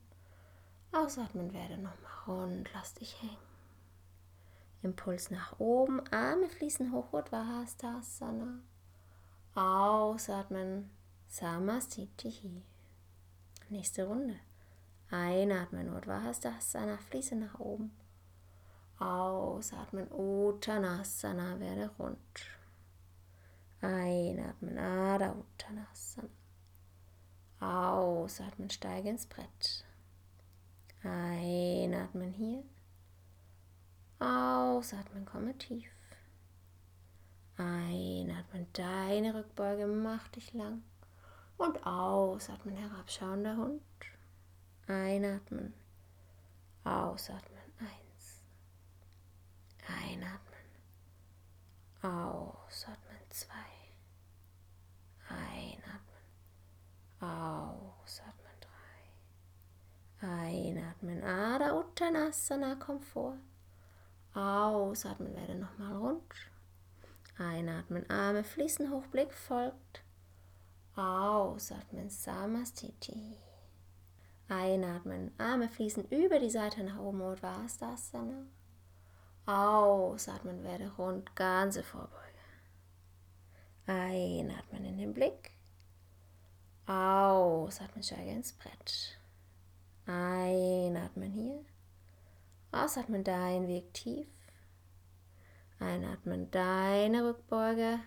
Ausatmen 0.93 1.53
werde 1.53 1.77
nochmal 1.77 2.13
rund, 2.27 2.71
lass 2.75 2.95
dich 2.95 3.21
hängen. 3.23 3.37
Impuls 4.83 5.31
nach 5.31 5.61
oben, 5.61 6.01
Arme 6.11 6.49
fließen 6.49 6.93
hoch, 6.93 7.13
Uddhvahastasana. 7.13 8.61
Ausatmen, 9.55 10.91
Samastitihi. 11.29 12.63
Nächste 13.69 14.07
Runde. 14.07 14.37
Einatmen, 15.11 15.95
Uddhvahastasana, 15.95 16.97
fließe 16.97 17.37
nach 17.37 17.59
oben. 17.59 17.93
Ausatmen, 18.99 20.11
Uttanasana, 20.11 21.61
werde 21.61 21.91
rund. 21.99 22.19
Einatmen, 23.81 24.79
Adha 24.79 25.33
Uttanasana. 25.33 26.29
Ausatmen, 27.61 28.71
steige 28.71 29.11
ins 29.11 29.27
Brett. 29.27 29.85
Einatmen 31.03 32.33
hier. 32.33 32.63
Ausatmen, 34.19 35.25
komme 35.25 35.57
tief. 35.57 35.91
Einatmen, 37.57 38.67
deine 38.73 39.35
Rückbeuge, 39.35 39.87
mach 39.87 40.29
dich 40.29 40.53
lang. 40.53 40.83
Und 41.57 41.87
ausatmen, 41.87 42.77
herabschauender 42.77 43.57
Hund. 43.57 43.83
Einatmen, 44.87 45.75
ausatmen, 46.85 47.61
eins. 47.79 48.43
Einatmen, 49.87 50.65
ausatmen, 52.03 53.19
zwei. 53.29 53.70
Einatmen, 55.31 56.25
ausatmen, 57.21 58.57
drei. 58.61 60.27
Einatmen, 60.27 61.23
Ada 61.23 61.79
Uttanasana, 61.79 62.75
komm. 62.75 63.01
Ausatmen, 64.35 65.35
werde 65.35 65.55
nochmal 65.55 65.97
rund. 65.97 66.35
Einatmen, 67.39 68.09
Arme 68.11 68.45
fließen 68.45 68.91
hoch, 68.91 69.07
Blick 69.07 69.33
folgt. 69.33 70.03
Ausatmen, 70.95 72.11
Samastiti. 72.11 73.39
Einatmen, 74.49 75.33
Arme 75.39 75.69
fließen 75.69 76.09
über 76.11 76.39
die 76.39 76.51
Seite 76.51 76.83
nach 76.83 76.99
oben, 76.99 77.23
Uddhvastasana. 77.23 78.47
Ausatmen, 79.47 80.63
werde 80.65 80.93
rund, 80.97 81.35
ganze 81.35 81.83
Vorbeuge. 81.83 82.30
Einatmen 83.91 84.85
in 84.85 84.99
den 84.99 85.13
Blick. 85.13 85.51
Ausatmen, 86.87 88.05
steige 88.05 88.31
ins 88.31 88.53
Brett. 88.53 89.19
Einatmen 90.07 91.33
hier. 91.33 91.65
Ausatmen 92.71 93.25
deinen 93.25 93.67
Weg 93.67 93.93
tief. 93.93 94.29
Einatmen 95.81 96.49
deine 96.53 97.25
Rückbeuge. 97.25 97.99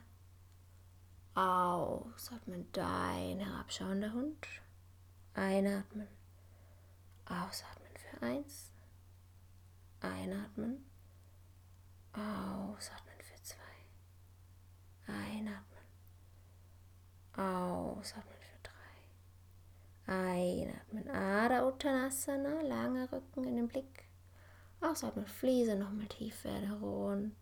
Ausatmen 1.36 2.72
dein 2.72 3.40
herabschauender 3.40 4.14
Hund. 4.14 4.48
Einatmen. 5.34 6.08
Ausatmen 7.26 7.92
für 7.98 8.22
eins. 8.26 8.72
Einatmen. 10.00 10.86
Ausatmen 12.14 13.20
für 13.20 13.44
zwei. 13.44 13.58
Einatmen. 15.08 15.73
Ausatmen 17.36 18.38
für 18.40 18.70
drei. 20.08 20.14
Einatmen. 20.14 21.10
Ada 21.10 21.68
Uttanasana. 21.68 22.62
Lange 22.62 23.12
Rücken 23.12 23.44
in 23.46 23.56
den 23.56 23.68
Blick. 23.68 24.04
Ausatmen, 24.84 25.26
Fliese 25.26 25.76
nochmal 25.76 26.08
tief 26.08 26.44
werde 26.44 26.74
rund. 26.82 27.34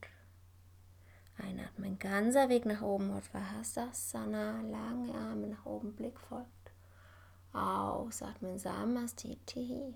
Einatmen, 1.38 1.98
ganzer 1.98 2.50
Weg 2.50 2.68
nach 2.68 2.82
oben, 2.84 3.10
Uddhvahastasana, 3.16 4.62
lange 4.62 5.12
Arme 5.14 5.48
nach 5.48 5.66
oben, 5.66 5.96
Blick 5.96 6.20
folgt. 6.20 6.72
Ausatmen, 7.52 8.60
Samastiti. 8.60 9.96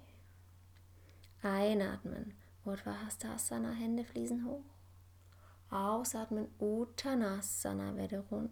Einatmen, 1.43 2.33
Uddhvahastasana, 2.65 3.71
Hände 3.73 4.05
fließen 4.05 4.43
hoch. 4.45 4.63
Ausatmen, 5.69 6.47
Uttanasana, 6.59 7.95
werde 7.95 8.23
rund. 8.31 8.51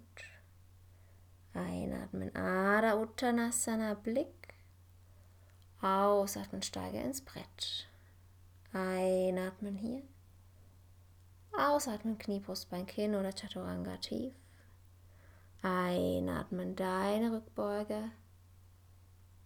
Einatmen, 1.54 2.36
Ada 2.36 2.96
Uttanasana, 2.96 3.94
Blick. 3.94 4.54
Ausatmen, 5.82 6.62
steige 6.62 7.00
ins 7.00 7.22
Brett. 7.22 7.88
Einatmen 8.72 9.76
hier. 9.76 10.02
Ausatmen, 11.52 12.18
Knie, 12.18 12.40
Brustbein, 12.40 12.88
Kinn 12.88 13.14
oder 13.14 13.32
Chaturanga 13.32 13.98
tief. 13.98 14.34
Einatmen, 15.62 16.76
deine 16.76 17.32
Rückbeuge. 17.32 18.12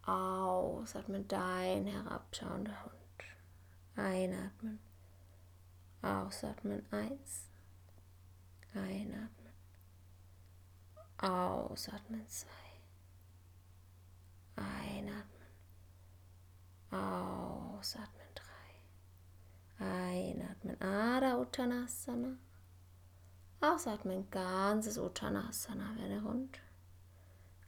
Ausatmen, 0.04 1.28
dein 1.28 1.88
herabschauender 1.88 2.86
Hund. 2.86 2.98
Einatmen. 3.98 4.80
Ausatmen, 6.02 6.86
eins. 6.92 7.50
Einatmen. 8.74 9.37
Ausatmen, 11.20 12.28
zwei. 12.28 12.50
Einatmen. 14.56 15.48
Ausatmen, 16.92 18.28
drei. 18.36 19.86
Einatmen, 19.86 20.80
Ada 20.80 21.40
Uttanasana. 21.40 22.38
Ausatmen, 23.60 24.30
ganzes 24.30 25.00
Uttanasana 25.00 25.96
werde 25.98 26.22
rund. 26.22 26.60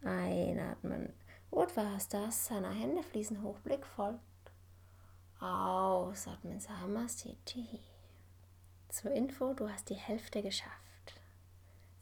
Einatmen, 0.03 1.13
Uddhvastasana, 1.49 2.69
Hände 2.69 3.01
fließen 3.01 3.41
hoch, 3.41 3.59
Blick 3.59 3.85
folgt. 3.85 4.21
Ausatmen, 5.39 6.59
Samastiti. 6.59 7.79
Zur 8.89 9.11
Info, 9.11 9.53
du 9.53 9.69
hast 9.69 9.89
die 9.89 9.95
Hälfte 9.95 10.43
geschafft. 10.43 10.88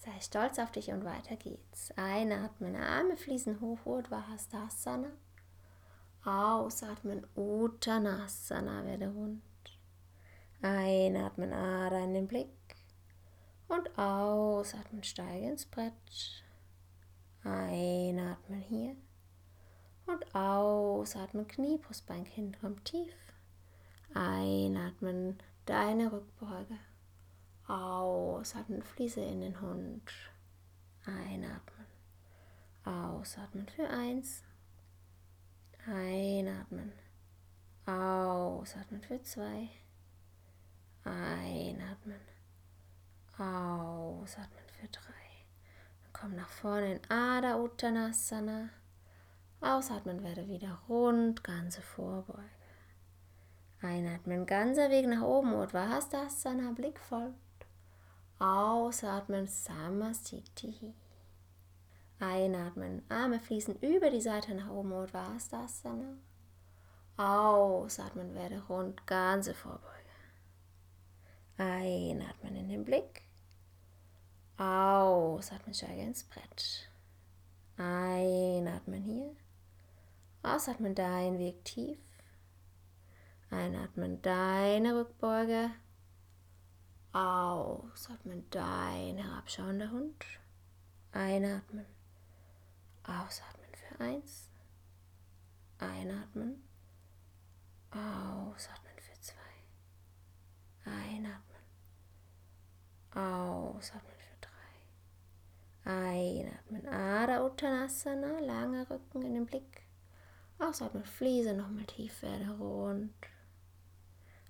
Sei 0.07 0.21
stolz 0.21 0.57
auf 0.57 0.71
dich 0.71 0.89
und 0.91 1.03
weiter 1.03 1.35
geht's. 1.35 1.91
Einatmen, 1.97 2.77
Arme 2.77 3.17
fließen 3.17 3.59
hoch, 3.59 3.85
Uddhvastasana. 3.85 5.09
Ausatmen, 6.23 7.27
Uttanasana, 7.35 8.85
werde 8.85 9.09
rund. 9.09 9.41
Einatmen, 10.61 11.51
Ada 11.51 11.99
in 12.05 12.13
den 12.13 12.27
Blick. 12.29 12.47
Und 13.67 13.99
ausatmen, 13.99 15.03
steige 15.03 15.49
ins 15.49 15.65
Brett. 15.65 16.41
Einatmen 17.43 18.61
hier. 18.61 18.95
Und 20.05 20.33
ausatmen, 20.33 21.49
Knie, 21.49 21.79
Brustbein, 21.79 22.23
Kinn 22.23 22.55
kommt 22.61 22.85
tief. 22.85 23.13
Einatmen, 24.13 25.37
deine 25.65 26.13
Rückbeuge. 26.13 26.77
Ausatmen, 27.67 28.81
Fliese 28.81 29.19
in 29.19 29.41
den 29.41 29.59
Hund. 29.59 30.09
Einatmen. 31.05 31.85
Ausatmen 32.85 33.67
für 33.67 33.89
eins. 33.89 34.43
Einatmen. 35.85 36.93
Ausatmen 37.85 39.01
für 39.01 39.21
zwei. 39.21 39.69
Einatmen. 41.03 42.21
Ausatmen 43.37 44.65
für 44.79 44.87
drei. 44.87 45.03
Dann 46.03 46.13
komm 46.13 46.35
nach 46.35 46.49
vorne 46.49 46.95
in 46.95 47.11
Ada 47.11 47.57
Uttanasana. 47.57 48.69
Ausatmen 49.59 50.23
werde 50.23 50.47
wieder 50.47 50.79
rund, 50.87 51.43
ganze 51.43 51.81
Vorbeuge. 51.81 52.49
Einatmen, 53.81 54.45
ganzer 54.45 54.89
Weg 54.89 55.05
nach 55.07 55.21
oben, 55.21 55.53
Uddhvastasana, 55.53 56.71
Blick 56.71 56.97
folgt. 56.99 57.46
Ausatmen, 58.39 59.47
Samastiti. 59.47 60.93
Einatmen, 62.19 63.03
Arme 63.09 63.39
fließen 63.39 63.79
über 63.81 64.09
die 64.09 64.21
Seite 64.21 64.53
nach 64.53 64.69
oben, 64.69 64.91
Uddhvastasana. 64.91 66.17
Ausatmen, 67.17 68.35
werde 68.35 68.63
rund, 68.67 69.05
ganze 69.07 69.53
Vorbeuge. 69.53 69.81
Einatmen 71.57 72.55
in 72.55 72.69
den 72.69 72.85
Blick. 72.85 73.23
Ausatmen, 74.57 75.73
steige 75.73 76.01
ins 76.01 76.23
Brett. 76.23 76.89
Einatmen 77.77 79.01
hier. 79.01 79.35
Ausatmen 80.43 80.93
dein 80.93 81.39
Weg 81.39 81.65
tief. 81.65 81.99
Einatmen 83.49 84.21
deine 84.21 84.95
Rückbeuge. 84.95 85.71
Ausatmen 87.13 88.45
dein 88.49 89.17
herabschauender 89.17 89.91
Hund. 89.91 90.25
Einatmen. 91.11 91.85
Ausatmen 93.03 93.69
für 93.73 93.99
eins. 94.03 94.49
Einatmen. 95.79 96.63
Ausatmen 97.91 98.93
für 98.99 99.19
zwei. 99.21 99.35
Einatmen. 100.85 101.63
Ausatmen 103.11 104.15
für 104.19 104.37
drei. 104.41 105.91
Einatmen. 105.91 106.87
Ada 106.87 107.45
Uttanasana. 107.45 108.39
Langer 108.39 108.89
Rücken 108.89 109.21
in 109.23 109.33
den 109.33 109.45
Blick. 109.45 109.87
Ausatmen, 110.59 111.05
Fliese 111.05 111.53
nochmal 111.53 111.85
tief 111.85 112.21
werde 112.23 112.49
rund. 112.57 113.13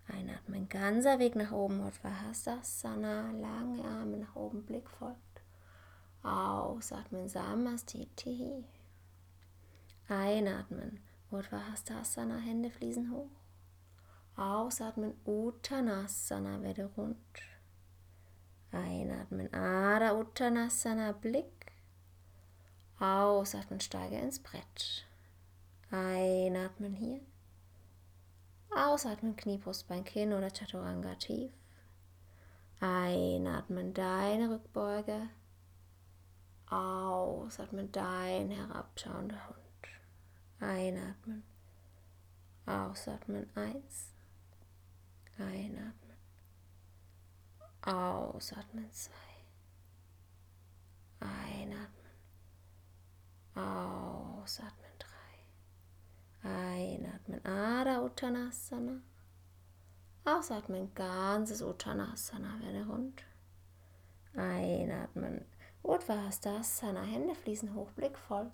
Einatmen, 0.08 0.70
ganzer 0.70 1.20
Weg 1.20 1.36
nach 1.36 1.52
oben, 1.52 1.86
Uddhvasasana, 1.86 3.32
lange 3.32 3.84
Arme 3.84 4.18
nach 4.18 4.36
oben, 4.36 4.66
Blick 4.66 4.90
folgt. 4.90 5.42
Ausatmen, 6.24 7.28
Samastiti. 7.28 8.64
Einatmen, 10.08 11.02
Uddhvasasana, 11.30 12.38
Hände 12.38 12.70
fließen 12.70 13.12
hoch. 13.12 13.30
Ausatmen, 14.38 15.14
Uttanasana, 15.26 16.62
werde 16.62 16.90
rund. 16.96 17.18
Einatmen, 18.72 19.54
Ada 19.54 20.14
Uttanasana, 20.18 21.12
Blick. 21.12 21.74
Ausatmen, 23.00 23.80
steige 23.82 24.20
ins 24.20 24.40
Brett. 24.40 25.06
Einatmen 25.92 26.94
hier. 26.94 27.20
Ausatmen, 28.76 29.36
Knie, 29.36 29.58
Brustbein, 29.58 30.04
Kinn 30.04 30.34
oder 30.34 30.50
Chaturanga 30.50 31.16
tief. 31.16 31.52
Einatmen, 32.80 33.94
deine 33.94 34.52
Rückbeuge. 34.52 35.30
Ausatmen, 36.70 37.92
dein 37.92 38.52
herabschauender 38.52 39.48
Hund. 39.48 39.58
Einatmen. 40.60 41.44
Ausatmen, 42.66 43.50
eins. 43.56 44.14
Einatmen. 45.38 46.18
Ausatmen, 47.82 48.92
zwei. 48.92 49.14
Einatmen. 51.20 51.92
Ausatmen. 53.56 54.88
Einatmen, 56.48 57.44
Ada 57.46 58.02
Uttanasana. 58.18 59.00
Ausatmen, 60.26 60.92
ganzes 60.96 61.62
Uttanasana, 61.62 62.60
werde 62.60 62.84
rund. 62.88 63.24
Einatmen, 64.36 65.46
Uddhvastasana, 65.84 67.04
Hände 67.04 67.36
fließen 67.36 67.76
hoch, 67.76 67.92
Blick 67.92 68.18
folgt. 68.18 68.54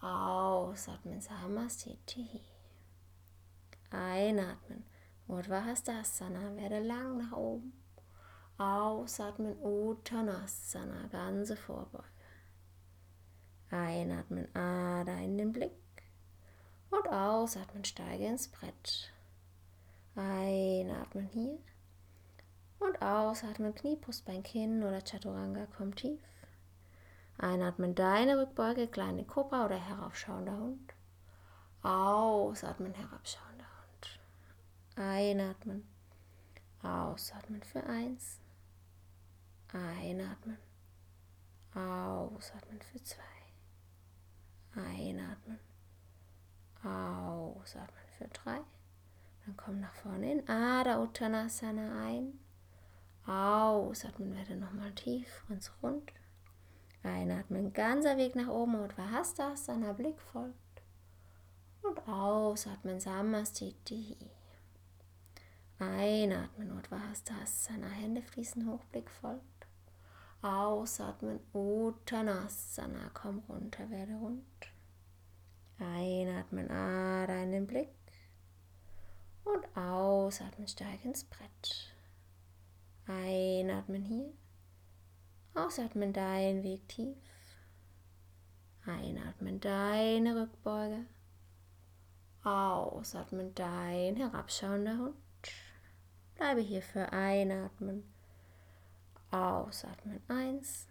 Ausatmen, 0.00 1.20
Samastiti. 1.20 2.40
Einatmen, 3.90 4.84
Uddhvastasana, 5.26 6.54
werde 6.54 6.78
lang 6.78 7.16
nach 7.16 7.32
oben. 7.32 7.72
Ausatmen, 8.58 9.56
Uttanasana, 9.60 11.08
ganze 11.08 11.56
Vorbeuge. 11.56 12.04
Einatmen, 13.70 14.54
Ada 14.54 15.18
in 15.18 15.36
den 15.36 15.52
Blick. 15.52 15.85
Und 16.90 17.08
ausatmen, 17.08 17.84
steige 17.84 18.26
ins 18.26 18.48
Brett. 18.48 19.12
Einatmen 20.14 21.26
hier. 21.26 21.58
Und 22.78 23.02
ausatmen, 23.02 23.74
Knie, 23.74 23.96
Brustbein, 23.96 24.42
Kinn 24.42 24.82
oder 24.82 25.02
Chaturanga, 25.02 25.66
komm 25.76 25.94
tief. 25.94 26.20
Einatmen, 27.38 27.94
deine 27.94 28.38
Rückbeuge, 28.38 28.88
kleine 28.88 29.24
Kobra 29.24 29.66
oder 29.66 29.76
heraufschauender 29.78 30.56
Hund. 30.56 30.94
Ausatmen, 31.82 32.94
herabschauender 32.94 33.64
Hund. 33.64 34.20
Einatmen. 34.96 35.86
Ausatmen 36.82 37.62
für 37.62 37.84
eins. 37.84 38.40
Einatmen. 39.72 40.58
Ausatmen 41.74 42.80
für 42.80 43.02
zwei. 43.02 43.22
Einatmen. 44.74 45.58
Ausatmen 46.86 48.06
für 48.16 48.28
drei. 48.28 48.60
Dann 49.44 49.56
komm 49.56 49.80
nach 49.80 49.94
vorne 49.94 50.32
in 50.32 50.48
Ada 50.48 51.00
Uttanasana 51.02 52.04
ein. 52.06 52.38
Ausatmen 53.26 54.34
werde 54.34 54.56
nochmal 54.56 54.92
tief, 54.92 55.44
ganz 55.48 55.72
rund. 55.82 56.12
Einatmen, 57.02 57.72
ganzer 57.72 58.16
Weg 58.16 58.34
nach 58.34 58.48
oben 58.48 58.76
und 58.76 58.96
Vahastasana, 58.96 59.92
Blick 59.92 60.20
folgt. 60.20 60.54
Und 61.82 62.06
ausatmen, 62.08 62.98
Samastiti. 63.00 64.16
Einatmen, 65.78 66.72
Uddhvastasana, 66.72 67.86
Hände 67.86 68.22
fließen 68.22 68.66
hoch, 68.68 68.84
Blick 68.86 69.10
folgt. 69.10 69.66
Ausatmen, 70.42 71.40
Uttanasana, 71.52 73.10
komm 73.12 73.42
runter, 73.48 73.90
werde 73.90 74.14
rund. 74.14 74.42
Einatmen, 75.78 76.70
Ader 76.70 77.42
in 77.42 77.52
den 77.52 77.66
Blick. 77.66 77.88
Und 79.44 79.64
ausatmen, 79.76 80.66
steig 80.66 81.04
ins 81.04 81.24
Brett. 81.24 81.92
Einatmen 83.06 84.02
hier. 84.02 84.32
Ausatmen, 85.54 86.12
dein 86.12 86.62
Weg 86.62 86.88
tief. 86.88 87.16
Einatmen, 88.84 89.60
deine 89.60 90.42
Rückbeuge. 90.42 91.06
Ausatmen, 92.42 93.54
dein 93.54 94.16
herabschauender 94.16 94.98
Hund. 94.98 95.16
Bleibe 96.36 96.60
hier 96.60 96.82
für 96.82 97.12
Einatmen. 97.12 98.04
Ausatmen. 99.30 100.20
Eins. 100.28 100.86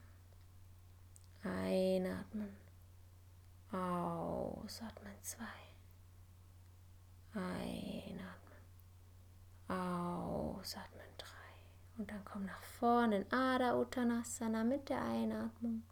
Einatmen. 1.44 2.65
Ausatmen. 3.72 5.14
Zwei. 5.22 5.46
Einatmen. 7.34 8.60
Ausatmen. 9.68 11.06
Drei. 11.18 11.98
Und 11.98 12.12
dann 12.12 12.24
komm 12.26 12.46
nach 12.46 12.62
vorne 12.62 13.18
in 13.18 13.32
Ada 13.32 13.78
Uttanasana 13.78 14.64
mit 14.64 14.90
der 14.90 15.02
Einatmung. 15.02 15.84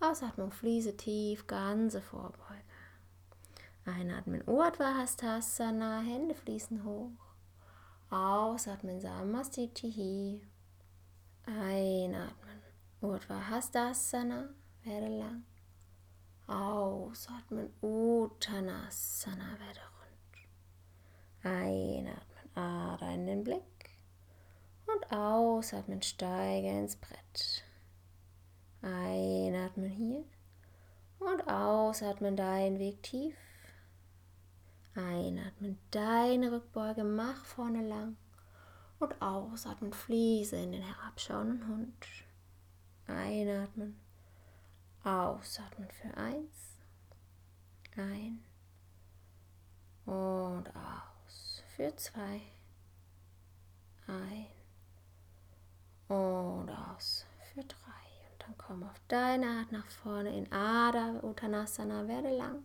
Ausatmung, 0.00 0.52
fließe 0.52 0.96
tief, 0.96 1.46
ganze 1.46 2.00
Vorbeuge. 2.00 2.62
Einatmen, 3.84 4.46
Urdhva 4.46 4.94
Hastasana, 4.94 6.00
Hände 6.00 6.34
fließen 6.34 6.84
hoch. 6.84 7.10
Ausatmen, 8.10 9.00
Samastitihi. 9.00 10.46
Einatmen, 11.46 12.62
Urdhva 13.00 13.48
Hastasana, 13.48 14.50
werde 14.84 15.08
lang. 15.18 15.44
Ausatmen, 16.48 17.70
Uttanasana, 17.82 19.58
werde 19.58 19.80
rund. 19.98 21.44
Einatmen, 21.44 22.56
Ader 22.56 23.10
in 23.12 23.26
den 23.26 23.44
Blick. 23.44 23.90
Und 24.86 25.12
ausatmen, 25.12 26.00
steige 26.00 26.68
ins 26.68 26.96
Brett. 26.96 27.64
Einatmen 28.80 29.90
hier. 29.90 30.24
Und 31.18 31.46
ausatmen, 31.46 32.34
dein 32.34 32.78
Weg 32.78 33.02
tief. 33.02 33.36
Einatmen, 34.94 35.78
deine 35.90 36.50
Rückbeuge, 36.50 37.04
mach 37.04 37.44
vorne 37.44 37.86
lang. 37.86 38.16
Und 38.98 39.20
ausatmen, 39.20 39.92
fließe 39.92 40.56
in 40.56 40.72
den 40.72 40.82
herabschauenden 40.82 41.68
Hund. 41.68 42.06
Einatmen, 43.06 44.00
ausatmen 45.08 45.88
für 45.90 46.14
eins. 46.16 46.76
Ein 47.96 48.44
und 50.04 50.64
aus 50.74 51.62
für 51.74 51.94
zwei. 51.96 52.40
Ein 54.06 54.46
und 56.08 56.70
aus 56.70 57.26
für 57.52 57.62
drei. 57.64 57.76
Und 58.30 58.42
dann 58.42 58.54
komm 58.58 58.82
auf 58.82 59.00
deine 59.08 59.46
Art 59.46 59.72
nach 59.72 59.86
vorne 59.86 60.36
in 60.36 60.50
Ada 60.52 61.20
Uttanasana, 61.22 62.06
werde 62.06 62.36
lang. 62.36 62.62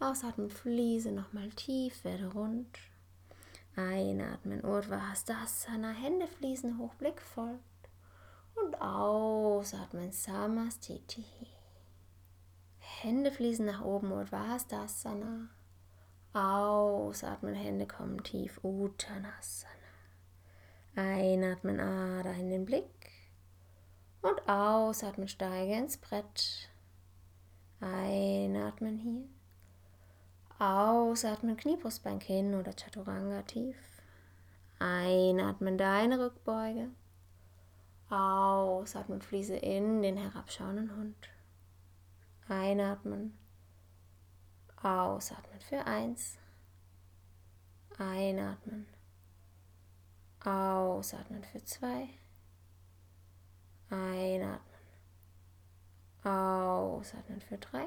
Ausatmen, 0.00 0.50
fließe 0.50 1.12
nochmal 1.12 1.50
tief, 1.50 2.04
werde 2.04 2.32
rund. 2.32 2.78
Einatmen, 3.76 4.64
Urdhva 4.64 5.10
Hastasana, 5.10 5.90
Hände 5.90 6.26
fließen 6.26 6.78
hoch, 6.78 6.94
Blick 6.94 7.20
folgt. 7.20 7.62
Und 8.54 8.80
ausatmen, 8.80 10.10
Samastiti. 10.10 11.24
Hände 13.02 13.30
fließen 13.30 13.64
nach 13.64 13.84
oben, 13.84 14.10
Urdhva 14.10 14.48
Hastasana. 14.48 15.48
Ausatmen, 16.32 17.54
Hände 17.54 17.86
kommen 17.86 18.22
tief, 18.24 18.58
Uttanasana. 18.64 19.72
Einatmen, 20.96 21.78
Ader 21.78 22.34
in 22.34 22.50
den 22.50 22.64
Blick. 22.64 22.84
Und 24.20 24.48
ausatmen, 24.48 25.28
steige 25.28 25.74
ins 25.74 25.96
Brett. 25.96 26.70
Einatmen 27.80 28.98
hier. 28.98 29.28
Ausatmen, 30.58 31.56
Kniebrustbein 31.56 32.18
hin 32.18 32.56
oder 32.56 32.72
Chaturanga 32.72 33.42
tief. 33.42 33.76
Einatmen, 34.80 35.78
deine 35.78 36.18
Rückbeuge. 36.18 36.88
Ausatmen, 38.10 39.22
fließe 39.22 39.54
in 39.54 40.02
den 40.02 40.16
herabschauenden 40.16 40.96
Hund. 40.96 41.28
Einatmen. 42.48 43.36
Ausatmen 44.82 45.60
für 45.60 45.84
eins. 45.84 46.38
Einatmen. 47.98 48.86
Ausatmen 50.42 51.44
für 51.44 51.62
zwei. 51.64 52.08
Einatmen. 53.90 54.62
Ausatmen 56.22 57.40
für 57.42 57.58
drei. 57.58 57.86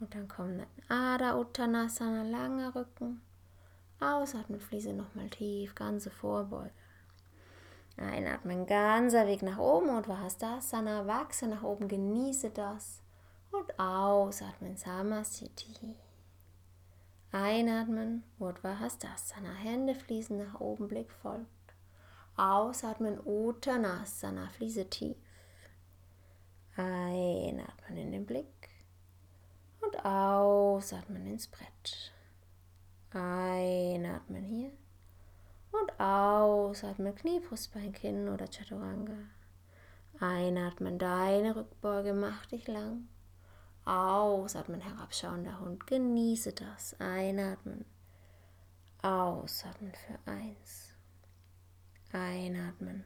Und 0.00 0.14
dann 0.14 0.26
kommen 0.26 0.64
Ada 0.88 1.38
Uttanasana, 1.38 2.22
langer 2.22 2.74
Rücken. 2.74 3.20
Ausatmen, 4.00 4.60
fließe 4.60 4.94
nochmal 4.94 5.28
tief, 5.28 5.74
ganze 5.74 6.10
Vorbeuge. 6.10 6.70
Einatmen, 7.98 8.64
ganzer 8.64 9.26
Weg 9.26 9.42
nach 9.42 9.58
oben 9.58 9.90
und 9.90 10.08
Vahastasana, 10.08 11.06
wachse 11.06 11.46
nach 11.46 11.64
oben, 11.64 11.88
genieße 11.88 12.50
das. 12.50 13.02
Und 13.50 13.78
ausatmen, 13.78 14.76
Samasthiti. 14.76 15.96
Einatmen, 17.32 18.24
Urdhva 18.38 18.74
Hände 18.74 19.94
fließen 19.94 20.38
nach 20.38 20.60
oben, 20.60 20.88
Blick 20.88 21.10
folgt. 21.10 21.46
Ausatmen, 22.36 23.20
Uttanasana, 23.24 24.48
fließe 24.48 24.88
tief. 24.88 25.16
Einatmen 26.76 27.98
in 27.98 28.12
den 28.12 28.26
Blick 28.26 28.68
und 29.80 30.04
ausatmen 30.04 31.26
ins 31.26 31.48
Brett. 31.48 32.12
Einatmen 33.10 34.44
hier 34.44 34.70
und 35.72 36.00
ausatmen 36.00 37.14
Knie, 37.14 37.40
Brustbein, 37.40 37.92
Kinn 37.92 38.28
oder 38.28 38.46
Chaturanga. 38.46 39.16
Einatmen, 40.20 40.98
deine 40.98 41.56
Rückbeuge, 41.56 42.12
mach 42.12 42.46
dich 42.46 42.66
lang. 42.68 43.08
Ausatmen, 43.88 44.80
herabschauender 44.80 45.60
Hund, 45.60 45.86
genieße 45.86 46.52
das. 46.52 46.94
Einatmen, 47.00 47.84
ausatmen 49.02 49.92
für 49.94 50.30
eins. 50.30 50.94
Einatmen, 52.12 53.04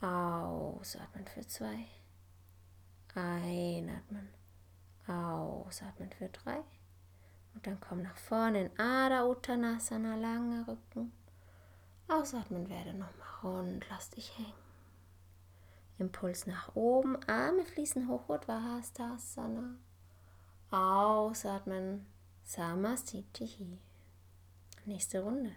ausatmen 0.00 1.26
für 1.26 1.46
zwei. 1.46 1.86
Einatmen 3.14 4.28
Ausatmen 5.06 6.10
für 6.12 6.28
drei. 6.28 6.62
Und 7.54 7.66
dann 7.66 7.78
komm 7.80 8.02
nach 8.02 8.16
vorne 8.16 8.66
in 8.66 8.78
Ada 8.78 9.26
Uttanasana, 9.26 10.16
langer 10.16 10.66
Rücken. 10.66 11.12
Ausatmen 12.08 12.68
werde 12.68 12.92
nochmal 12.94 13.28
rund, 13.42 13.86
lass 13.90 14.10
dich 14.10 14.36
hängen. 14.38 14.63
Impuls 15.98 16.46
nach 16.46 16.74
oben, 16.74 17.16
Arme 17.28 17.64
fließen 17.64 18.08
hoch, 18.08 18.28
Uddhvahastasana. 18.28 19.76
Ausatmen, 20.70 22.06
Samastitihi. 22.42 23.78
Nächste 24.86 25.22
Runde. 25.22 25.52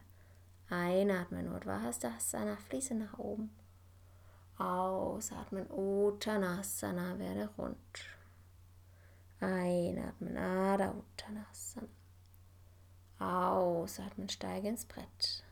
Einatmen, 0.69 1.51
Uddhvahastasana, 1.53 2.55
fließe 2.57 2.93
nach 2.93 3.17
oben. 3.17 3.49
Ausatmen, 4.57 5.69
Uttanasana, 5.71 7.17
werde 7.17 7.49
rund. 7.57 7.77
Einatmen, 9.39 10.37
Adha 10.37 10.93
Uttanasana. 10.93 11.87
Ausatmen, 13.19 14.29
steige 14.29 14.67
ins 14.67 14.85
Brett. 14.85 15.43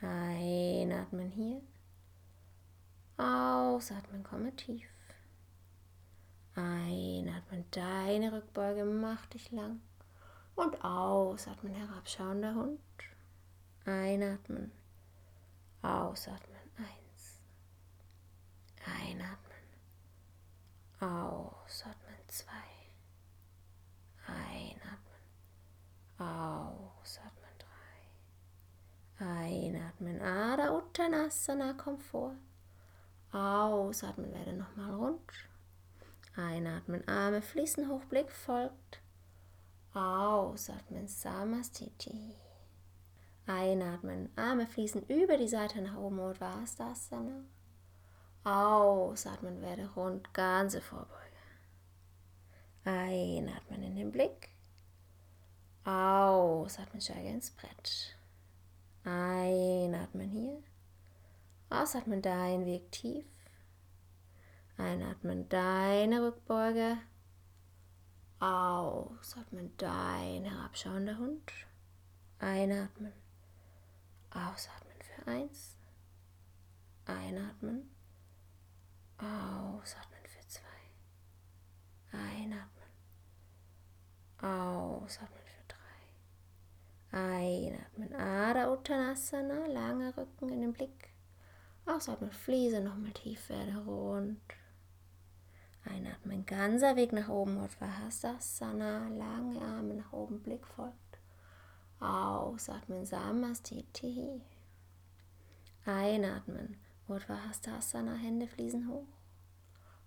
Einatmen 0.00 1.30
hier. 1.30 1.60
Ausatmen, 3.16 4.22
komme 4.22 4.54
tief. 4.56 4.88
Einatmen, 6.54 7.64
deine 7.70 8.32
Rückbeuge, 8.32 8.84
mach 8.84 9.26
dich 9.26 9.50
lang. 9.52 9.80
Und 10.54 10.82
ausatmen, 10.84 11.74
herabschauender 11.74 12.54
Hund. 12.54 12.80
Einatmen, 13.84 14.72
ausatmen, 15.82 16.56
eins. 16.76 17.40
Einatmen, 18.84 19.62
ausatmen 21.00 22.16
zwei. 22.28 22.76
Einatmen. 24.26 25.20
Ausatmen. 26.18 27.54
Drei. 29.18 29.24
Einatmen. 29.24 30.20
Ada 30.20 30.76
Uttanasana, 30.76 31.74
komm 31.74 31.98
vor. 31.98 32.34
Ausatmen, 33.32 34.32
werde 34.32 34.52
nochmal 34.52 34.94
rund. 34.94 35.32
Einatmen, 36.36 37.06
Arme 37.08 37.42
fließen 37.42 37.88
hoch, 37.88 38.04
Blick 38.04 38.30
folgt. 38.30 39.00
Ausatmen, 39.94 41.08
Samastiti. 41.08 42.36
Einatmen, 43.46 44.30
Arme 44.36 44.66
fließen 44.66 45.06
über 45.08 45.36
die 45.36 45.48
Seite 45.48 45.80
nach 45.80 45.96
oben, 45.96 46.18
Uddhvastasana. 46.18 47.44
Ausatmen, 48.44 49.60
werde 49.62 49.90
rund, 49.94 50.32
ganze 50.34 50.80
Vorbeuge. 50.80 51.10
Einatmen 52.84 53.82
in 53.82 53.96
den 53.96 54.12
Blick. 54.12 54.50
Ausatmen, 55.84 57.00
steige 57.00 57.28
ins 57.28 57.50
Brett. 57.50 58.16
Einatmen 59.04 60.28
hier. 60.28 60.62
Ausatmen, 61.68 62.22
dein 62.22 62.64
Weg 62.64 62.92
tief. 62.92 63.26
Einatmen, 64.76 65.48
deine 65.48 66.22
Rückbeuge. 66.22 66.98
Ausatmen, 68.38 69.72
dein 69.76 70.44
herabschauender 70.44 71.18
Hund. 71.18 71.52
Einatmen. 72.38 73.12
Ausatmen 74.30 74.96
für 75.00 75.26
eins. 75.26 75.76
Einatmen. 77.06 77.90
Ausatmen 79.18 80.20
für 80.24 80.46
zwei. 80.46 80.66
Einatmen. 82.12 82.90
Ausatmen 84.38 85.40
für 85.44 85.64
drei. 87.10 87.18
Einatmen. 87.18 88.14
Ada 88.14 88.70
Uttanasana. 88.72 89.66
Lange 89.66 90.14
Rücken 90.16 90.50
in 90.50 90.60
den 90.60 90.72
Blick. 90.74 91.15
Ausatmen. 91.86 92.32
Fliese 92.32 92.80
nochmal 92.80 93.12
tief 93.12 93.48
werde 93.48 93.76
rund. 93.86 94.40
Einatmen. 95.84 96.44
Ganzer 96.44 96.96
Weg 96.96 97.12
nach 97.12 97.28
oben. 97.28 97.62
Uddhvasana. 97.62 99.08
Lange 99.08 99.60
Arme 99.60 99.94
nach 99.94 100.12
oben. 100.12 100.42
Blick 100.42 100.66
folgt. 100.66 101.06
Ausatmen, 102.00 103.06
Samastiti. 103.06 104.42
Einatmen, 105.86 106.76
Uddhvastasana, 107.08 108.14
Hände 108.14 108.48
fließen 108.48 108.88
hoch. 108.88 109.06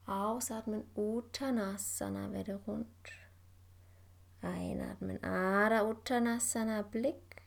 Ausatmen, 0.06 0.84
Uttanasana, 0.96 2.32
werde 2.32 2.60
rund. 2.68 2.88
Einatmen, 4.42 5.24
Ada 5.24 5.84
Uttanasana, 5.88 6.84
Blick. 6.84 7.42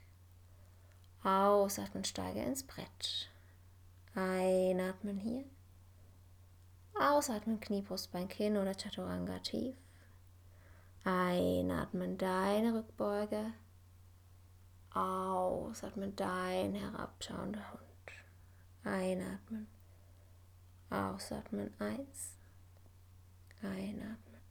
Ausatmen, 1.23 2.03
steige 2.03 2.41
ins 2.41 2.63
Brett. 2.63 3.29
Einatmen 4.15 5.17
hier. 5.17 5.45
Ausatmen, 6.93 7.59
Knie, 7.59 7.81
Brustbein, 7.81 8.27
Kinn 8.27 8.57
oder 8.57 8.75
Chaturanga 8.75 9.39
tief. 9.39 9.75
Einatmen, 11.03 12.17
deine 12.17 12.75
Rückbeuge. 12.75 13.53
Ausatmen, 14.91 16.15
dein 16.15 16.75
herabschauender 16.75 17.71
Hund. 17.71 17.81
Einatmen. 18.83 19.67
Ausatmen, 20.89 21.73
eins. 21.79 22.37
Einatmen. 23.63 24.41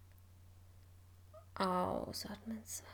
Ausatmen, 1.55 2.65
zwei. 2.65 2.87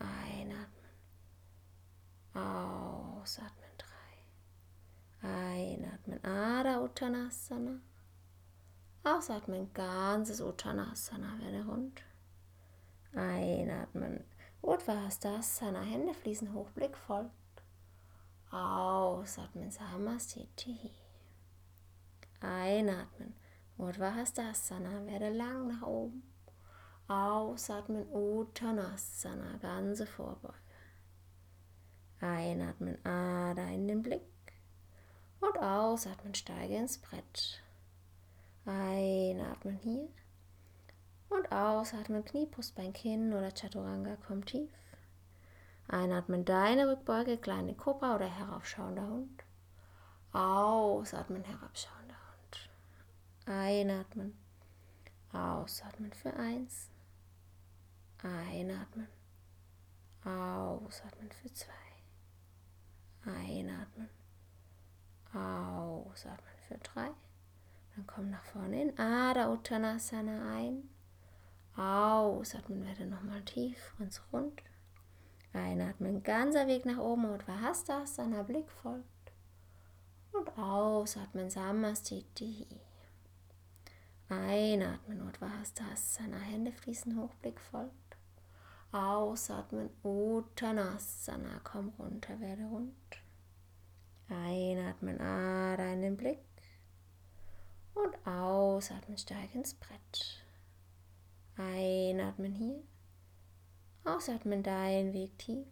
Einatmen. 0.00 0.68
Ausatmen. 2.34 3.67
Einatmen, 5.20 6.24
Ada 6.24 6.80
Uttanasana. 6.80 7.80
Ausatmen, 9.02 9.72
ganzes 9.72 10.40
Uttanasana, 10.40 11.38
werde 11.40 11.64
rund. 11.66 12.02
Einatmen, 13.14 14.24
Uddhvastasana, 14.62 15.80
Hände 15.80 16.14
fließen 16.14 16.52
hoch, 16.52 16.70
Blick 16.70 16.96
folgt. 16.96 17.32
Ausatmen, 18.50 19.70
Samastiti. 19.70 20.92
Einatmen, 22.40 23.34
Uddhvastasana, 23.76 25.04
werde 25.06 25.30
lang 25.30 25.66
nach 25.66 25.82
oben. 25.82 26.22
Ausatmen, 27.08 28.06
Uttanasana, 28.12 29.56
ganze 29.56 30.06
Vorbeuge. 30.06 30.54
Einatmen, 32.20 33.04
Ada 33.04 33.68
in 33.68 33.88
den 33.88 34.02
Blick. 34.02 34.37
Und 35.40 35.58
ausatmen, 35.58 36.34
steige 36.34 36.76
ins 36.76 36.98
Brett. 36.98 37.62
Einatmen 38.64 39.76
hier. 39.76 40.08
Und 41.28 41.52
ausatmen, 41.52 42.24
Knie, 42.24 42.46
Brustbein, 42.46 42.92
Kinn 42.92 43.32
oder 43.32 43.52
Chaturanga 43.52 44.16
kommt 44.16 44.46
tief. 44.46 44.70
Einatmen, 45.88 46.44
deine 46.44 46.90
Rückbeuge, 46.90 47.38
kleine 47.38 47.74
Kobra 47.74 48.16
oder 48.16 48.28
heraufschauender 48.28 49.06
Hund. 49.06 49.44
Ausatmen, 50.32 51.44
herabschauender 51.44 52.14
Hund. 52.14 52.70
Einatmen. 53.46 54.36
Ausatmen 55.32 56.12
für 56.12 56.34
eins. 56.34 56.90
Einatmen. 58.22 59.08
Ausatmen 60.24 61.30
für 61.30 61.52
zwei. 61.52 61.72
Einatmen. 63.24 64.17
Ausatmen 65.34 66.54
für 66.66 66.78
drei. 66.78 67.10
Dann 67.94 68.06
komm 68.06 68.30
nach 68.30 68.44
vorne 68.44 68.82
in 68.82 68.98
Ada 68.98 69.50
Uttanasana 69.52 70.54
ein. 70.54 70.88
Ausatmen 71.76 72.84
werde 72.84 73.06
nochmal 73.06 73.42
tief, 73.42 73.94
ganz 73.98 74.22
rund. 74.32 74.62
Einatmen, 75.52 76.22
ganzer 76.22 76.66
Weg 76.66 76.84
nach 76.86 76.98
oben 76.98 77.26
und 77.26 77.46
Vahastasana, 77.46 78.42
Blick 78.42 78.70
folgt. 78.70 79.06
Und 80.32 80.56
ausatmen, 80.58 81.50
Samastiti. 81.50 82.66
Einatmen, 84.28 85.22
Uddhvastasana, 85.22 86.36
Hände 86.36 86.72
fließen 86.72 87.18
hoch, 87.18 87.34
Blick 87.36 87.60
folgt. 87.60 88.16
Ausatmen, 88.92 89.90
Uttanasana, 90.02 91.60
komm 91.64 91.90
runter, 91.98 92.38
werde 92.40 92.64
rund. 92.64 92.94
Einatmen, 94.28 95.20
Ada 95.20 95.92
in 95.92 96.02
den 96.02 96.16
Blick. 96.16 96.38
Und 97.94 98.14
ausatmen, 98.26 99.18
steig 99.18 99.54
ins 99.54 99.74
Brett. 99.74 100.42
Einatmen 101.56 102.52
hier. 102.52 102.82
Ausatmen 104.04 104.62
deinen 104.62 105.12
Weg 105.12 105.38
tief. 105.38 105.66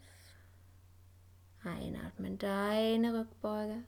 Einatmen 1.62 2.38
deine 2.38 3.20
Rückbeuge. 3.20 3.84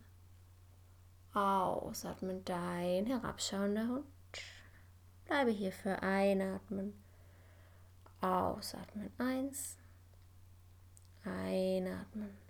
Ausatmen 1.35 2.45
dein 2.45 3.07
herabschauender 3.07 3.89
Hund. 3.89 4.07
Bleibe 5.25 5.51
hier 5.51 5.73
für 5.73 6.03
Einatmen. 6.03 6.95
Ausatmen 8.21 9.11
eins. 9.19 9.77
Einatmen. 11.25 12.48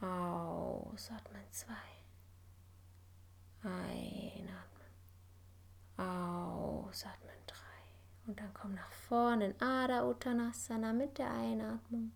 Ausatmen 0.00 1.44
zwei. 1.50 1.74
Einatmen. 3.62 4.86
Ausatmen 5.96 7.36
drei. 7.46 8.26
Und 8.26 8.38
dann 8.38 8.52
komm 8.52 8.74
nach 8.74 8.92
vorne 8.92 9.46
in 9.46 9.60
Ada 9.60 10.06
Uttanasana 10.06 10.92
mit 10.92 11.16
der 11.18 11.30
Einatmung. 11.30 12.12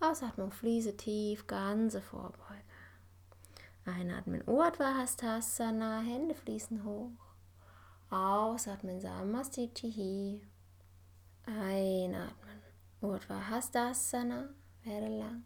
Ausatmung, 0.00 0.50
fließe 0.50 0.96
tief, 0.96 1.46
ganze 1.46 2.00
Vorbeuge. 2.00 2.64
Einatmen, 3.84 4.46
Urdhva 4.46 5.04
Hände 6.00 6.34
fließen 6.34 6.84
hoch. 6.84 7.10
Ausatmen, 8.10 9.00
Samastitihi. 9.00 10.42
Einatmen, 11.46 12.60
Urdhva 13.00 13.40
werde 14.82 15.08
lang. 15.08 15.44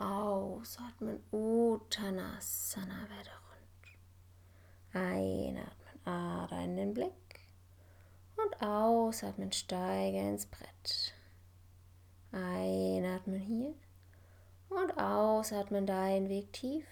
Ausatmen, 0.00 1.22
Uttanasana, 1.30 3.06
werde 3.10 3.30
rund. 3.50 4.94
Einatmen, 4.94 6.06
Ada 6.06 6.58
in 6.62 6.76
den 6.76 6.94
Blick. 6.94 7.12
Und 8.34 8.62
ausatmen, 8.62 9.52
steige 9.52 10.16
ins 10.16 10.46
Brett. 10.46 11.12
Einatmen 12.32 13.40
hier. 13.40 13.74
Und 14.70 14.96
ausatmen, 14.96 15.84
deinen 15.84 16.30
Weg 16.30 16.50
tief. 16.54 16.86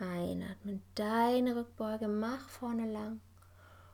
Einatmen, 0.00 0.82
deine 0.96 1.54
Rückbeuge, 1.54 2.08
mach 2.08 2.48
vorne 2.48 2.90
lang. 2.90 3.20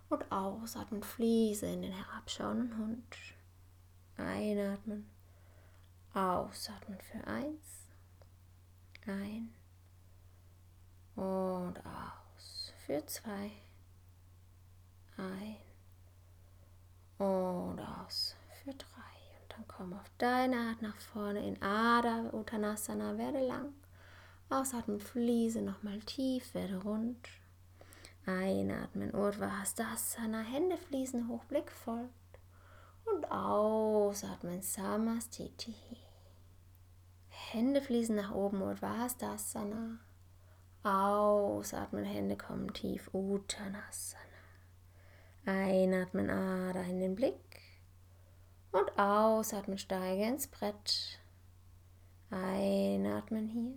Und 0.08 0.32
ausatmen, 0.32 1.02
fließe 1.02 1.66
in 1.66 1.82
den 1.82 1.92
herabschauenden 1.92 2.78
Hund. 2.78 3.16
Einatmen, 4.16 5.10
ausatmen 6.14 6.98
für 7.00 7.26
eins. 7.26 7.86
Ein 9.06 9.52
und 11.16 11.78
aus 11.78 12.72
für 12.86 13.04
zwei. 13.06 13.50
ein 15.16 15.56
und 17.18 17.80
aus 17.80 18.36
für 18.62 18.72
drei. 18.72 18.86
Und 19.42 19.52
dann 19.52 19.64
komm 19.68 19.92
auf 19.92 20.10
deine 20.18 20.56
Art 20.56 20.82
nach 20.82 20.96
vorne 20.96 21.46
in 21.46 21.60
Ada 21.62 22.30
Uttanasana, 22.32 23.18
werde 23.18 23.46
lang. 23.46 23.74
Ausatmen, 24.48 25.00
fließe 25.00 25.62
nochmal 25.62 26.00
tief, 26.00 26.54
werde 26.54 26.82
rund. 26.82 27.28
Einatmen, 28.26 29.14
Urdhva 29.14 29.60
Hastasana, 29.60 30.40
Hände 30.40 30.76
fließen 30.76 31.28
hoch, 31.28 31.44
Blick 31.44 31.70
folgt. 31.70 32.19
Und 33.04 33.30
ausatmen, 33.30 34.62
Samastiti. 34.62 35.74
Hände 37.28 37.80
fließen 37.80 38.14
nach 38.14 38.32
oben, 38.32 38.62
Urdhva 38.62 38.98
Hastasana. 38.98 39.98
Ausatmen, 40.82 42.04
Hände 42.04 42.36
kommen 42.36 42.72
tief, 42.72 43.10
Uttanasana. 43.12 44.24
Einatmen, 45.46 46.30
Ader 46.30 46.84
in 46.84 47.00
den 47.00 47.14
Blick. 47.14 47.60
Und 48.72 48.98
ausatmen, 48.98 49.78
steige 49.78 50.24
ins 50.24 50.46
Brett. 50.46 51.18
Einatmen 52.30 53.48
hier. 53.48 53.74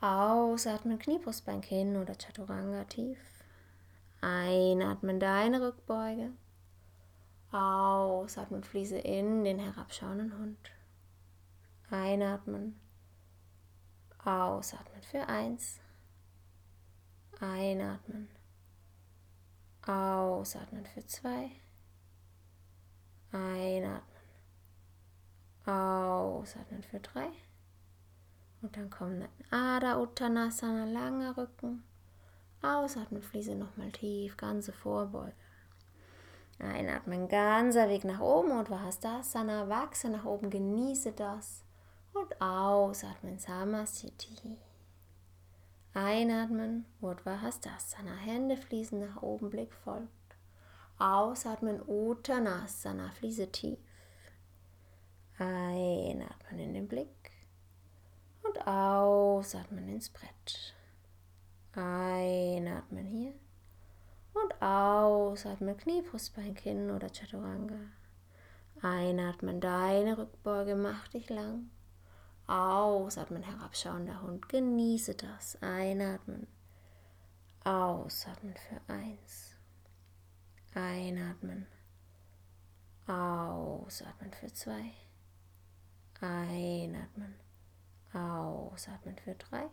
Ausatmen, 0.00 0.98
Kniebrustbein, 0.98 1.60
Kinn 1.60 1.96
oder 1.96 2.14
Chaturanga 2.18 2.84
tief. 2.84 3.20
Einatmen, 4.20 5.20
deine 5.20 5.62
Rückbeuge. 5.62 6.32
Ausatmen, 7.52 8.64
fließe 8.64 8.96
in 8.98 9.44
den 9.44 9.58
herabschauenden 9.58 10.38
Hund. 10.38 10.72
Einatmen. 11.90 12.80
Ausatmen 14.24 15.02
für 15.02 15.28
eins. 15.28 15.78
Einatmen. 17.40 18.30
Ausatmen 19.86 20.86
für 20.86 21.04
zwei. 21.06 21.50
Einatmen. 23.32 24.22
Ausatmen 25.66 26.82
für 26.82 27.00
drei. 27.00 27.28
Und 28.62 28.76
dann 28.76 28.88
kommen 28.88 29.28
Ada 29.50 30.00
Uttanasana, 30.00 30.84
langer 30.84 31.36
Rücken. 31.36 31.82
Ausatmen, 32.62 33.22
fließe 33.22 33.56
nochmal 33.56 33.90
tief, 33.92 34.36
ganze 34.38 34.72
Vorbeuge. 34.72 35.34
Einatmen, 36.58 37.28
ganzer 37.28 37.88
Weg 37.88 38.04
nach 38.04 38.20
oben 38.20 38.52
und 38.52 38.70
Vahastasana, 38.70 39.68
wachse 39.68 40.08
nach 40.08 40.24
oben, 40.24 40.50
genieße 40.50 41.12
das. 41.12 41.64
Und 42.14 42.40
ausatmen, 42.40 43.38
Samasthiti. 43.38 44.58
Einatmen, 45.94 46.86
Urdhva 47.00 47.42
Hastasana, 47.42 48.14
Hände 48.14 48.56
fließen 48.56 48.98
nach 48.98 49.22
oben, 49.22 49.50
Blick 49.50 49.74
folgt. 49.74 50.08
Ausatmen, 50.98 51.82
Uttanasana, 51.86 53.10
fließe 53.10 53.50
tief. 53.50 53.78
Einatmen 55.38 56.60
in 56.60 56.74
den 56.74 56.88
Blick 56.88 57.30
und 58.42 58.66
ausatmen 58.66 59.88
ins 59.88 60.08
Brett. 60.08 60.74
Einatmen 61.74 63.06
hier 63.06 63.34
und 64.34 64.62
ausatmen, 64.62 65.76
Knie, 65.76 66.02
Brustbein, 66.02 66.54
Kinn 66.54 66.90
oder 66.90 67.08
Chaturanga. 67.08 67.78
Einatmen, 68.80 69.60
deine 69.60 70.18
Rückbeuge, 70.18 70.74
mach 70.74 71.08
dich 71.08 71.28
lang. 71.30 71.70
Ausatmen, 72.46 73.42
herabschauender 73.42 74.20
Hund. 74.22 74.48
Genieße 74.48 75.14
das. 75.14 75.56
Einatmen. 75.62 76.46
Ausatmen 77.64 78.54
für 78.56 78.92
eins. 78.92 79.56
Einatmen. 80.74 81.66
Ausatmen 83.06 84.32
für 84.32 84.52
zwei. 84.52 84.92
Einatmen. 86.20 87.34
Ausatmen 88.12 89.16
für 89.18 89.34
drei. 89.34 89.70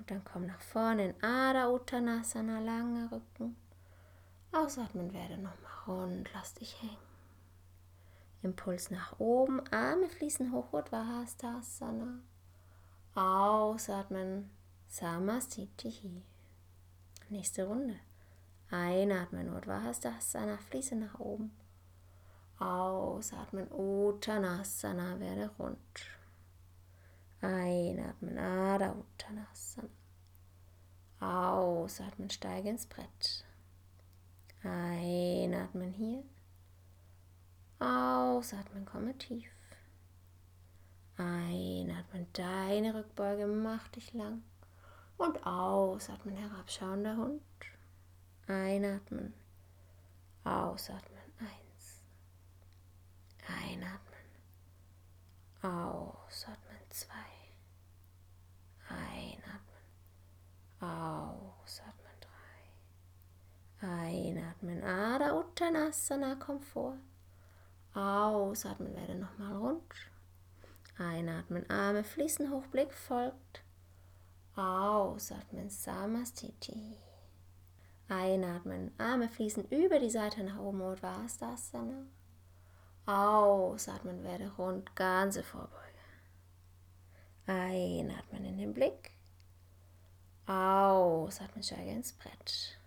Und 0.00 0.10
dann 0.10 0.24
komm 0.24 0.46
nach 0.46 0.62
vorne 0.62 1.10
in 1.10 1.22
Ada 1.22 1.68
Uttanasana, 1.68 2.58
langer 2.60 3.12
Rücken. 3.12 3.54
Ausatmen 4.50 5.12
werde 5.12 5.36
nochmal 5.36 5.72
rund, 5.86 6.30
lass 6.32 6.54
dich 6.54 6.80
hängen. 6.80 6.96
Impuls 8.42 8.90
nach 8.90 9.20
oben, 9.20 9.60
Arme 9.70 10.08
fließen 10.08 10.52
hoch, 10.52 10.72
Uddhvahastasana. 10.72 12.20
Ausatmen, 13.14 14.48
Samastitihi. 14.88 16.22
Nächste 17.28 17.66
Runde. 17.66 17.96
Einatmen, 18.70 19.54
Uddhvahastasana, 19.54 20.56
fließe 20.56 20.96
nach 20.96 21.20
oben. 21.20 21.54
Ausatmen, 22.58 23.70
Uttanasana, 23.70 25.20
werde 25.20 25.50
rund. 25.58 25.76
Einatmen, 27.40 28.38
Adha 28.38 28.92
Uttanasana. 28.92 29.88
Ausatmen, 31.20 32.30
steige 32.30 32.70
ins 32.70 32.86
Brett. 32.86 33.44
Einatmen 34.62 35.92
hier. 35.92 36.22
Ausatmen, 37.78 38.84
komme 38.84 39.16
tief. 39.16 39.50
Einatmen, 41.16 42.26
deine 42.32 42.94
Rückbeuge, 42.94 43.46
mach 43.46 43.88
dich 43.88 44.12
lang. 44.12 44.42
Und 45.16 45.46
ausatmen, 45.46 46.36
herabschauender 46.36 47.16
Hund. 47.16 47.42
Einatmen, 48.46 49.34
ausatmen, 50.44 51.20
eins. 51.38 52.02
Einatmen, 53.46 54.24
ausatmen, 55.62 56.78
zwei. 56.88 57.29
Einatmen, 58.90 59.84
ausatmen, 60.80 62.16
drei. 62.20 63.86
Einatmen, 63.86 64.82
Ada 64.82 65.38
Uttanasana, 65.38 66.34
komm. 66.34 66.60
Ausatmen, 67.94 68.94
werde 68.94 69.14
nochmal 69.14 69.56
rund. 69.56 69.94
Einatmen, 70.98 71.68
Arme 71.70 72.04
fließen 72.04 72.50
hoch, 72.50 72.66
Blick 72.66 72.92
folgt. 72.92 73.62
Ausatmen, 74.54 75.70
Samastiti. 75.70 76.98
Einatmen, 78.08 78.92
Arme 78.98 79.28
fließen 79.28 79.64
über 79.70 79.98
die 79.98 80.10
Seite 80.10 80.42
nach 80.42 80.58
oben, 80.58 80.82
Uddhvastasana. 80.82 82.06
Ausatmen, 83.06 84.22
werde 84.24 84.52
rund, 84.56 84.94
ganze 84.94 85.42
Vorbeuge. 85.42 85.89
Einatmen 87.50 88.44
in 88.44 88.58
den 88.58 88.72
Blick. 88.72 89.10
Ausatmen, 90.46 91.64
steige 91.64 91.90
ins 91.90 92.12
Brett. 92.12 92.78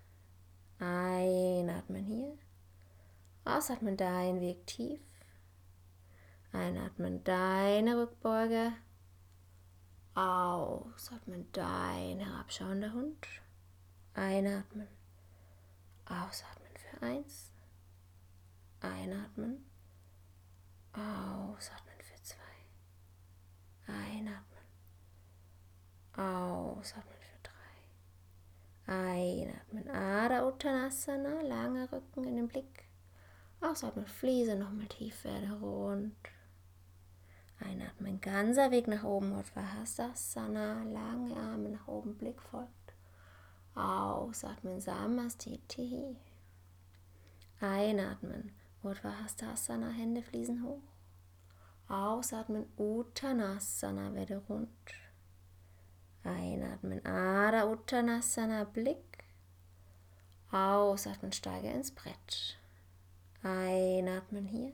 Einatmen 0.79 2.05
hier. 2.05 2.37
Ausatmen 3.43 3.97
deinen 3.97 4.39
Weg 4.39 4.65
tief. 4.65 5.01
Einatmen 6.53 7.25
deine 7.25 7.97
Rückbeuge. 7.97 8.71
Ausatmen 10.15 11.51
dein 11.51 12.19
herabschauender 12.19 12.93
Hund. 12.93 13.27
Einatmen. 14.13 14.87
Ausatmen 16.05 16.71
für 16.77 17.01
eins. 17.05 17.51
Einatmen. 18.79 19.65
Ausatmen 20.93 21.99
für 21.99 22.23
zwei. 22.23 22.37
Einatmen. 23.87 24.52
Ausatmen 26.15 27.17
für 27.19 27.49
drei. 28.87 28.93
Einatmen. 28.93 29.89
Ada 29.89 30.47
Uttanasana. 30.47 31.41
Lange 31.41 31.91
Rücken 31.91 32.23
in 32.25 32.35
den 32.35 32.47
Blick. 32.47 32.83
Ausatmen, 33.63 34.05
Fliese 34.05 34.55
nochmal 34.55 34.87
tief 34.87 35.23
werde 35.23 35.53
rund. 35.61 36.15
Einatmen, 37.59 38.19
ganzer 38.19 38.71
Weg 38.71 38.89
nach 38.89 39.03
oben, 39.05 39.31
Uddhvahastasana, 39.37 40.83
lange 40.83 41.33
Arme 41.35 41.69
nach 41.69 41.87
oben, 41.87 42.17
Blick 42.17 42.41
folgt. 42.41 42.93
Ausatmen, 43.73 44.81
Samastiti. 44.81 46.17
Einatmen, 47.61 48.51
Uddhvahastasana, 48.83 49.91
Hände 49.91 50.23
fließen 50.23 50.61
hoch. 50.63 50.81
Ausatmen, 51.87 52.65
Uttanasana, 52.77 54.13
werde 54.13 54.41
rund. 54.49 54.69
Einatmen, 56.23 57.05
Ada 57.05 57.65
Uttanasana, 57.65 58.63
Blick. 58.63 59.23
Ausatmen, 60.51 61.31
steige 61.31 61.69
ins 61.69 61.91
Brett. 61.91 62.57
Einatmen 63.41 64.45
hier. 64.45 64.71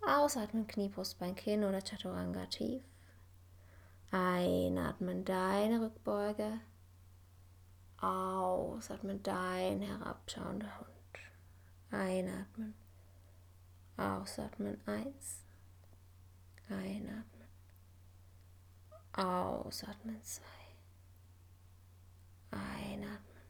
Ausatmen, 0.00 0.66
Knie, 0.66 0.88
Brustbein, 0.88 1.36
Kinn 1.36 1.62
oder 1.62 1.80
Chaturanga 1.80 2.46
tief. 2.46 2.82
Einatmen, 4.10 5.24
deine 5.24 5.80
Rückbeuge. 5.80 6.60
Ausatmen, 7.98 9.22
dein 9.22 9.82
herabschauender 9.82 10.80
Hund. 10.80 10.92
Einatmen. 11.92 12.74
Ausatmen, 13.96 14.80
eins. 14.86 15.44
Einatmen. 16.68 17.31
Ausatmen, 19.14 20.22
zwei. 20.22 20.42
Einatmen. 22.50 23.42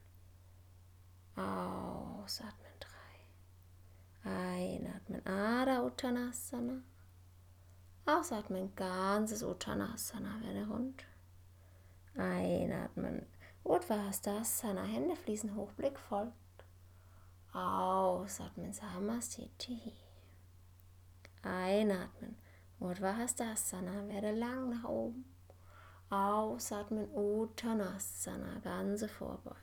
Ausatmen, 1.36 2.72
drei. 2.80 4.28
Einatmen, 4.30 5.24
Ada 5.24 5.84
Uttanasana. 5.84 6.82
Ausatmen, 8.04 8.74
ganzes 8.74 9.44
Uttanasana, 9.44 10.40
werde 10.42 10.66
rund. 10.66 11.04
Einatmen, 12.16 13.24
Uddhvastasana, 13.62 14.82
Hände 14.82 15.14
fließen 15.14 15.54
hoch, 15.54 15.72
Blick 15.72 15.96
folgt. 15.96 16.34
Ausatmen, 17.52 18.72
Samastiti. 18.72 19.92
Einatmen, 21.42 22.36
Uddhvastasana, 22.80 24.08
werde 24.08 24.32
lang 24.32 24.68
nach 24.68 24.84
oben. 24.88 25.31
Ausatmen, 26.12 27.08
Uttanasana, 27.14 28.58
ganze 28.62 29.08
Vorbeuge. 29.08 29.56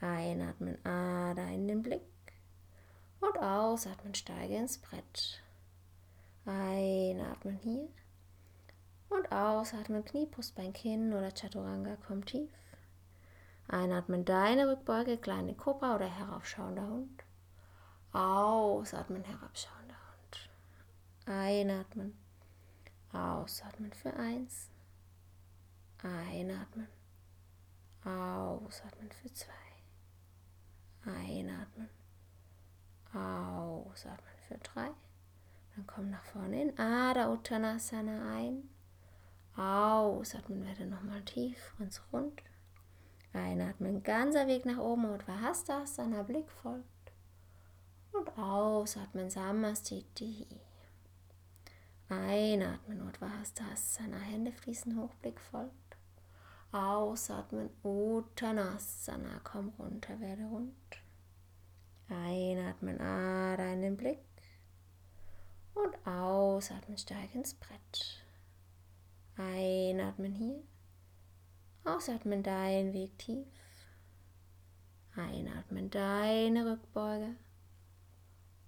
Einatmen, 0.00 0.84
Ada 0.84 1.46
in 1.50 1.68
den 1.68 1.80
Blick. 1.80 2.02
Und 3.20 3.38
ausatmen, 3.38 4.16
steige 4.16 4.56
ins 4.56 4.78
Brett. 4.78 5.44
Einatmen 6.44 7.54
hier. 7.62 7.88
Und 9.10 9.30
ausatmen, 9.30 10.04
Knie, 10.04 10.26
Brustbein, 10.26 10.72
Kinn 10.72 11.12
oder 11.12 11.30
Chaturanga, 11.30 11.96
komm 12.08 12.24
tief. 12.24 12.50
Einatmen, 13.68 14.24
deine 14.24 14.68
Rückbeuge, 14.72 15.18
kleine 15.18 15.54
Kobra 15.54 15.94
oder 15.94 16.08
heraufschauender 16.08 16.88
Hund. 16.88 17.22
Ausatmen, 18.10 19.22
herabschauender 19.22 19.94
Hund. 19.94 20.50
Einatmen. 21.26 22.18
Ausatmen 23.12 23.92
für 23.92 24.12
eins. 24.14 24.69
Einatmen. 26.02 26.88
Ausatmen 28.04 29.10
für 29.10 29.32
zwei. 29.34 29.52
Einatmen. 31.04 31.90
Ausatmen 33.12 34.34
für 34.48 34.58
drei. 34.58 34.90
Dann 35.74 35.86
komm 35.86 36.10
nach 36.10 36.24
vorne 36.24 36.62
in 36.62 36.78
Ada 36.78 37.30
Uttanasana 37.30 38.34
ein. 38.34 38.68
Ausatmen 39.56 40.64
werde 40.64 40.86
nochmal 40.86 41.22
tief, 41.22 41.74
ganz 41.78 42.00
rund. 42.12 42.42
Einatmen, 43.32 44.02
ganzer 44.02 44.46
Weg 44.46 44.64
nach 44.64 44.78
oben 44.78 45.04
und 45.04 45.28
Vahastasana, 45.28 46.22
Blick 46.22 46.50
folgt. 46.50 46.86
Und 48.12 48.38
ausatmen, 48.38 49.30
Samastiti. 49.30 50.46
Einatmen, 52.08 53.02
Uddhvastasana, 53.02 54.16
Hände 54.16 54.50
fließen 54.50 54.96
hoch, 54.96 55.14
Blick 55.16 55.38
folgt. 55.40 55.79
Ausatmen, 56.72 57.70
Uttanasana, 57.82 59.40
komm 59.42 59.72
runter, 59.78 60.20
werde 60.20 60.44
rund. 60.44 60.72
Einatmen, 62.08 63.00
Ada 63.00 63.72
in 63.72 63.82
den 63.82 63.96
Blick. 63.96 64.20
Und 65.74 66.06
ausatmen, 66.06 66.96
steig 66.98 67.34
ins 67.34 67.54
Brett. 67.54 68.22
Einatmen 69.36 70.32
hier. 70.32 70.62
Ausatmen 71.84 72.42
deinen 72.42 72.92
Weg 72.92 73.18
tief. 73.18 73.46
Einatmen 75.16 75.90
deine 75.90 76.72
Rückbeuge. 76.72 77.34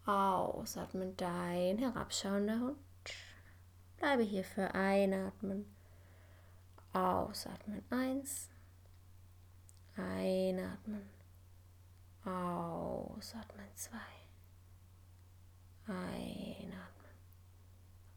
Ausatmen 0.07 1.17
dein 1.17 1.79
herabschauender 1.79 2.59
Hund. 2.59 2.79
Bleibe 3.99 4.23
hier 4.23 4.43
für 4.45 4.75
Einatmen. 4.75 5.67
Ausatmen 6.93 7.83
eins. 7.91 8.51
Einatmen. 9.97 11.09
Ausatmen 12.25 13.67
zwei. 13.75 13.99
Einatmen. 15.87 17.13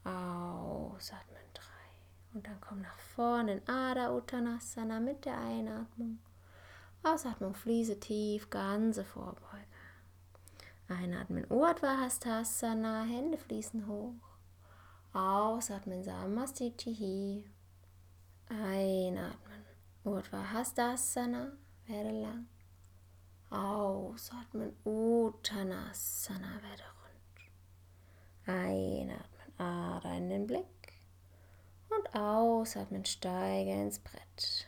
Ausatmen 0.03 1.43
drei. 1.53 1.64
Und 2.34 2.45
dann 2.45 2.60
komm 2.60 2.81
nach 2.81 2.99
vorne 2.99 3.53
in 3.53 3.69
Ada 3.69 4.14
Uttanasana 4.14 4.99
mit 4.99 5.23
der 5.23 5.38
Einatmung. 5.39 6.19
Ausatmung, 7.03 7.53
fließe 7.53 7.99
tief, 7.99 8.49
ganze 8.49 9.06
Vorbeuge. 9.06 9.65
Einatmen, 10.88 11.49
Urdhva 11.49 11.97
Hastasana, 11.99 13.03
Hände 13.03 13.38
fließen 13.38 13.88
hoch. 13.88 14.14
Ausatmen, 15.14 16.03
Samastitihi. 16.03 17.43
Einatmen, 18.50 19.66
Urdhva 20.04 20.52
Hastasana, 20.52 21.52
werde 21.88 22.12
lang. 22.12 22.48
Ausatmen, 23.50 24.76
Uttanasana, 24.84 26.62
werde 26.62 26.84
rund. 27.02 27.40
Einatmen, 28.46 29.60
Ada 29.60 30.18
in 30.18 30.30
den 30.30 30.48
Blick. 30.48 30.66
Und 31.90 32.16
ausatmen, 32.16 33.06
steige 33.06 33.72
ins 33.72 34.00
Brett. 34.00 34.68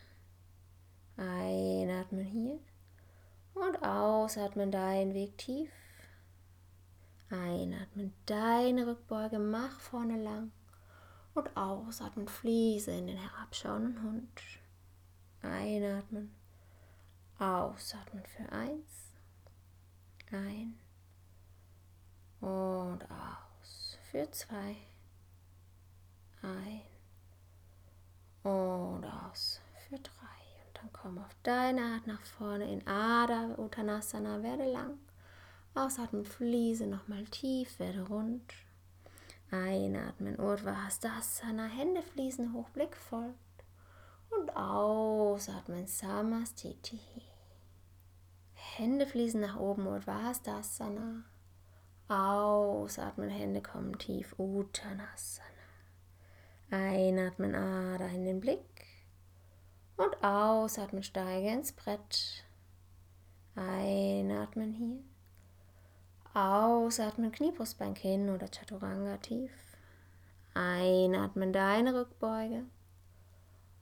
Einatmen 1.18 2.26
hier. 2.26 2.60
Und 3.54 3.84
ausatmen, 3.84 4.72
deinen 4.72 5.14
Weg 5.14 5.38
tief. 5.38 5.72
Einatmen, 7.30 8.14
deine 8.26 8.88
Rückbeuge, 8.88 9.38
mach 9.38 9.80
vorne 9.80 10.22
lang. 10.22 10.52
Und 11.38 11.56
ausatmen, 11.56 12.28
fließe 12.28 12.90
in 12.90 13.06
den 13.06 13.18
herabschauenden 13.18 14.02
Hund. 14.02 14.42
Einatmen, 15.44 16.34
ausatmen 17.38 18.26
für 18.26 18.52
eins. 18.52 19.14
Ein 20.32 20.80
und 22.42 23.04
aus 23.04 24.00
für 24.10 24.32
zwei. 24.32 24.78
Ein 26.42 26.82
und 28.42 29.06
aus 29.06 29.62
für 29.88 30.00
drei. 30.00 30.66
Und 30.66 30.78
dann 30.82 30.92
komm 30.92 31.20
auf 31.20 31.36
deine 31.44 31.84
Art 31.84 32.08
nach 32.08 32.26
vorne 32.26 32.66
in 32.74 32.88
Ada 32.88 33.60
Uttanasana, 33.60 34.42
werde 34.42 34.72
lang. 34.72 34.98
Ausatmen, 35.76 36.26
fließe 36.26 36.88
nochmal 36.88 37.26
tief, 37.26 37.78
werde 37.78 38.08
rund. 38.08 38.56
Einatmen, 39.50 40.40
Urdhva 40.40 40.84
Hastasana, 40.84 41.68
Hände 41.68 42.02
fließen 42.02 42.54
hoch, 42.54 42.70
Blick 42.70 42.98
folgt. 42.98 43.38
Und 44.30 44.56
ausatmen, 44.58 45.88
Samastiti. 45.88 47.00
Hände 48.54 49.08
fließen 49.08 49.40
nach 49.40 49.58
oben, 49.58 49.88
Urdhva 49.88 50.22
Hastasana. 50.24 51.24
Ausatmen, 52.10 53.30
Hände 53.30 53.62
kommen 53.62 53.98
tief, 53.98 54.36
Uttanasana. 54.38 55.48
Einatmen, 56.70 57.56
Ader 57.56 58.10
in 58.10 58.26
den 58.26 58.42
Blick. 58.42 58.60
Und 59.96 60.24
ausatmen, 60.24 61.04
steige 61.04 61.50
ins 61.50 61.72
Brett. 61.72 62.44
Einatmen 63.56 64.74
hier. 64.74 65.17
Ausatmen, 66.38 67.32
Kniebrustbein, 67.32 67.96
Kinn 67.96 68.30
oder 68.30 68.48
Chaturanga 68.48 69.18
tief. 69.18 69.52
Einatmen, 70.54 71.52
deine 71.52 71.96
Rückbeuge. 71.96 72.64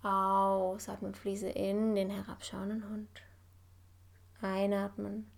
Ausatmen, 0.01 1.15
fließe 1.15 1.49
in 1.49 1.95
den 1.95 2.09
herabschauenden 2.09 2.89
Hund. 2.89 3.09
Einatmen. 4.39 5.29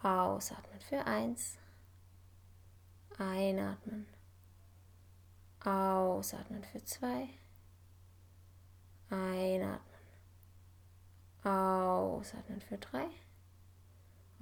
Ausatmen 0.00 0.80
für 0.82 1.04
eins. 1.04 1.58
Einatmen. 3.18 4.06
Ausatmen 5.64 6.62
für 6.62 6.84
zwei. 6.84 7.28
Einatmen. 9.10 9.80
Ausatmen 11.42 12.60
für 12.60 12.78
drei. 12.78 13.08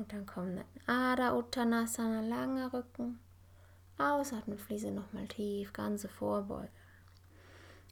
Und 0.01 0.11
dann 0.15 0.25
kommen 0.25 0.65
Ada 0.87 1.37
Uttanasana, 1.37 2.23
langer 2.23 2.73
Rücken. 2.73 3.21
Ausatmen, 3.99 4.57
fließe 4.57 4.91
nochmal 4.91 5.29
tief, 5.29 5.75
ganze 5.75 6.09
Vorbeuge. 6.09 6.71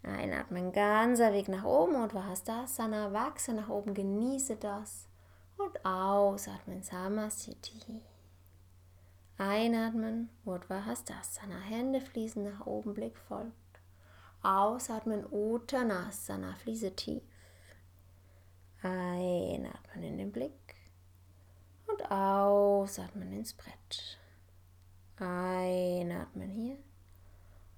Einatmen, 0.02 0.72
ganzer 0.72 1.34
Weg 1.34 1.48
nach 1.48 1.64
oben 1.64 1.96
und 1.96 2.14
Vahastasana, 2.14 3.12
wachse 3.12 3.52
nach 3.52 3.68
oben, 3.68 3.92
genieße 3.92 4.56
das. 4.56 5.06
Und 5.58 5.84
ausatmen, 5.84 6.82
Samastiti. 6.82 8.00
Einatmen, 9.36 10.30
Urdhva 10.46 10.86
Hastasana, 10.86 11.58
Hände 11.58 12.00
fließen 12.00 12.42
nach 12.42 12.66
oben, 12.66 12.94
Blick 12.94 13.18
folgt. 13.18 13.52
Ausatmen, 14.42 15.26
Uttanasana, 15.30 16.54
fließe 16.54 16.96
tief. 16.96 17.22
Einatmen 18.80 20.04
in 20.04 20.16
den 20.16 20.32
Blick 20.32 20.77
und 21.88 22.10
ausatmen 22.10 23.32
ins 23.32 23.54
Brett. 23.54 24.18
Einatmen 25.16 26.48
hier 26.50 26.78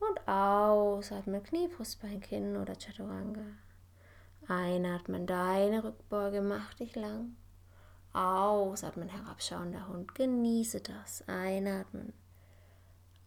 und 0.01 0.28
ausatmen 0.28 1.43
Knie, 1.43 1.69
Brustbein, 1.69 2.20
Kinn 2.20 2.57
oder 2.57 2.74
Chaturanga. 2.74 3.45
Einatmen, 4.49 5.27
deine 5.27 5.85
Rückbeuge 5.85 6.43
macht 6.43 6.81
dich 6.81 6.97
lang. 6.97 7.37
Ausatmen, 8.12 9.09
herabschauender 9.09 9.87
Hund. 9.87 10.15
Genieße 10.15 10.81
das. 10.81 11.23
Einatmen. 11.28 12.12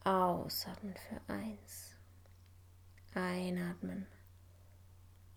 Ausatmen 0.04 0.94
für 0.94 1.32
eins. 1.32 1.96
Einatmen. 3.14 4.06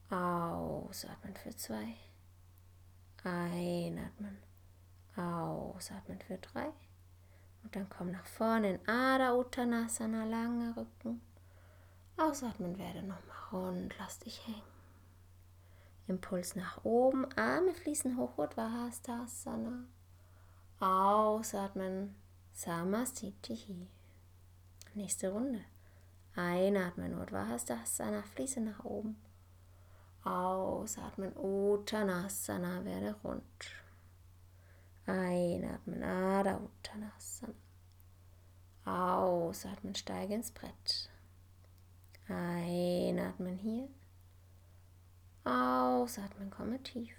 Ausatmen 0.10 1.36
für 1.36 1.56
zwei. 1.56 1.96
Einatmen. 3.24 4.47
Ausatmen 5.18 6.20
für 6.22 6.38
drei. 6.38 6.72
Und 7.64 7.76
dann 7.76 7.90
komm 7.90 8.12
nach 8.12 8.26
vorne 8.26 8.76
in 8.76 8.88
Ada 8.88 9.36
Uttanasana, 9.36 10.24
langer 10.26 10.78
Rücken. 10.78 11.22
Ausatmen 12.18 12.78
werde 12.78 13.04
nochmal 13.04 13.38
rund, 13.52 13.94
lass 14.00 14.20
dich 14.20 14.46
hängen. 14.48 14.62
Impuls 16.08 16.56
nach 16.56 16.84
oben, 16.86 17.26
Arme 17.38 17.74
fließen 17.74 18.18
hoch, 18.18 18.38
Uddhvahastasana. 18.38 19.84
Ausatmen, 20.80 22.16
Samastitihi. 22.54 23.88
Nächste 24.94 25.30
Runde. 25.30 25.62
Einatmen, 26.36 27.20
Uddhvahastasana, 27.20 28.24
fließe 28.24 28.62
nach 28.62 28.86
oben. 28.86 29.18
Ausatmen, 30.24 31.36
Uttanasana, 31.36 32.86
werde 32.86 33.16
rund. 33.24 33.44
Einatmen, 35.08 36.04
Adha 36.04 36.58
Uttanasana. 36.58 37.54
Ausatmen, 38.84 39.96
steige 39.96 40.34
ins 40.34 40.52
Brett. 40.52 41.10
Einatmen 42.28 43.58
hier. 43.58 43.88
Ausatmen, 45.46 46.50
komme 46.50 46.84
tief. 46.84 47.16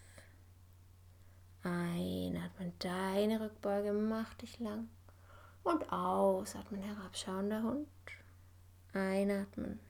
Einatmen, 1.62 2.74
deine 2.78 3.40
Rückbeuge 3.40 3.92
macht 3.92 4.42
dich 4.42 4.58
lang. 4.60 4.90
Und 5.62 5.90
ausatmen, 5.90 6.82
herabschauender 6.82 7.62
Hund. 7.62 7.88
Einatmen, 8.92 9.80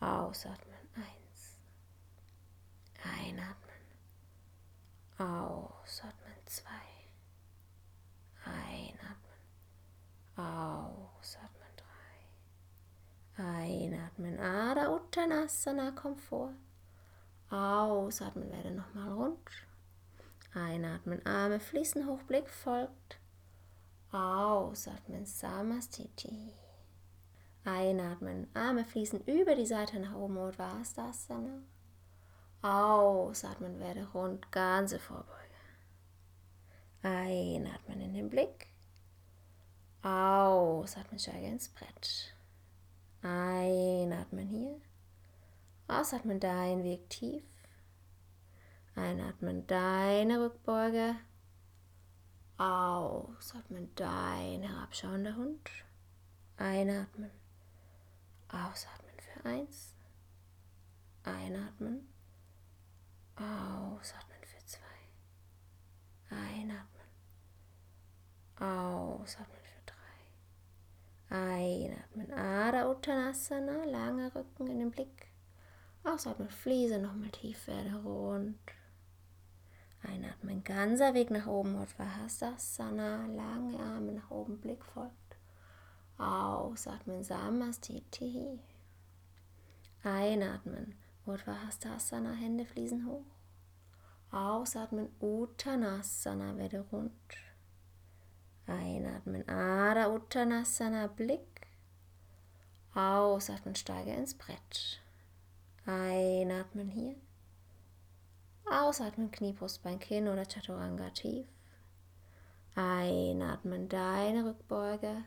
ausatmen, 0.00 0.76
eins. 0.94 1.58
Einatmen, 3.04 3.82
ausatmen, 5.16 6.34
zwei. 6.46 6.87
Einatmen, 8.48 9.38
ausatmen, 10.36 11.72
drei. 11.76 13.42
Einatmen, 13.44 14.38
Ada 14.38 14.94
Uttanasana, 14.94 15.92
komm 15.92 16.16
vor. 16.16 16.52
Ausatmen, 17.50 18.50
werde 18.50 18.70
nochmal 18.70 19.12
rund. 19.12 19.50
Einatmen, 20.54 21.24
Arme 21.26 21.60
fließen 21.60 22.06
hoch, 22.06 22.22
Blick 22.22 22.48
folgt. 22.48 23.18
Ausatmen, 24.12 25.26
Samastiti. 25.26 26.54
Einatmen, 27.64 28.48
Arme 28.54 28.84
fließen 28.84 29.24
über 29.26 29.54
die 29.54 29.66
Seite 29.66 30.00
nach 30.00 30.14
oben, 30.14 30.38
Uddhvastasana. 30.38 31.62
Ausatmen, 32.62 33.78
werde 33.78 34.06
rund, 34.12 34.50
ganze 34.50 34.98
Vorbeuge. 34.98 35.37
Einatmen 37.02 38.00
in 38.00 38.14
den 38.14 38.28
Blick. 38.28 38.66
Ausatmen, 40.02 41.18
steige 41.18 41.46
ins 41.46 41.68
Brett. 41.68 42.34
Einatmen 43.22 44.46
hier. 44.46 44.80
Ausatmen 45.88 46.40
deinen 46.40 46.84
Weg 46.84 47.08
tief. 47.10 47.42
Einatmen 48.94 49.66
deine 49.66 50.40
Rückbeuge. 50.40 51.16
Ausatmen 52.56 53.90
dein 53.94 54.62
herabschauender 54.62 55.36
Hund. 55.36 55.70
Einatmen. 56.56 57.30
Ausatmen 58.48 59.14
für 59.18 59.44
eins. 59.48 59.94
Einatmen. 61.22 62.08
Ausatmen. 63.36 64.27
Einatmen. 66.30 67.08
Ausatmen 68.58 69.60
für 69.62 69.92
drei. 71.30 71.36
Einatmen. 71.36 72.32
Ada 72.32 72.90
Uttanasana. 72.90 73.84
Langer 73.84 74.34
Rücken 74.34 74.66
in 74.68 74.78
den 74.78 74.90
Blick. 74.90 75.28
Ausatmen, 76.04 76.48
Fliese 76.48 76.98
nochmal 76.98 77.30
tief 77.30 77.66
werde 77.66 77.94
rund. 78.02 78.58
Einatmen, 80.02 80.62
ganzer 80.64 81.12
Weg 81.14 81.30
nach 81.30 81.46
oben, 81.46 81.74
Uddhvahastasana, 81.74 83.26
lange 83.26 83.78
Arme 83.78 84.12
nach 84.12 84.30
oben, 84.30 84.58
Blick 84.58 84.84
folgt. 84.84 85.36
Ausatmen, 86.16 87.22
Samastiti. 87.24 88.60
Einatmen, 90.04 90.94
Uddhvahastasana, 91.26 92.32
Hände 92.32 92.64
fließen 92.64 93.06
hoch. 93.06 93.37
Ausatmen, 94.30 95.08
Uttanasana, 95.20 96.56
werde 96.56 96.84
rund. 96.92 97.12
Einatmen, 98.66 99.48
Ada 99.48 100.12
Uttanasana, 100.12 101.06
Blick. 101.06 101.66
Ausatmen, 102.94 103.74
steige 103.74 104.12
ins 104.12 104.34
Brett. 104.34 105.00
Einatmen 105.86 106.88
hier. 106.88 107.16
Ausatmen, 108.66 109.30
Knie, 109.30 109.54
Brustbein, 109.54 109.98
Kinn 109.98 110.28
oder 110.28 110.44
Chaturanga 110.44 111.08
tief. 111.10 111.46
Einatmen, 112.74 113.88
deine 113.88 114.44
Rückbeuge. 114.44 115.24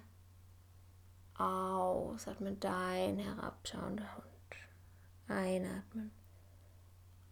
Ausatmen, 1.36 2.60
dein 2.60 3.18
herabschauender 3.18 4.16
Hund. 4.16 4.28
Einatmen. 5.28 6.12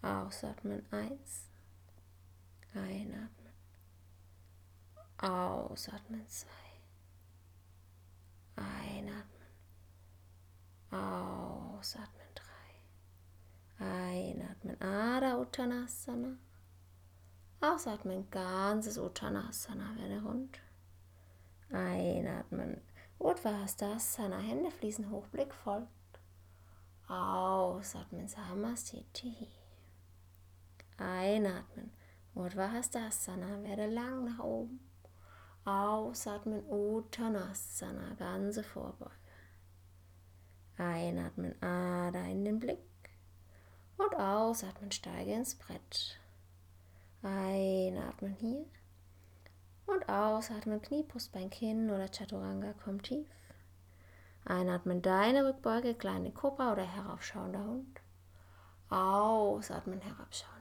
Ausatmen, 0.02 0.84
eins. 0.92 1.49
Einatmen. 2.74 3.54
Ausatmen, 5.18 6.28
zwei. 6.28 6.50
Einatmen. 8.56 9.26
Ausatmen. 10.92 12.20
Einatmen, 13.80 14.82
Ada 14.82 15.38
Uttanasana. 15.38 16.38
Ausatmen, 17.62 18.30
ganzes 18.30 18.98
Uttanasana, 18.98 19.96
werde 19.98 20.22
rund. 20.22 20.60
Einatmen, 21.72 22.82
Uddhvastasana, 23.20 24.40
Hände 24.40 24.70
fließen 24.72 25.10
hoch, 25.10 25.28
Blick 25.28 25.54
folgt. 25.54 25.88
Ausatmen, 27.08 28.28
Samastiti. 28.28 29.48
Einatmen, 30.98 31.92
Uddhvastasana, 32.40 33.64
werde 33.64 33.88
lang 33.88 34.24
nach 34.26 34.40
oben. 34.44 34.80
Ausatmen, 35.66 36.64
Uttanasana, 36.70 38.16
ganze 38.18 38.64
Vorbeuge. 38.64 39.12
Einatmen, 40.78 41.62
Ada 41.62 42.24
in 42.26 42.46
den 42.46 42.60
Blick. 42.60 42.80
Und 43.98 44.16
ausatmen, 44.16 44.92
steige 44.92 45.34
ins 45.34 45.56
Brett. 45.56 46.20
Einatmen 47.22 48.34
hier. 48.34 48.66
Und 49.86 50.08
ausatmen, 50.08 50.82
Knie, 50.82 51.04
Brustbein, 51.04 51.50
Kinn 51.50 51.90
oder 51.90 52.08
Chaturanga, 52.08 52.74
komm 52.84 53.02
tief. 53.02 53.28
Einatmen, 54.46 55.02
deine 55.02 55.46
Rückbeuge, 55.46 55.96
kleine 55.96 56.32
Kobra 56.32 56.72
oder 56.72 56.86
heraufschauender 56.86 57.66
Hund. 57.66 58.00
Ausatmen, 58.90 60.00
herabschauender 60.00 60.54
Hund. 60.54 60.59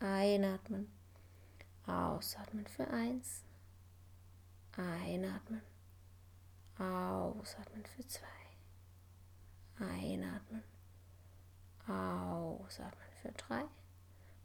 Einatmen. 0.00 0.88
Ausatmen 1.86 2.66
für 2.66 2.88
eins. 2.88 3.42
Einatmen. 4.76 5.62
Ausatmen 6.78 7.84
für 7.86 8.06
zwei. 8.06 8.26
Einatmen. 9.78 10.62
Ausatmen 11.86 13.08
für 13.22 13.32
drei. 13.32 13.64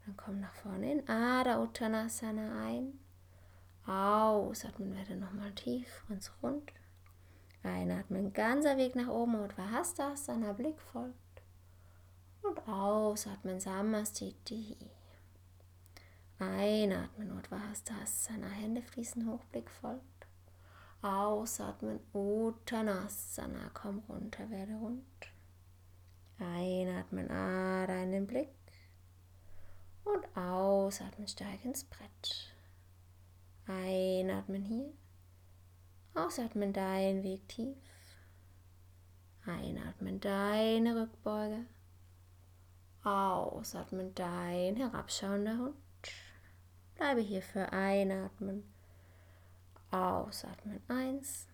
Dann 0.06 0.16
komm 0.16 0.40
nach 0.40 0.54
vorne 0.54 0.92
in 0.92 1.08
Ada 1.08 1.62
Uttanasana 1.62 2.66
ein. 2.66 2.98
Ausatmen, 3.86 4.94
werde 4.94 5.16
nochmal 5.16 5.52
tief, 5.52 6.04
ganz 6.08 6.32
rund. 6.42 6.72
Einatmen, 7.62 8.32
ganzer 8.32 8.76
Weg 8.76 8.96
nach 8.96 9.08
oben 9.08 9.34
und 9.34 9.56
Vahastasana, 9.58 10.52
Blick 10.52 10.80
folgt. 10.80 11.16
Und 12.42 12.66
ausatmen, 12.66 13.60
Samastiti. 13.60 14.76
Einatmen, 16.42 17.30
Urdhvastasana, 17.32 18.48
Hände 18.48 18.82
fließen 18.82 19.30
hoch, 19.30 19.44
Blick 19.52 19.70
folgt. 19.70 20.26
Ausatmen, 21.00 22.00
Uttanasana, 22.12 23.70
komm 23.72 24.00
runter, 24.08 24.50
werde 24.50 24.74
rund. 24.74 25.04
Einatmen, 26.40 27.30
Ada 27.30 28.02
in 28.02 28.10
den 28.10 28.26
Blick. 28.26 28.48
Und 30.04 30.36
ausatmen, 30.36 31.28
steig 31.28 31.64
ins 31.64 31.84
Brett. 31.84 32.52
Einatmen 33.66 34.62
hier. 34.62 34.92
Ausatmen, 36.14 36.72
dein 36.72 37.22
Weg 37.22 37.48
tief. 37.48 37.76
Einatmen, 39.46 40.18
deine 40.18 41.02
Rückbeuge. 41.02 41.66
Ausatmen, 43.04 44.12
dein 44.14 44.76
herabschauender 44.76 45.58
Hund. 45.58 45.81
Bleibe 47.02 47.20
hier 47.20 47.42
für 47.42 47.72
Einatmen. 47.72 48.62
Ausatmen. 49.90 50.80
Eins. 50.86 51.48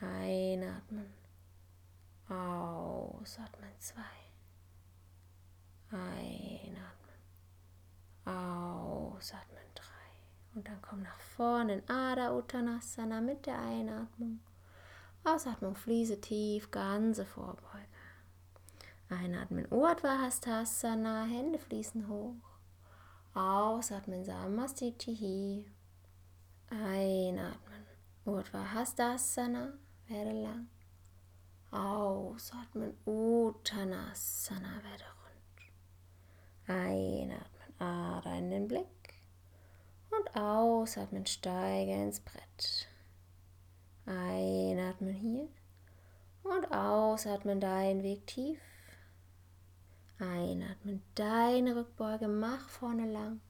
Einatmen. 0.00 1.12
Ausatmen. 2.26 3.68
Zwei. 3.78 4.00
Einatmen. 5.90 7.18
Ausatmen. 8.24 9.64
Drei. 9.74 10.54
Und 10.54 10.66
dann 10.66 10.80
komm 10.80 11.02
nach 11.02 11.20
vorne 11.20 11.74
in 11.74 11.90
Ada 11.90 12.34
Uttanasana 12.34 13.20
mit 13.20 13.44
der 13.44 13.60
Einatmung. 13.60 14.40
Ausatmung, 15.22 15.74
fließe 15.74 16.18
tief, 16.18 16.70
ganze 16.70 17.26
Vorbeuge. 17.26 17.84
Einatmen, 19.10 19.70
Urdhva 19.70 20.18
Hastasana, 20.22 21.26
Hände 21.26 21.58
fließen 21.58 22.08
hoch. 22.08 22.47
Ausatmen, 23.38 24.24
Samastitihi. 24.24 25.64
Einatmen, 26.70 27.86
Urdhva 28.24 28.72
Hastasana, 28.72 29.74
werde 30.08 30.32
lang. 30.32 30.68
Ausatmen, 31.70 32.96
Uttanasana, 33.06 34.82
werde 34.82 35.04
rund. 35.22 35.60
Einatmen, 36.66 37.80
Ada 37.80 38.34
in 38.38 38.50
den 38.50 38.66
Blick. 38.66 39.14
Und 40.10 40.34
ausatmen, 40.34 41.24
steige 41.24 41.92
ins 41.92 42.18
Brett. 42.18 42.88
Einatmen 44.04 45.14
hier. 45.14 45.48
Und 46.42 46.72
ausatmen, 46.72 47.60
deinen 47.60 48.02
Weg 48.02 48.26
tief. 48.26 48.58
Einatmen, 50.18 51.02
deine 51.14 51.76
Rückbeuge, 51.76 52.26
mach 52.26 52.68
vorne 52.68 53.10
lang. 53.10 53.40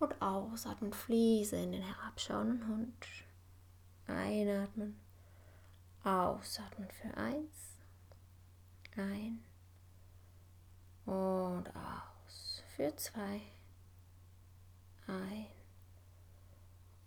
Und 0.00 0.20
ausatmen, 0.20 0.92
fließe 0.92 1.56
in 1.56 1.72
den 1.72 1.82
herabschauenden 1.82 2.66
Hund. 2.66 3.06
Einatmen, 4.06 4.98
ausatmen 6.02 6.88
für 6.90 7.16
eins. 7.16 7.78
Ein 8.96 9.40
und 11.06 11.68
aus 11.74 12.62
für 12.76 12.94
zwei. 12.96 13.40
Ein 15.06 15.46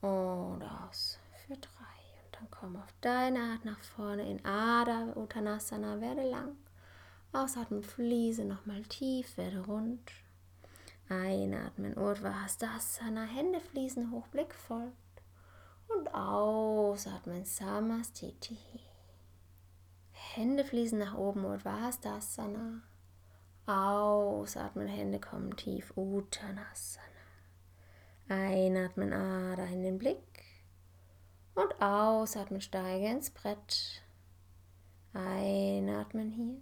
und 0.01 0.63
aus 0.63 1.19
für 1.45 1.55
drei. 1.57 1.97
Und 2.23 2.35
dann 2.35 2.47
komm 2.51 2.75
auf 2.77 2.93
deine 3.01 3.39
Art 3.39 3.65
nach 3.65 3.79
vorne 3.79 4.29
in 4.29 4.43
Ada 4.45 5.13
Uttanasana, 5.15 5.99
werde 5.99 6.29
lang. 6.29 6.55
Ausatmen, 7.31 7.83
fließe 7.83 8.45
nochmal 8.45 8.83
tief, 8.83 9.37
werde 9.37 9.65
rund. 9.65 10.11
Einatmen, 11.09 11.97
Urdhva 11.97 12.41
Hastasana, 12.41 13.23
Hände 13.23 13.59
fließen 13.59 14.11
hoch, 14.11 14.27
Blick 14.27 14.53
folgt. 14.53 14.95
Und 15.87 16.13
ausatmen, 16.13 17.45
Samastiti. 17.45 18.57
Hände 20.11 20.65
fließen 20.65 20.99
nach 20.99 21.17
oben, 21.17 21.45
Urdhva 21.45 21.81
Hastasana. 21.81 22.81
Ausatmen, 23.65 24.87
Hände 24.87 25.19
kommen 25.19 25.55
tief, 25.55 25.93
Uttanasana. 25.95 27.05
Einatmen, 28.29 29.13
Ada 29.13 29.65
in 29.65 29.83
den 29.83 29.97
Blick. 29.97 30.43
Und 31.55 31.81
ausatmen, 31.81 32.61
steige 32.61 33.07
ins 33.07 33.31
Brett. 33.31 34.03
Einatmen 35.13 36.31
hier. 36.31 36.61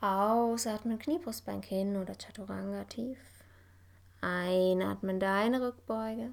Ausatmen, 0.00 0.98
Kniebrustbein 0.98 1.62
hin 1.62 1.96
oder 1.96 2.14
Chaturanga 2.14 2.84
tief. 2.84 3.18
Einatmen, 4.20 5.18
deine 5.20 5.62
Rückbeuge. 5.62 6.32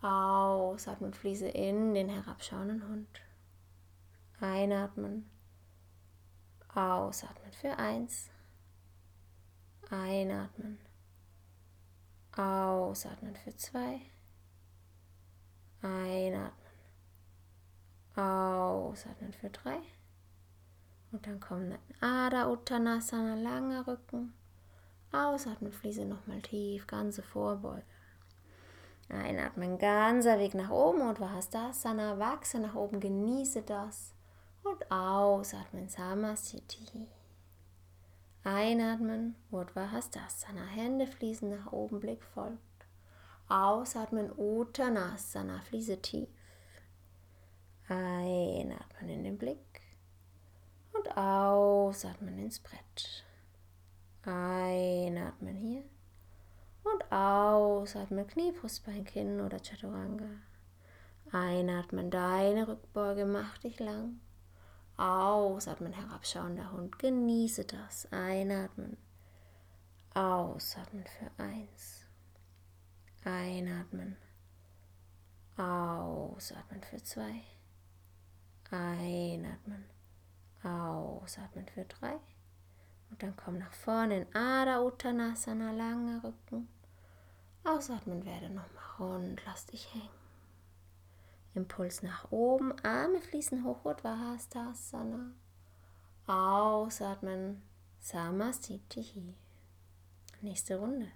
Ausatmen, 0.00 1.12
fließe 1.12 1.48
in 1.48 1.94
den 1.94 2.08
herabschauenden 2.08 2.86
Hund. 2.88 3.20
Einatmen. 4.40 5.28
Ausatmen 6.74 7.52
für 7.52 7.76
eins. 7.78 8.30
Einatmen. 9.90 10.78
Ausatmen 12.36 13.34
für 13.34 13.56
zwei. 13.56 14.00
Einatmen. 15.80 16.52
Ausatmen 18.14 19.32
für 19.32 19.50
drei. 19.50 19.78
Und 21.12 21.26
dann 21.26 21.40
kommen 21.40 21.78
Ada 22.00 22.50
Uttanasana, 22.50 23.34
langer 23.34 23.86
Rücken. 23.86 24.32
Ausatmen, 25.12 25.72
fließe 25.72 26.04
nochmal 26.04 26.42
tief, 26.42 26.86
ganze 26.86 27.22
Vorbeuge. 27.22 27.84
Einatmen, 29.08 29.78
ganzer 29.78 30.38
Weg 30.38 30.54
nach 30.54 30.70
oben 30.70 31.00
und 31.00 31.20
Vahastasana, 31.20 32.18
wachse 32.18 32.58
nach 32.58 32.74
oben, 32.74 32.98
genieße 32.98 33.62
das. 33.62 34.14
Und 34.64 34.90
ausatmen, 34.90 35.88
Samasthiti. 35.88 37.06
Einatmen, 38.42 39.36
Urdhva 39.50 39.88
Hände 40.74 41.06
fließen 41.06 41.48
nach 41.48 41.72
oben, 41.72 42.00
Blick 42.00 42.24
folgt. 42.24 42.58
Ausatmen, 43.48 44.32
Uttanasana, 44.36 45.60
fließe 45.60 46.02
tief. 46.02 46.28
Einatmen 47.88 49.08
in 49.08 49.22
den 49.22 49.38
Blick. 49.38 49.65
Und 50.96 51.16
ausatmen 51.16 52.38
ins 52.38 52.60
Brett. 52.60 53.24
Einatmen 54.22 55.54
hier. 55.56 55.84
Und 56.84 57.12
ausatmen, 57.12 58.26
Knie, 58.26 58.52
Brustbein, 58.52 59.04
Kinn 59.04 59.40
oder 59.40 59.58
Chaturanga. 59.58 60.28
Einatmen, 61.32 62.10
deine 62.10 62.68
Rückbeuge, 62.68 63.26
mach 63.26 63.58
dich 63.58 63.78
lang. 63.80 64.20
Ausatmen, 64.96 65.92
herabschauender 65.92 66.72
Hund. 66.72 66.98
Genieße 66.98 67.64
das. 67.64 68.10
Einatmen. 68.12 68.96
Ausatmen 70.14 71.04
für 71.04 71.42
eins. 71.42 72.06
Einatmen. 73.24 74.16
Ausatmen 75.56 76.82
für 76.82 77.02
zwei. 77.02 77.42
Einatmen. 78.70 79.95
Ausatmen 80.66 81.66
für 81.68 81.84
drei. 81.84 82.18
Und 83.10 83.22
dann 83.22 83.36
komm 83.36 83.58
nach 83.58 83.72
vorne 83.72 84.22
in 84.22 84.34
Ada 84.34 84.82
Uttanasana, 84.82 85.70
langer 85.70 86.24
Rücken. 86.24 86.68
Ausatmen 87.64 88.24
werde 88.24 88.48
nochmal 88.48 88.84
rund, 88.98 89.42
lass 89.46 89.66
dich 89.66 89.92
hängen. 89.94 90.08
Impuls 91.54 92.02
nach 92.02 92.30
oben, 92.30 92.72
Arme 92.84 93.20
fließen 93.20 93.64
hoch, 93.64 93.84
Urdhva 93.84 94.36
Ausatmen, 96.26 97.62
Samastitihi. 98.00 99.34
Nächste 100.42 100.78
Runde. 100.78 101.08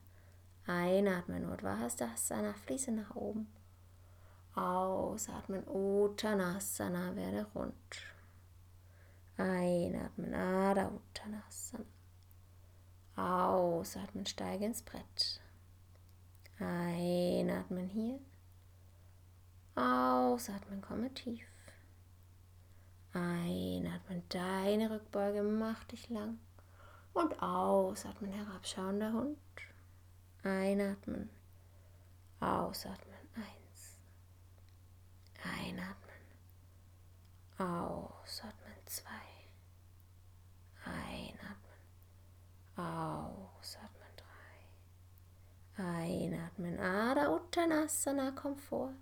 Einatmen, 0.67 1.49
Urdhva 1.49 1.89
fließe 2.67 2.93
nach 2.93 3.15
oben. 3.15 3.49
Ausatmen, 4.55 5.67
Uttanasana, 5.69 7.15
werde 7.17 7.47
rund. 7.55 7.75
Einatmen, 9.41 10.35
Adha 10.35 10.89
Uttanasana. 10.89 11.85
Ausatmen, 13.17 14.27
steige 14.27 14.67
ins 14.67 14.83
Brett. 14.83 15.41
Einatmen 16.59 17.89
hier. 17.89 18.21
Ausatmen, 19.75 20.83
komme 20.83 21.13
tief. 21.15 21.47
Einatmen, 23.15 24.23
deine 24.29 24.91
Rückbeuge, 24.91 25.43
mach 25.43 25.85
dich 25.85 26.11
lang. 26.11 26.39
Und 27.15 27.43
ausatmen, 27.43 28.33
herabschauender 28.33 29.13
Hund. 29.13 29.39
Einatmen, 30.43 31.31
ausatmen, 32.41 33.19
eins. 33.35 33.99
Einatmen, 35.43 36.21
ausatmen, 37.59 38.77
zwei. 38.87 39.31
Einatmen, 40.85 41.81
ausatmen, 42.81 44.13
drei. 44.17 45.83
Einatmen, 45.85 46.79
Ada 46.79 47.35
Uttanasana, 47.35 48.33
komm 48.33 48.57
vor. 48.57 48.93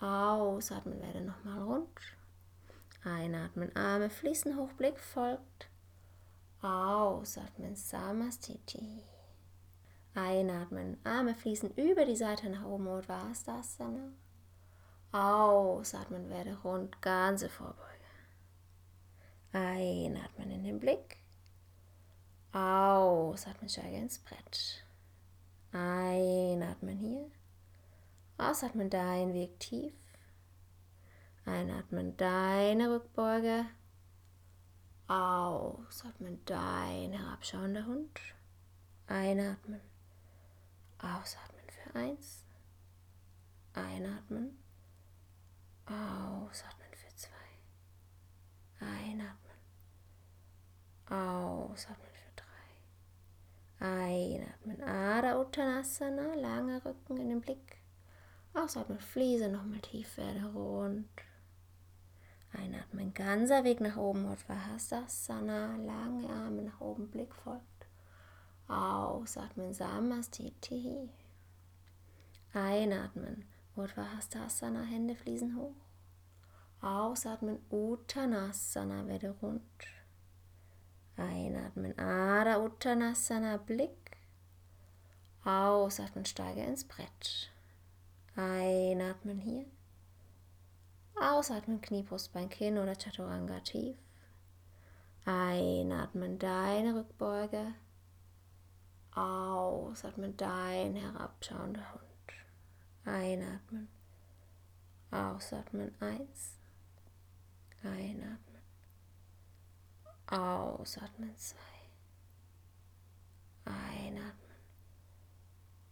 Ausatmen, 0.00 1.00
werde 1.00 1.20
nochmal 1.20 1.62
rund. 1.62 2.00
Einatmen, 3.04 3.74
Arme 3.76 4.10
fließen 4.10 4.56
hoch, 4.56 4.72
Blick 4.72 4.98
folgt. 4.98 5.68
Ausatmen, 6.62 7.76
Samastiti. 7.76 9.04
Einatmen, 10.14 10.98
Arme 11.04 11.34
fließen 11.34 11.74
über 11.76 12.04
die 12.04 12.16
Seite 12.16 12.50
nach 12.50 12.64
oben, 12.64 12.88
Uddhvastasana. 12.88 14.12
Ausatmen, 15.12 16.28
werde 16.28 16.56
rund, 16.62 17.00
ganze 17.00 17.48
Vorbeuge. 17.48 17.86
Einatmen 19.52 20.50
in 20.50 20.64
den 20.64 20.78
Blick. 20.78 21.19
Ausatmen, 22.52 23.68
steige 23.68 23.96
ins 23.96 24.18
Brett. 24.18 24.84
Einatmen 25.72 26.98
hier. 26.98 27.30
Ausatmen 28.38 28.90
dein 28.90 29.32
Weg 29.34 29.60
tief. 29.60 29.94
Einatmen 31.44 32.16
deine 32.16 32.92
Rückbeuge. 32.92 33.66
Ausatmen 35.06 36.44
dein 36.44 37.12
herabschauender 37.12 37.86
Hund. 37.86 38.20
Einatmen. 39.06 39.80
Ausatmen 40.98 41.64
für 41.68 41.94
eins. 41.98 42.44
Einatmen. 43.74 44.58
Ausatmen 45.86 46.92
für 46.94 47.14
zwei. 47.14 47.30
Einatmen. 48.80 49.36
Ausatmen. 51.08 52.09
Einatmen. 53.80 54.82
Ada 54.82 55.40
Uttanasana. 55.40 56.34
Lange 56.34 56.84
Rücken 56.84 57.16
in 57.16 57.28
den 57.30 57.40
Blick. 57.40 57.78
Ausatmen. 58.54 59.00
Fliese 59.00 59.48
nochmal 59.48 59.80
tief 59.80 60.16
werde 60.16 60.44
rund. 60.52 61.08
Einatmen. 62.52 63.12
Ganzer 63.14 63.64
Weg 63.64 63.80
nach 63.80 63.96
oben. 63.96 64.26
Uddhvasasana. 64.30 65.76
Lange 65.76 66.28
Arme 66.28 66.62
nach 66.62 66.80
oben. 66.80 67.10
Blick 67.10 67.34
folgt. 67.34 67.64
Ausatmen, 68.70 69.74
Samastiti. 69.74 71.10
Einatmen, 72.52 73.44
Uddhvastasana, 73.74 74.82
Hände 74.82 75.16
fließen 75.16 75.56
hoch. 75.56 75.74
Ausatmen, 76.80 77.58
Uttanasana, 77.68 79.08
werde 79.08 79.34
rund. 79.42 79.62
Einatmen, 81.16 81.98
Ada 81.98 82.58
Uttanasana, 82.60 83.58
Blick. 83.58 84.16
Ausatmen, 85.44 86.24
steige 86.24 86.62
ins 86.62 86.84
Brett. 86.84 87.50
Einatmen 88.36 89.38
hier. 89.38 89.66
Ausatmen, 91.14 91.80
Knie, 91.80 92.02
Brustbein, 92.02 92.48
Kinn 92.48 92.78
oder 92.78 92.94
Chaturanga 92.94 93.60
tief. 93.60 93.96
Einatmen, 95.24 96.38
deine 96.38 96.94
Rückbeuge. 96.94 97.74
Ausatmen, 99.14 100.36
dein 100.36 100.96
herabschauender 100.96 101.92
Hund. 101.92 102.04
Einatmen. 103.04 103.88
Ausatmen, 105.10 105.94
eins. 106.00 106.56
Einatmen. 107.82 108.49
Ausatmen, 110.30 111.36
zwei. 111.36 111.58
Einatmen. 113.64 114.56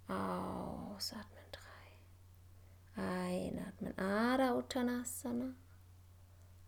Ausatmen, 0.06 1.44
drei. 1.51 3.02
Einatmen, 3.02 3.98
Ada 3.98 4.55
Uttanasana. 4.55 5.55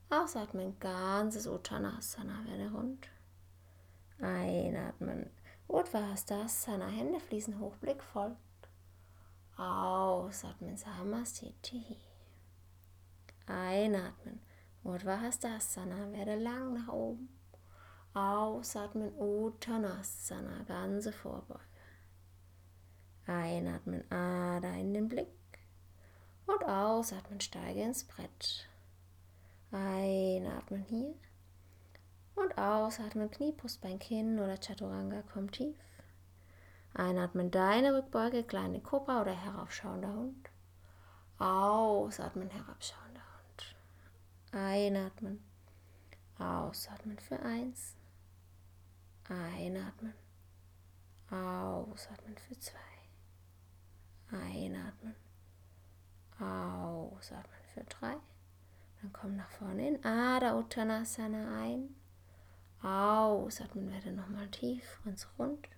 Ausatmen, 0.09 0.77
ganzes 0.81 1.47
Uttanasana, 1.47 2.45
werde 2.45 2.73
rund. 2.73 3.09
Einatmen, 4.21 5.31
Uddhvastasana, 5.69 6.89
Hände 6.89 7.21
fließen 7.21 7.61
hoch, 7.61 7.77
Blick 7.77 8.03
folgt. 8.03 8.37
Ausatmen, 9.57 10.77
Samastiti. 10.77 11.99
Einatmen, 13.47 14.41
Uddhvastasana, 14.83 16.11
werde 16.11 16.35
lang 16.35 16.75
nach 16.75 16.89
oben. 16.89 17.40
Ausatmen, 18.13 19.13
Uttanasana, 19.17 20.65
ganze 20.67 21.13
Vorbeuge. 21.13 21.61
Einatmen, 23.27 24.11
Ada 24.11 24.73
in 24.75 24.95
den 24.95 25.09
Blick. 25.09 25.29
Und 26.47 26.65
ausatmen, 26.65 27.41
steige 27.41 27.83
ins 27.83 28.03
Brett. 28.03 28.69
Einatmen 29.71 30.83
hier. 30.83 31.15
Und 32.35 32.59
ausatmen, 32.59 33.31
Knie, 33.31 33.53
Brustbein, 33.53 34.01
Kinn 34.01 34.41
oder 34.41 34.57
Chaturanga, 34.57 35.23
komm 35.33 35.53
tief. 35.53 35.77
Einatmen, 36.95 37.53
deine 37.53 37.95
Rückbeuge, 37.95 38.43
kleine 38.43 38.81
Kobra 38.81 39.21
oder 39.21 39.35
heraufschauender 39.35 40.13
Hund. 40.13 40.51
Ausatmen, 41.39 42.51
herabschauender 42.51 43.21
Hund. 43.21 43.77
Einatmen. 44.51 45.45
Ausatmen 46.41 47.19
für 47.21 47.39
eins. 47.41 48.00
Einatmen. 49.31 50.13
Ausatmen 51.31 52.37
für 52.37 52.59
zwei. 52.59 52.79
Einatmen. 54.33 55.15
Ausatmen 56.41 57.61
für 57.73 57.85
drei. 57.85 58.17
Dann 59.01 59.13
komm 59.13 59.37
nach 59.37 59.51
vorne 59.51 59.87
in 59.87 60.05
Ada 60.05 60.59
Uttanasana 60.59 61.63
ein. 61.63 61.95
Ausatmen, 62.83 63.93
werde 63.93 64.11
nochmal 64.11 64.49
tief, 64.49 65.01
ganz 65.05 65.29
rund. 65.39 65.69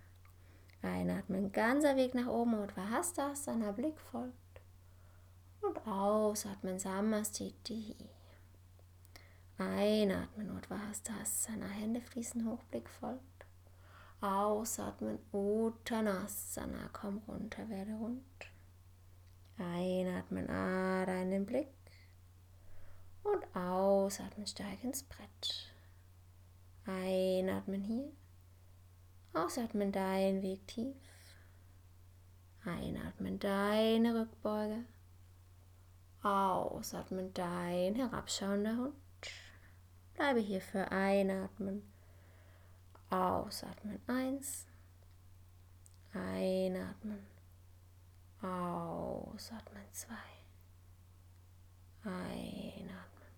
Einatmen, 0.81 1.51
ganzer 1.51 1.95
Weg 1.95 2.15
nach 2.15 2.27
oben 2.27 2.55
und 2.55 2.75
Vahastasana, 2.75 3.71
Blick 3.71 3.99
folgt. 3.99 4.33
Und 5.61 5.77
ausatmen, 5.87 6.79
Samastiti. 6.79 7.95
Einatmen, 9.59 10.49
Uddhvastasana, 10.49 11.67
Hände 11.67 12.01
fließen 12.01 12.49
hoch, 12.49 12.63
Blick 12.63 12.89
folgt. 12.89 13.32
Ausatmen, 14.23 15.19
Uttanasana, 15.33 16.89
komm 16.93 17.17
runter, 17.27 17.67
werde 17.67 17.91
rund. 17.91 18.23
Einatmen, 19.57 20.49
Ada 20.49 21.21
in 21.23 21.31
den 21.31 21.45
Blick. 21.45 21.67
Und 23.23 23.43
ausatmen, 23.53 24.47
steig 24.47 24.81
ins 24.81 25.03
Brett. 25.03 25.73
Einatmen 26.85 27.81
hier. 27.81 28.13
Ausatmen 29.33 29.91
dein 29.91 30.41
Weg 30.41 30.65
tief. 30.67 30.95
Einatmen 32.63 33.39
deine 33.39 34.21
Rückbeuge. 34.21 34.85
Ausatmen 36.21 37.33
dein 37.33 37.95
herabschauender 37.95 38.77
Hund. 38.77 38.95
Bleibe 40.13 40.39
hier 40.39 40.61
für 40.61 40.89
Einatmen. 40.91 41.92
Ausatmen 43.13 44.01
eins. 44.07 44.65
Einatmen. 46.13 47.23
Ausatmen 48.41 49.83
zwei. 49.91 50.15
Einatmen. 52.03 53.29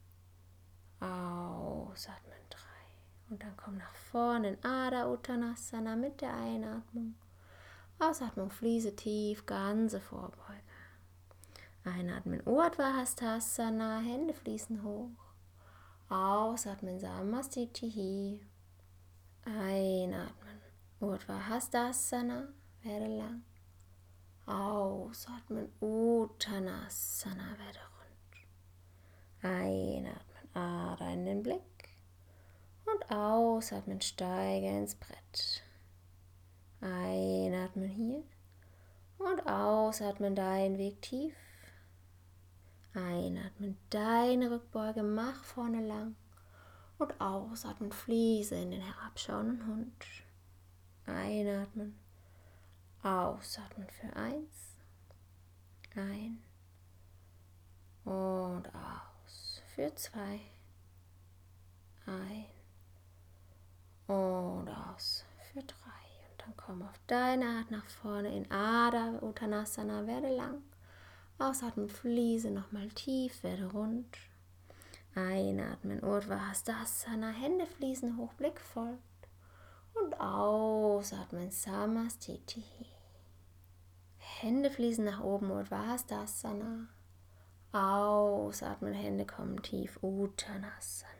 Ausatmen 1.02 2.40
drei. 2.50 3.30
Und 3.30 3.44
dann 3.44 3.58
komm 3.58 3.76
nach 3.78 3.94
vorne 3.94 4.52
in 4.52 4.64
Ada 4.64 5.12
Uttanasana 5.12 5.98
mit 5.98 6.22
der 6.22 6.34
Einatmung. 6.34 7.16
Ausatmung, 8.00 8.52
fließe 8.52 8.96
tief, 8.96 9.46
ganze 9.46 10.00
Vorbeuge. 10.00 10.62
Einatmen, 11.84 12.42
Urdhva 12.48 13.04
Hände 14.00 14.34
fließen 14.34 14.84
hoch. 14.84 15.12
Ausatmen, 16.08 16.98
Samastitihi. 16.98 18.40
Einatmen, 19.46 20.60
Urdhva 21.00 21.40
werde 22.82 23.08
lang. 23.08 23.44
Ausatmen, 24.48 25.72
Uttanasana, 25.80 27.56
werde 27.58 27.80
rund. 27.96 28.36
Einatmen, 29.44 30.50
Ada 30.56 31.14
in 31.14 31.26
den 31.26 31.44
Blick. 31.44 31.62
Und 32.86 33.12
ausatmen, 33.12 34.02
steige 34.02 34.68
ins 34.68 34.96
Brett. 34.96 35.64
Einatmen 36.82 37.90
hier. 37.90 38.24
Und 39.20 39.48
ausatmen, 39.48 40.36
dein 40.36 40.80
Weg 40.80 41.04
tief. 41.04 41.36
Einatmen, 42.96 43.78
deine 43.92 44.50
Rückbeuge, 44.50 45.04
mach 45.04 45.44
vorne 45.44 45.86
lang. 45.86 46.16
Und 46.98 47.20
ausatmen, 47.20 47.92
fließe 47.92 48.56
in 48.56 48.72
den 48.72 48.82
herabschauenden 48.82 49.68
Hund. 49.68 50.06
Einatmen. 51.06 51.98
Ausatmen 53.04 53.88
für 53.90 54.16
eins. 54.16 54.76
Ein 55.96 56.40
und 58.06 58.68
aus. 58.74 59.62
Für 59.74 59.94
zwei. 59.96 60.40
Ein 62.06 62.46
und 64.08 64.70
aus. 64.70 65.26
Für 65.52 65.62
drei. 65.62 66.32
Und 66.32 66.42
dann 66.42 66.58
komm 66.58 66.82
auf 66.82 67.00
deine 67.08 67.46
Art 67.46 67.72
nach 67.72 67.86
vorne 67.86 68.36
in 68.36 68.50
Ada 68.52 69.20
Uttanasana. 69.22 70.08
Werde 70.08 70.36
lang. 70.36 70.62
Ausatmen, 71.38 71.90
fließe 71.90 72.52
nochmal 72.52 72.88
tief, 72.90 73.44
werde 73.44 73.72
rund. 73.72 74.18
Einatmen, 75.16 76.04
Urdhva 76.04 76.50
Hastasana, 76.50 77.30
Hände 77.30 77.66
fließen 77.66 78.18
hoch, 78.18 78.34
Blick 78.34 78.60
folgt. 78.60 79.00
Und 79.94 80.20
ausatmen, 80.20 81.52
Samastiti. 81.52 82.66
Hände 84.18 84.70
fließen 84.70 85.06
nach 85.06 85.24
oben, 85.24 85.52
Urdhva 85.52 85.88
Hastasana. 85.88 86.90
Ausatmen, 87.72 88.94
Hände 88.94 89.26
kommen 89.26 89.62
tief, 89.64 89.98
Uttanasana. 90.02 91.12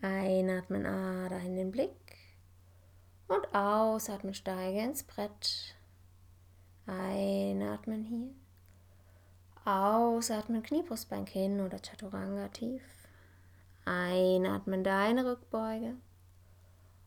Einatmen, 0.00 0.84
Ada 0.84 1.38
in 1.38 1.54
den 1.54 1.70
Blick. 1.70 2.16
Und 3.28 3.54
ausatmen, 3.54 4.34
steige 4.34 4.80
ins 4.80 5.04
Brett. 5.04 5.76
Einatmen 6.86 8.02
hier. 8.02 8.41
Ausatmen, 9.64 10.62
Kniebrustbein 10.62 11.26
hin 11.26 11.60
oder 11.60 11.78
Chaturanga 11.78 12.48
tief. 12.48 12.82
Einatmen, 13.84 14.82
deine 14.82 15.24
Rückbeuge. 15.24 15.94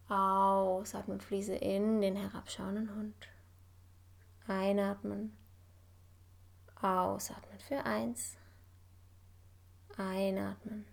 Ausatmen, 0.07 1.19
fließe 1.19 1.55
in 1.55 1.99
den 1.99 2.15
herabschauenden 2.15 2.95
Hund. 2.95 3.27
Einatmen. 4.47 5.35
Ausatmen 6.81 7.59
für 7.59 7.83
eins. 7.83 8.37
Einatmen. 9.97 10.85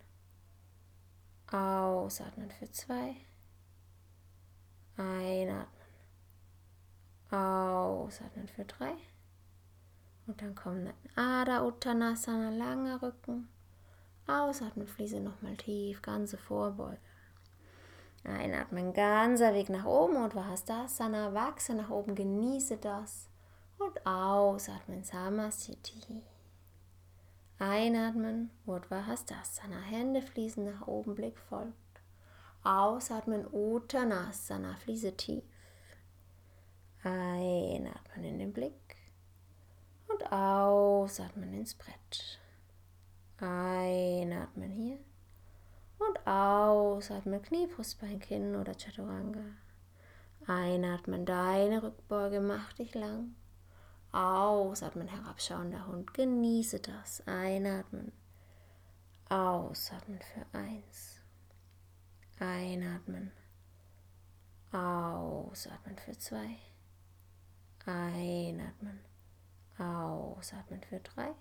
Ausatmen 1.51 2.51
für 2.51 2.69
zwei. 2.71 3.15
Einatmen. 4.97 5.67
Ausatmen 7.29 8.47
für 8.47 8.65
drei. 8.65 8.95
Und 10.25 10.41
dann 10.41 10.55
kommt 10.55 10.87
ein 10.87 11.17
Ada 11.17 11.65
Uttanasana, 11.65 12.49
langer 12.49 13.01
Rücken. 13.01 13.49
Ausatmen, 14.25 14.87
fließe 14.87 15.19
nochmal 15.19 15.57
tief, 15.57 16.01
ganze 16.01 16.37
Vorbeuge. 16.37 16.97
Einatmen, 18.23 18.93
ganzer 18.93 19.53
Weg 19.53 19.69
nach 19.69 19.83
oben 19.83 20.15
und 20.15 20.33
Vahastasana, 20.33 21.33
wachse 21.33 21.73
nach 21.73 21.89
oben, 21.89 22.15
genieße 22.15 22.77
das. 22.77 23.27
Und 23.77 24.05
ausatmen, 24.05 25.03
Samasthiti. 25.03 26.23
Einatmen, 27.59 28.49
Urdhva 28.65 29.03
Hände 29.89 30.21
fließen 30.21 30.63
nach 30.63 30.87
oben, 30.87 31.15
Blick 31.15 31.37
folgt. 31.37 31.73
Ausatmen, 32.63 33.45
Uttanasana, 33.51 34.75
fließe 34.77 35.17
tief. 35.17 35.43
Einatmen 37.03 38.23
in 38.23 38.39
den 38.39 38.53
Blick 38.53 39.02
und 40.13 40.31
ausatmen 40.31 41.53
ins 41.53 41.73
Brett. 41.75 42.39
Einatmen 43.37 44.69
hier 44.69 44.99
und 45.99 46.27
ausatmen 46.27 47.41
Knie, 47.41 47.67
Brustbein, 47.67 48.19
Kinn 48.19 48.55
oder 48.55 48.73
Chaturanga. 48.73 49.43
Einatmen, 50.45 51.25
deine 51.25 51.83
Rückbeuge, 51.83 52.41
mach 52.41 52.73
dich 52.73 52.93
lang. 52.93 53.35
Ausatmen, 54.11 55.07
herabschauender 55.07 55.87
Hund, 55.87 56.13
genieße 56.13 56.79
das. 56.79 57.25
Einatmen, 57.25 58.11
ausatmen 59.29 60.19
für 60.21 60.57
eins. 60.57 61.21
Einatmen, 62.39 63.31
ausatmen 64.71 65.97
für 65.97 66.17
zwei. 66.17 66.57
Einatmen 67.85 68.99
Ausatmen 69.77 70.81
für 70.83 70.99
drei. 70.99 71.33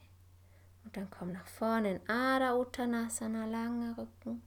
Und 0.84 0.96
dann 0.96 1.10
komm 1.10 1.32
nach 1.32 1.46
vorne 1.46 1.92
in 1.96 2.08
Ada 2.08 2.56
Uttanasana, 2.56 3.46
langer 3.46 3.98
Rücken. 3.98 4.42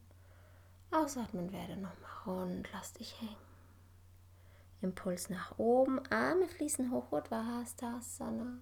Ausatmen 0.91 1.51
werde 1.51 1.75
nochmal 1.75 2.11
rund, 2.25 2.67
lass 2.73 2.93
dich 2.93 3.19
hängen. 3.21 3.35
Impuls 4.81 5.29
nach 5.29 5.57
oben, 5.57 5.99
Arme 6.11 6.47
fließen 6.47 6.91
hoch, 6.91 7.11
Uddhvastasana. 7.11 8.59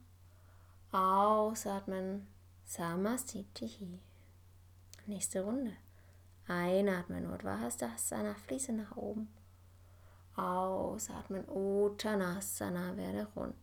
Ausatmen, 0.91 2.27
Samastitihi. 2.65 3.99
Nächste 5.05 5.43
Runde. 5.43 5.73
Einatmen, 6.47 7.31
Uddhvastasana, 7.31 8.35
fließe 8.35 8.73
nach 8.73 8.95
oben. 8.95 9.27
Ausatmen, 10.35 11.47
Uttanasana, 11.47 12.95
werde 12.95 13.27
rund. 13.35 13.55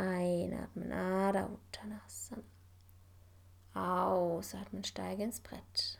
Einatmen, 0.00 0.92
Adha 0.92 1.46
Uttanasana. 1.46 2.42
Ausatmen, 3.74 4.82
steige 4.82 5.24
ins 5.24 5.40
Brett. 5.40 5.98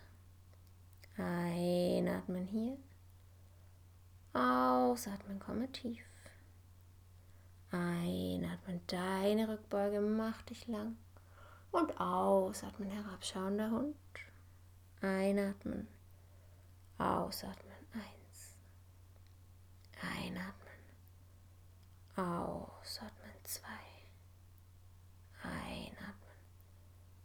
Einatmen 1.18 2.47
hier. 2.47 2.78
Ausatmen, 4.32 5.39
komme 5.39 5.70
tief. 5.70 6.02
Einatmen, 7.70 8.81
deine 8.86 9.48
Rückbeuge, 9.48 10.01
mach 10.01 10.40
dich 10.43 10.66
lang. 10.66 10.97
Und 11.70 12.01
ausatmen, 12.01 12.90
herabschauender 12.90 13.70
Hund. 13.70 13.97
Einatmen, 15.02 15.89
ausatmen, 16.97 17.77
eins. 17.93 18.56
Einatmen, 20.01 20.59
ausatmen 22.60 23.32
zwei. 23.44 23.68
Einatmen, 25.42 26.38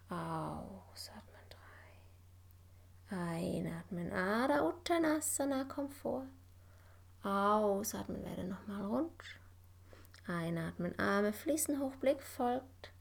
ausatmen, 0.09 1.45
drei. 1.49 3.17
Einatmen, 3.17 4.11
Ada 4.11 4.67
Uttanasana, 4.67 5.65
komm 5.65 5.89
vor. 5.89 6.25
Ausatmen, 7.23 8.23
werde 8.23 8.43
nochmal 8.43 8.85
rund. 8.85 9.23
Einatmen, 10.27 10.97
Arme 10.97 11.33
fließen 11.33 11.79
hoch, 11.79 11.95
Blick 11.97 12.21
folgt. 12.21 12.91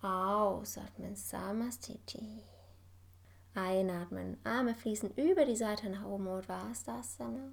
Ausatmen, 0.00 1.14
Samastiti. 1.14 2.44
Einatmen, 3.54 4.38
Arme 4.44 4.74
fließen 4.74 5.14
über 5.16 5.44
die 5.44 5.56
Seite 5.56 5.90
nach 5.90 6.04
oben, 6.04 6.26
Uddhvastasana. 6.26 7.52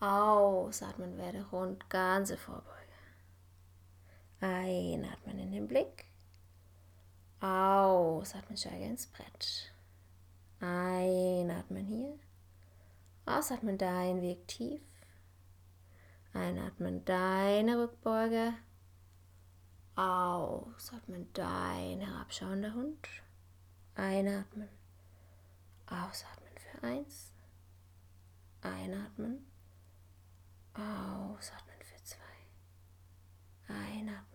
Ausatmen, 0.00 1.16
werde 1.18 1.46
rund, 1.50 1.88
ganze 1.88 2.36
Vorbeuge. 2.36 2.79
Einatmen 4.40 5.38
in 5.38 5.52
den 5.52 5.68
Blick. 5.68 6.06
Ausatmen, 7.40 8.56
steige 8.56 8.84
ins 8.84 9.06
Brett. 9.06 9.72
Einatmen 10.60 11.84
hier. 11.84 12.18
Ausatmen, 13.26 13.76
dein 13.76 14.22
Weg 14.22 14.48
tief. 14.48 14.80
Einatmen, 16.32 17.04
deine 17.04 17.82
Rückbeuge. 17.82 18.54
Ausatmen, 19.94 21.30
dein 21.34 22.00
herabschauender 22.00 22.72
Hund. 22.74 23.08
Einatmen. 23.94 24.68
Ausatmen 25.86 26.52
für 26.56 26.82
eins. 26.86 27.34
Einatmen. 28.62 29.46
Ausatmen 30.72 31.76
für 31.82 32.02
zwei. 32.04 32.20
Einatmen. 33.68 34.29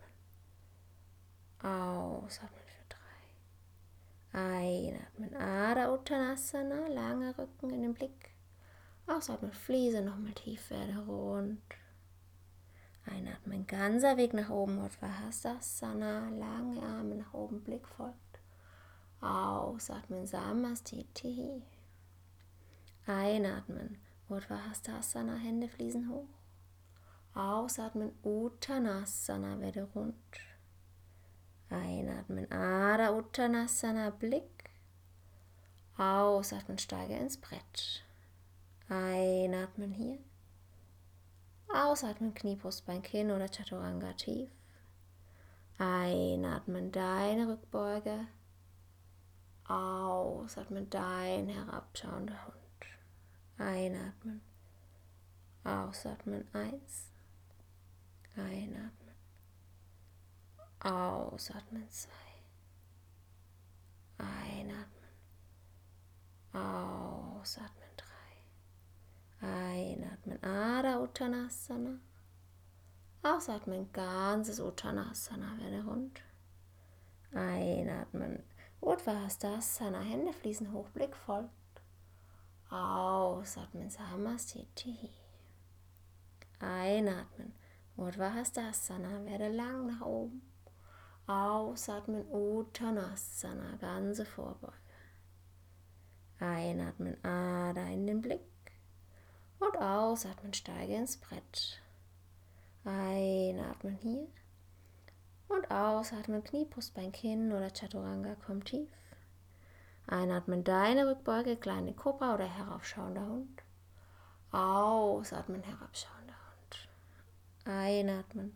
Ausatmen 1.65 2.61
für 2.67 2.85
drei. 2.89 4.39
Einatmen. 4.39 5.35
Ada 5.35 5.91
Uttanasana. 5.91 6.87
Langer 6.89 7.35
Rücken 7.39 7.71
in 7.71 7.81
den 7.81 7.93
Blick. 7.95 8.29
Ausatmen. 9.07 9.51
Fliese 9.51 10.03
nochmal 10.03 10.33
tief 10.33 10.69
werde 10.69 10.99
rund. 11.07 11.59
Einatmen. 13.05 13.65
Ganzer 13.65 14.15
Weg 14.15 14.35
nach 14.35 14.51
oben. 14.51 14.77
Uddhvasasana. 14.77 16.29
Lange 16.29 16.83
Arme 16.83 17.15
nach 17.15 17.33
oben. 17.33 17.63
Blick 17.63 17.87
folgt. 17.87 18.19
Ausatmen. 19.21 20.27
Samastiti. 20.27 21.63
Einatmen. 23.07 23.97
Uddhvasasana. 24.29 25.37
Hände 25.37 25.67
fließen 25.67 26.09
hoch. 26.09 26.29
Ausatmen. 27.33 28.11
Uttanasana. 28.21 29.59
Werde 29.59 29.89
rund. 29.95 30.13
Einatmen, 31.75 32.49
Ada 32.51 33.11
Uttanasana, 33.11 34.09
Blick. 34.11 34.69
Ausatmen, 35.97 36.77
steige 36.77 37.17
ins 37.17 37.37
Brett. 37.37 38.03
Einatmen 38.87 39.91
hier. 39.91 40.19
Ausatmen, 41.67 42.33
Knie, 42.33 42.55
Brustbein, 42.55 43.01
Kinn 43.01 43.31
oder 43.31 43.49
Chaturanga 43.49 44.13
tief. 44.13 44.49
Einatmen, 45.77 46.91
deine 46.91 47.49
Rückbeuge. 47.49 48.27
Ausatmen, 49.67 50.89
dein 50.89 51.49
herabschauender 51.49 52.45
Hund. 52.45 52.55
Einatmen. 53.57 54.41
Ausatmen, 55.63 56.47
eins. 56.53 57.09
Einatmen. 58.37 59.04
Ausatmen, 60.85 61.89
zwei. 61.89 62.11
Einatmen. 64.19 65.09
Ausatmen, 66.53 67.89
drei. 67.97 69.47
Einatmen, 69.47 70.43
Ada 70.43 70.99
Uttanasana. 71.01 71.97
Ausatmen, 73.23 73.91
ganzes 73.93 74.59
Uttanasana, 74.59 75.57
werde 75.57 75.83
rund. 75.83 76.21
Einatmen, 77.33 78.43
Uddhvastasana, 78.79 80.01
Hände 80.01 80.33
fließen 80.33 80.71
hoch, 80.71 80.89
Blick 80.89 81.15
folgt. 81.15 81.49
Ausatmen, 82.69 83.89
Samastiti. 83.89 85.09
Einatmen, 86.59 87.55
Uddhvastasana, 87.97 89.25
werde 89.25 89.47
lang 89.49 89.87
nach 89.87 90.01
oben. 90.01 90.54
Ausatmen, 91.27 92.25
Uttanasana, 92.31 93.77
ganze 93.77 94.25
Vorbeuge. 94.25 94.73
Einatmen, 96.39 97.17
Ada 97.23 97.87
in 97.87 98.05
den 98.05 98.21
Blick. 98.21 98.41
Und 99.59 99.77
ausatmen, 99.77 100.53
steige 100.53 100.95
ins 100.95 101.17
Brett. 101.17 101.81
Einatmen 102.83 103.95
hier. 103.95 104.27
Und 105.47 105.71
ausatmen, 105.71 106.43
Knie, 106.43 106.65
Brustbein, 106.65 107.11
Kinn 107.11 107.51
oder 107.51 107.71
Chaturanga 107.71 108.35
kommt 108.35 108.65
tief. 108.65 108.89
Einatmen, 110.05 110.63
deine 110.63 111.07
Rückbeuge, 111.07 111.55
kleine 111.55 111.93
Kobra 111.93 112.35
oder 112.35 112.45
heraufschauender 112.45 113.25
Hund. 113.25 113.63
Ausatmen, 114.51 115.63
herabschauender 115.63 116.35
Hund. 116.35 116.89
Einatmen. 117.65 118.55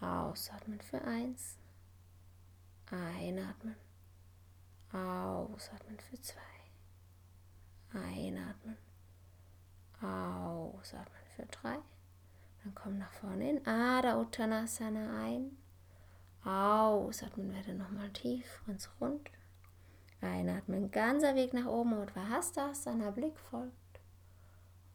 Ausatmen 0.00 0.80
für 0.80 1.02
eins. 1.02 1.58
Einatmen. 2.94 3.74
Ausatmen 4.92 5.98
für 5.98 6.20
zwei. 6.20 6.40
Einatmen. 7.92 8.76
Ausatmen 10.00 11.24
für 11.34 11.46
drei. 11.46 11.78
Dann 12.62 12.74
komm 12.74 12.98
nach 12.98 13.12
vorne 13.12 13.50
in 13.50 13.66
Ada 13.66 14.20
Uttanasana 14.20 15.24
ein. 15.24 15.56
Ausatmen 16.44 17.52
werde 17.52 17.74
nochmal 17.74 18.10
tief, 18.10 18.62
ganz 18.66 18.88
rund. 19.00 19.30
Einatmen, 20.20 20.90
ganzer 20.90 21.34
Weg 21.34 21.52
nach 21.52 21.66
oben 21.66 21.94
und 21.94 22.14
Vahastasana, 22.14 23.10
Blick 23.10 23.38
folgt. 23.38 23.74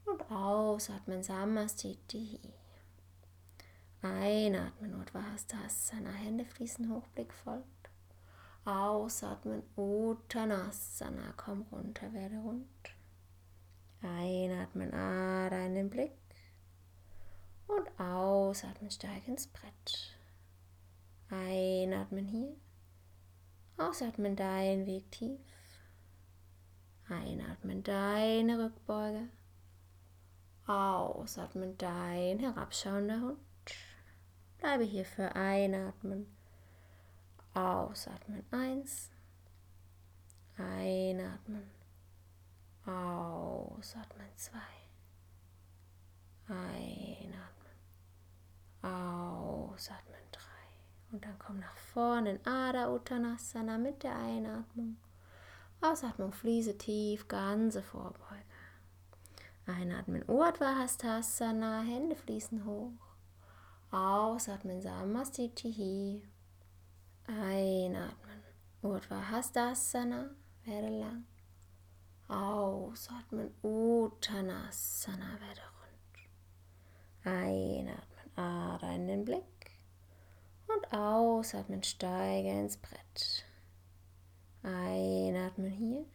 Und 0.05 0.31
ausatmen, 0.31 1.21
Samastiti. 1.21 2.39
Einatmen, 4.01 4.95
Uddhvastasana, 4.95 6.11
Hände 6.11 6.45
fließen 6.45 6.89
hoch, 6.89 7.05
Blick 7.09 7.33
folgt. 7.33 7.78
Ausatmen, 8.69 9.63
Uttanasana, 9.75 11.33
komm 11.35 11.65
runter, 11.71 12.13
werde 12.13 12.37
rund. 12.37 12.67
Einatmen, 14.03 14.93
Ada 14.93 15.65
in 15.65 15.73
den 15.73 15.89
Blick. 15.89 16.11
Und 17.65 17.99
ausatmen, 17.99 18.91
steig 18.91 19.27
ins 19.27 19.47
Brett. 19.47 20.15
Einatmen 21.31 22.27
hier. 22.27 22.55
Ausatmen 23.77 24.35
dein 24.35 24.85
Weg 24.85 25.11
tief. 25.11 25.39
Einatmen 27.07 27.81
deine 27.81 28.65
Rückbeuge. 28.65 29.29
Ausatmen 30.67 31.75
dein 31.79 32.37
herabschauender 32.37 33.19
Hund. 33.19 33.39
Bleibe 34.59 34.83
hier 34.83 35.05
für 35.05 35.35
Einatmen. 35.35 36.38
Ausatmen 37.59 38.45
eins. 38.51 39.09
Einatmen. 40.57 41.69
Ausatmen 42.85 44.27
zwei. 44.37 44.59
Einatmen. 46.47 47.75
Ausatmen 48.81 50.21
drei. 50.31 51.11
Und 51.11 51.25
dann 51.25 51.37
komm 51.37 51.59
nach 51.59 51.75
vorne 51.75 52.31
in 52.31 52.45
Ada 52.47 52.93
Uttanasana 52.93 53.77
mit 53.77 54.03
der 54.03 54.15
Einatmung. 54.15 54.95
Ausatmung, 55.81 56.31
fließe 56.31 56.77
tief, 56.77 57.27
ganze 57.27 57.81
Vorbeuge. 57.81 58.43
Einatmen, 59.65 60.23
Urdhva 60.29 60.85
Hände 61.81 62.15
fließen 62.15 62.63
hoch. 62.63 62.93
Ausatmen, 63.91 64.81
Samastitihi. 64.81 66.23
Einatmen, 67.29 68.41
Urdhva 68.81 69.21
werde 70.65 70.89
lang. 70.89 71.25
Ausatmen, 72.27 73.53
Uttanasana, 73.61 75.37
werde 75.39 75.61
rund. 75.77 76.17
Einatmen, 77.23 78.35
Ada 78.35 78.95
in 78.95 79.07
den 79.07 79.25
Blick. 79.25 79.43
Und 80.67 80.91
ausatmen, 80.91 81.83
steige 81.83 82.49
ins 82.49 82.77
Brett. 82.77 83.45
Einatmen 84.63 85.69
hier. 85.69 86.05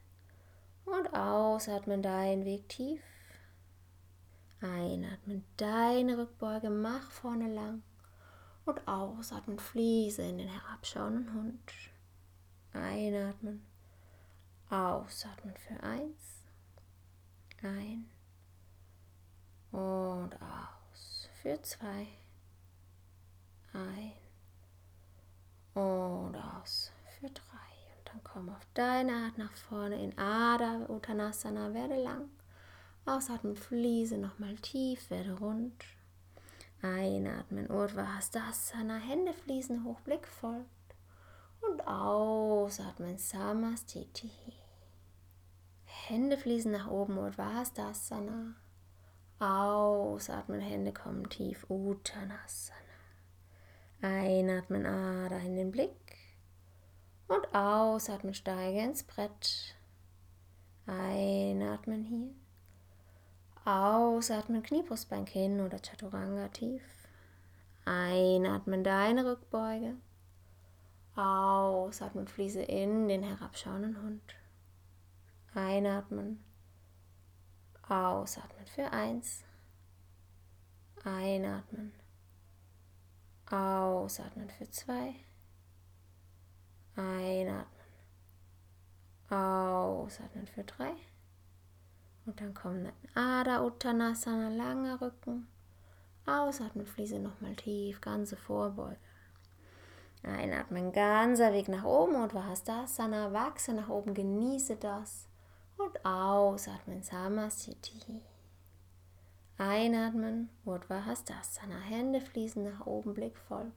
Und 0.84 1.14
ausatmen, 1.14 2.02
dein 2.02 2.44
Weg 2.44 2.68
tief. 2.68 3.02
Einatmen, 4.60 5.44
deine 5.58 6.18
Rückbeuge, 6.18 6.70
mach 6.70 7.08
vorne 7.12 7.54
lang. 7.54 7.84
Und 8.64 8.88
ausatmen, 8.88 9.58
fließe 9.58 10.22
in 10.22 10.38
den 10.38 10.48
herabschauenden 10.48 11.34
Hund. 11.34 11.72
Einatmen, 12.72 13.64
ausatmen 14.70 15.54
für 15.56 15.82
eins. 15.82 16.42
Ein 17.62 18.06
und 19.74 20.30
aus 20.40 21.28
für 21.42 21.60
zwei. 21.62 22.06
Ein 23.72 24.12
und 25.74 26.36
aus 26.36 26.92
für 27.18 27.28
drei. 27.28 27.42
Und 27.96 28.08
dann 28.08 28.20
komm 28.22 28.48
auf 28.48 28.66
deine 28.74 29.12
Art 29.12 29.38
nach 29.38 29.52
vorne 29.56 30.02
in 30.02 30.16
Ada 30.16 30.86
Uttanasana, 30.88 31.74
werde 31.74 32.02
lang. 32.02 32.28
Ausatmen, 33.04 33.56
fließe 33.56 34.16
nochmal 34.16 34.54
tief, 34.56 35.10
werde 35.10 35.38
rund. 35.38 35.84
Einatmen, 36.84 37.70
Urdhva 37.70 38.16
Hastasana, 38.16 38.98
Hände 38.98 39.32
fließen 39.32 39.84
hoch, 39.84 40.00
Blick 40.00 40.26
folgt. 40.26 40.68
Und 41.62 41.86
ausatmen, 41.86 43.16
Samastiti. 43.16 44.30
Hände 45.84 46.36
fließen 46.36 46.70
nach 46.70 46.90
oben, 46.90 47.16
Urdhva 47.16 47.54
Hastasana. 47.54 48.54
Ausatmen, 49.38 50.60
Hände 50.60 50.92
kommen 50.92 51.28
tief, 51.30 51.64
Uttanasana. 51.70 52.80
Einatmen, 54.02 54.84
Ader 54.84 55.40
in 55.40 55.56
den 55.56 55.70
Blick. 55.70 56.18
Und 57.28 57.54
ausatmen, 57.54 58.34
steige 58.34 58.80
ins 58.80 59.04
Brett. 59.04 59.74
Einatmen 60.86 62.04
hier. 62.04 62.43
Ausatmen, 63.64 64.62
Kniebrustbein, 64.62 65.24
Kinn 65.24 65.60
oder 65.62 65.78
Chaturanga 65.78 66.48
tief. 66.48 66.82
Einatmen, 67.86 68.84
deine 68.84 69.24
Rückbeuge. 69.24 69.94
Ausatmen, 71.16 72.28
fließe 72.28 72.60
in 72.62 73.08
den 73.08 73.22
herabschauenden 73.22 74.02
Hund. 74.02 74.34
Einatmen. 75.54 76.44
Ausatmen 77.88 78.66
für 78.66 78.90
eins. 78.92 79.44
Einatmen. 81.02 81.92
Ausatmen 83.50 84.50
für 84.50 84.68
zwei. 84.70 85.14
Einatmen. 86.96 87.66
Ausatmen 89.30 90.46
für 90.48 90.64
drei. 90.64 90.92
Und 92.26 92.40
dann 92.40 92.54
kommen 92.54 92.90
Ada 93.14 93.62
Uttanasana, 93.64 94.48
langer 94.48 95.00
Rücken. 95.00 95.46
Ausatmen, 96.26 96.86
fließe 96.86 97.18
nochmal 97.18 97.54
tief, 97.54 98.00
ganze 98.00 98.36
Vorbeuge. 98.36 98.96
Einatmen, 100.22 100.90
ganzer 100.92 101.52
Weg 101.52 101.68
nach 101.68 101.84
oben 101.84 102.14
und 102.14 102.32
Vahastasana, 102.32 103.32
wachse 103.34 103.74
nach 103.74 103.90
oben, 103.90 104.14
genieße 104.14 104.76
das. 104.76 105.28
Und 105.76 106.02
ausatmen, 106.04 107.02
Samastiti. 107.02 108.22
Einatmen, 109.58 110.48
Urdhva 110.64 111.04
Hastasana. 111.04 111.78
Hände 111.78 112.20
fließen 112.20 112.64
nach 112.64 112.86
oben, 112.86 113.12
Blick 113.14 113.36
folgt. 113.36 113.72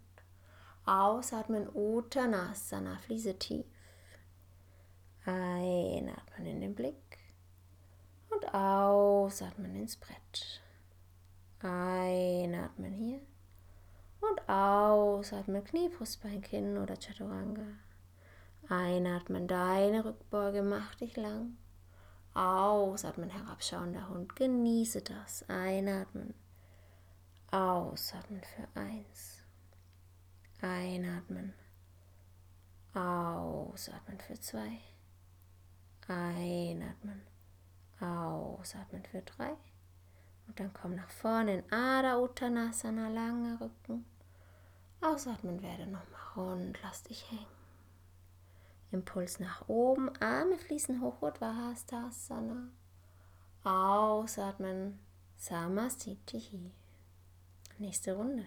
Ausatmen 0.86 1.68
Uttanasana, 1.74 2.98
Fliese 2.98 3.38
tief. 3.38 3.66
Einatmen 5.26 6.48
in 6.48 6.62
den 6.62 6.76
Blick 6.76 7.18
und 8.30 8.54
ausatmen 8.54 9.76
ins 9.76 9.98
Brett. 9.98 10.62
Einatmen 11.60 12.94
hier 12.94 13.20
und 14.22 14.50
ausatmen 14.50 15.64
Knie, 15.64 15.90
Brustbein, 15.90 16.42
Kinn 16.42 16.78
oder 16.78 16.96
Chaturanga. 16.96 17.66
Einatmen, 18.70 19.48
deine 19.48 20.04
Rückbeuge, 20.04 20.62
mach 20.62 20.96
dich 20.96 21.16
lang. 21.16 21.58
Ausatmen, 22.34 23.30
herabschauender 23.30 24.10
Hund, 24.10 24.36
genieße 24.36 25.02
das. 25.02 25.48
Einatmen, 25.50 26.34
ausatmen 27.52 28.42
für 28.44 28.80
eins. 28.80 29.44
Einatmen, 30.62 31.54
ausatmen 32.94 34.20
für 34.20 34.40
zwei. 34.40 34.80
Einatmen, 36.08 37.22
ausatmen 38.00 39.04
für 39.06 39.22
drei. 39.22 39.56
Und 40.48 40.60
dann 40.60 40.74
komm 40.74 40.96
nach 40.96 41.10
vorne 41.10 41.60
in 41.60 41.72
Ada 41.72 42.20
Uttanasana, 42.20 43.10
langer 43.10 43.60
Rücken. 43.60 44.06
Ausatmen 45.02 45.62
werde 45.62 45.86
nochmal 45.86 46.22
rund, 46.36 46.80
lass 46.84 47.04
dich 47.04 47.30
hängen. 47.30 47.46
Impuls 48.92 49.40
nach 49.40 49.68
oben, 49.68 50.10
Arme 50.22 50.58
fließen 50.58 51.02
hoch, 51.02 51.22
Uddhvastasana. 51.22 52.70
Ausatmen, 53.64 55.00
Samastitihi. 55.36 56.72
Nächste 57.78 58.16
Runde. 58.16 58.46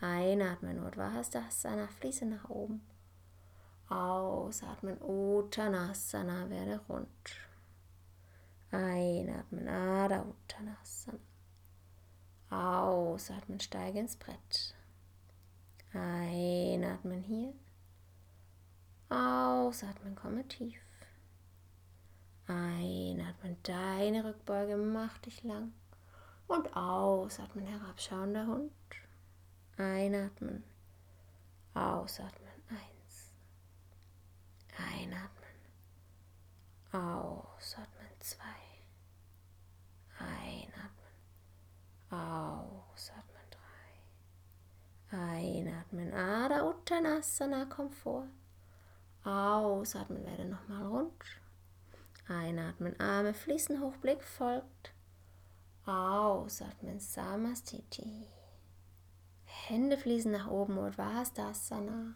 Einatmen, 0.00 0.82
Uddhvastasana, 0.84 1.86
fließe 1.88 2.24
nach 2.24 2.48
oben. 2.48 2.80
Ausatmen, 3.88 5.00
Uttanasana, 5.02 6.48
werde 6.48 6.80
rund. 6.88 7.08
Einatmen, 8.70 9.68
Adha 9.68 10.22
Uttanasana. 10.22 11.18
Ausatmen, 12.50 13.60
steige 13.60 13.98
ins 14.00 14.16
Brett. 14.16 14.74
Einatmen 15.92 17.22
hier. 17.22 17.54
Ausatmen, 19.08 20.14
komme 20.14 20.46
tief. 20.48 20.80
Einatmen, 22.46 23.56
deine 23.62 24.24
Rückbeuge, 24.24 24.76
mach 24.76 25.18
dich 25.18 25.42
lang. 25.44 25.72
Und 26.46 26.74
ausatmen, 26.74 27.66
herabschauender 27.66 28.46
Hund. 28.46 28.72
Einatmen, 29.76 30.64
ausatmen, 31.74 32.48
eins. 32.68 33.32
Einatmen, 34.76 35.58
ausatmen, 36.90 38.08
zwei. 38.20 38.44
Einatmen, 40.18 41.12
ausatmen, 42.10 43.42
drei. 45.10 45.18
Einatmen, 45.18 46.12
Ada 46.12 46.68
Uttanasana, 46.68 47.66
komm 47.66 47.90
vor. 47.90 48.26
Ausatmen, 49.24 50.24
werde 50.24 50.44
nochmal 50.46 50.86
rund. 50.86 51.24
Einatmen, 52.28 52.98
Arme 53.00 53.34
fließen 53.34 53.80
hoch, 53.80 53.96
Blick 53.96 54.22
folgt. 54.22 54.92
Ausatmen, 55.86 57.00
Samastiti. 57.00 58.28
Hände 59.44 59.96
fließen 59.96 60.32
nach 60.32 60.48
oben, 60.48 60.78
Uddhvastasana. 60.78 62.14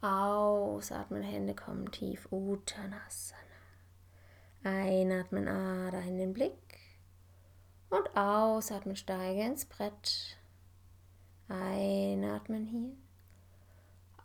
Ausatmen, 0.00 1.22
Hände 1.22 1.54
kommen 1.54 1.90
tief, 1.90 2.26
Uttanasana. 2.30 3.40
Einatmen, 4.62 5.48
Ader 5.48 6.02
in 6.02 6.18
den 6.18 6.32
Blick. 6.32 6.69
Und 7.90 8.16
ausatmen, 8.16 8.96
steige 8.96 9.42
ins 9.42 9.66
Brett. 9.66 10.38
Einatmen 11.48 12.66
hier. 12.66 12.96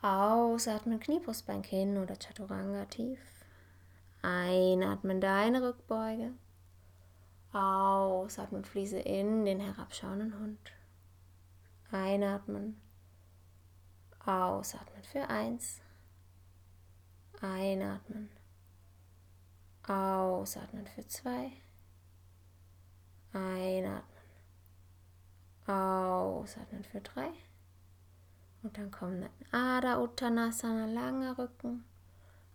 Ausatmen, 0.01 0.99
Kniebrustbein, 0.99 1.63
Kinn 1.63 1.97
oder 1.97 2.15
Chaturanga 2.15 2.85
tief. 2.85 3.19
Einatmen, 4.21 5.19
deine 5.19 5.63
Rückbeuge. 5.63 6.33
Ausatmen, 7.51 8.65
fließe 8.65 8.99
in 8.99 9.45
den 9.45 9.59
herabschauenden 9.59 10.37
Hund. 10.39 10.71
Einatmen. 11.91 12.79
Ausatmen 14.23 15.03
für 15.03 15.27
eins. 15.27 15.81
Einatmen. 17.41 18.29
Ausatmen 19.87 20.85
für 20.87 21.07
zwei. 21.07 21.51
Einatmen. 23.35 24.01
Ausatmen 25.67 26.83
für 26.83 27.01
drei. 27.01 27.29
Und 28.63 28.77
dann 28.77 28.89
kommen 28.91 29.27
Ada 29.51 30.01
Uttanasana, 30.01 30.85
langer 30.85 31.37
Rücken. 31.37 31.83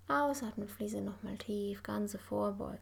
Ausatmen, 0.09 0.69
Fliese 0.69 1.03
nochmal 1.03 1.37
tief, 1.39 1.83
ganze 1.83 2.19
Vorbeuge. 2.19 2.81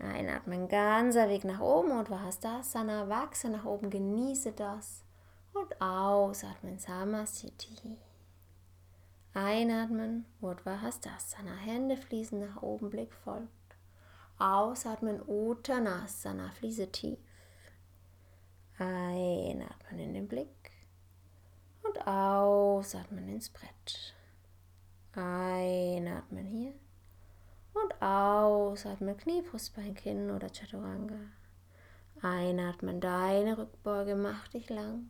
Einatmen, 0.00 0.68
ganzer 0.68 1.28
Weg 1.28 1.44
nach 1.44 1.60
oben 1.60 1.92
und 1.92 2.10
Vahastasana, 2.10 3.08
wachse 3.08 3.48
nach 3.48 3.64
oben, 3.64 3.90
genieße 3.90 4.52
das. 4.52 5.04
Und 5.52 5.80
ausatmen, 5.80 6.78
Samasthiti. 6.80 7.96
Einatmen, 9.32 10.26
Urdhvastasana, 10.40 11.54
Hände 11.54 11.96
fließen 11.96 12.40
nach 12.40 12.62
oben, 12.62 12.90
Blick 12.90 13.12
folgt. 13.12 13.63
Ausatmen, 14.44 15.22
Uttanasana, 15.26 16.50
Fliese 16.50 16.92
tief. 16.92 17.18
Einatmen 18.78 19.98
in 19.98 20.12
den 20.12 20.28
Blick 20.28 20.70
und 21.82 22.06
ausatmen 22.06 23.26
ins 23.30 23.48
Brett. 23.48 24.14
Einatmen 25.14 26.44
hier 26.44 26.74
und 27.72 28.02
ausatmen 28.02 29.16
Knie, 29.16 29.40
Brustbein, 29.40 29.94
Kinn 29.94 30.30
oder 30.30 30.50
Chaturanga. 30.50 31.20
Einatmen, 32.20 33.00
deine 33.00 33.56
Rückbeuge, 33.56 34.14
mach 34.14 34.48
dich 34.48 34.68
lang. 34.68 35.08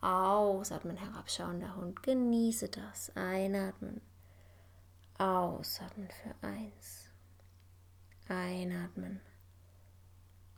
Ausatmen, 0.00 0.96
herabschauender 0.96 1.76
Hund, 1.76 2.02
genieße 2.02 2.70
das. 2.70 3.14
Einatmen, 3.14 4.00
ausatmen 5.16 6.08
für 6.08 6.34
eins. 6.44 7.07
Einatmen, 8.28 9.20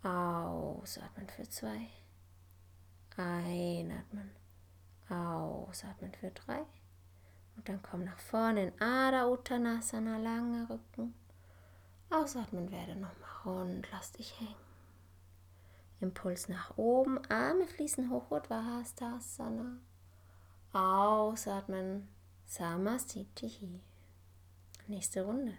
ausatmen 0.03 1.29
für 1.29 1.49
zwei. 1.49 1.87
Einatmen, 3.17 4.31
Ausatmen 5.09 6.13
für 6.13 6.33
drei. 6.33 6.65
Und 7.55 7.69
dann 7.69 7.81
komm 7.81 8.03
nach 8.05 8.19
vorne 8.19 8.65
in 8.69 8.83
Ada 8.83 9.29
Uttanasana, 9.29 10.17
langer 10.19 10.69
Rücken. 10.69 11.15
Ausatmen 12.11 12.73
werde 12.73 12.97
nochmal 12.97 13.31
rund, 13.45 13.87
lass 13.93 14.11
dich 14.13 14.41
hängen. 14.41 14.55
Impuls 16.01 16.49
nach 16.49 16.77
oben, 16.77 17.25
Arme 17.31 17.69
fließen 17.69 18.11
hoch, 18.11 18.33
Uddhvastasana. 18.33 19.77
Ausatmen, 20.73 22.09
Samastitihi. 22.47 23.81
Nächste 24.89 25.23
Runde. 25.23 25.57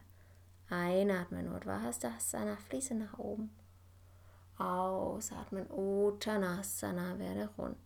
Einatmen, 0.72 1.53
Uddhvastasana, 1.53 2.56
fließe 2.56 2.95
nach 2.95 3.19
oben. 3.19 3.52
Ausatmen, 4.57 5.69
Uttanasana, 5.69 7.19
werde 7.19 7.49
rund. 7.57 7.77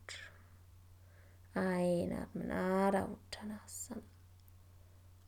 Einatmen, 1.56 2.52
Adha 2.52 3.06
Uttanasana. 3.06 4.04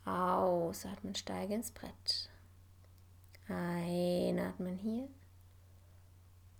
Ausatmen, 0.06 1.16
steige 1.16 1.56
ins 1.56 1.72
Brett. 1.72 2.30
Einatmen 3.48 4.78
hier. 4.78 5.10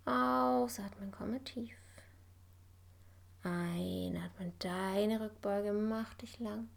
Ausatmen, 0.04 1.12
komme 1.12 1.44
tief. 1.44 1.76
Einatmen, 3.44 4.52
deine 4.58 5.20
Rückbeuge, 5.20 5.72
mach 5.72 6.12
dich 6.14 6.40
lang. 6.40 6.68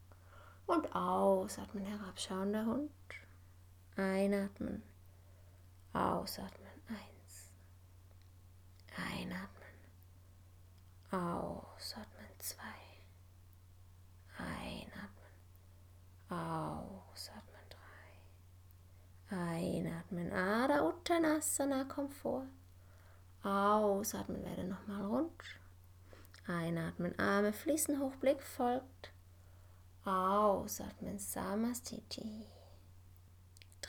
Und 0.67 0.95
ausatmen, 0.95 1.85
herabschauender 1.85 2.67
Hund. 2.67 2.91
Einatmen, 3.95 4.83
ausatmen, 5.93 6.81
eins. 6.87 7.51
Einatmen, 8.95 9.75
ausatmen, 11.11 12.29
zwei. 12.39 12.81
Einatmen. 14.37 15.21
Ausatmen. 16.29 17.61
Drei. 19.29 19.35
Einatmen. 19.37 20.31
Ada 20.31 20.87
Uttanasana, 20.87 21.85
komm 21.85 22.09
vor. 22.09 22.45
Ausatmen, 23.43 24.43
werde 24.43 24.63
nochmal 24.63 25.05
rund. 25.05 25.43
Einatmen, 26.47 27.17
Arme 27.19 27.53
fließen 27.53 27.99
hoch, 27.99 28.15
Blick 28.15 28.41
folgt. 28.41 29.11
Ausatmen, 30.05 31.19
Samastiti. 31.19 32.47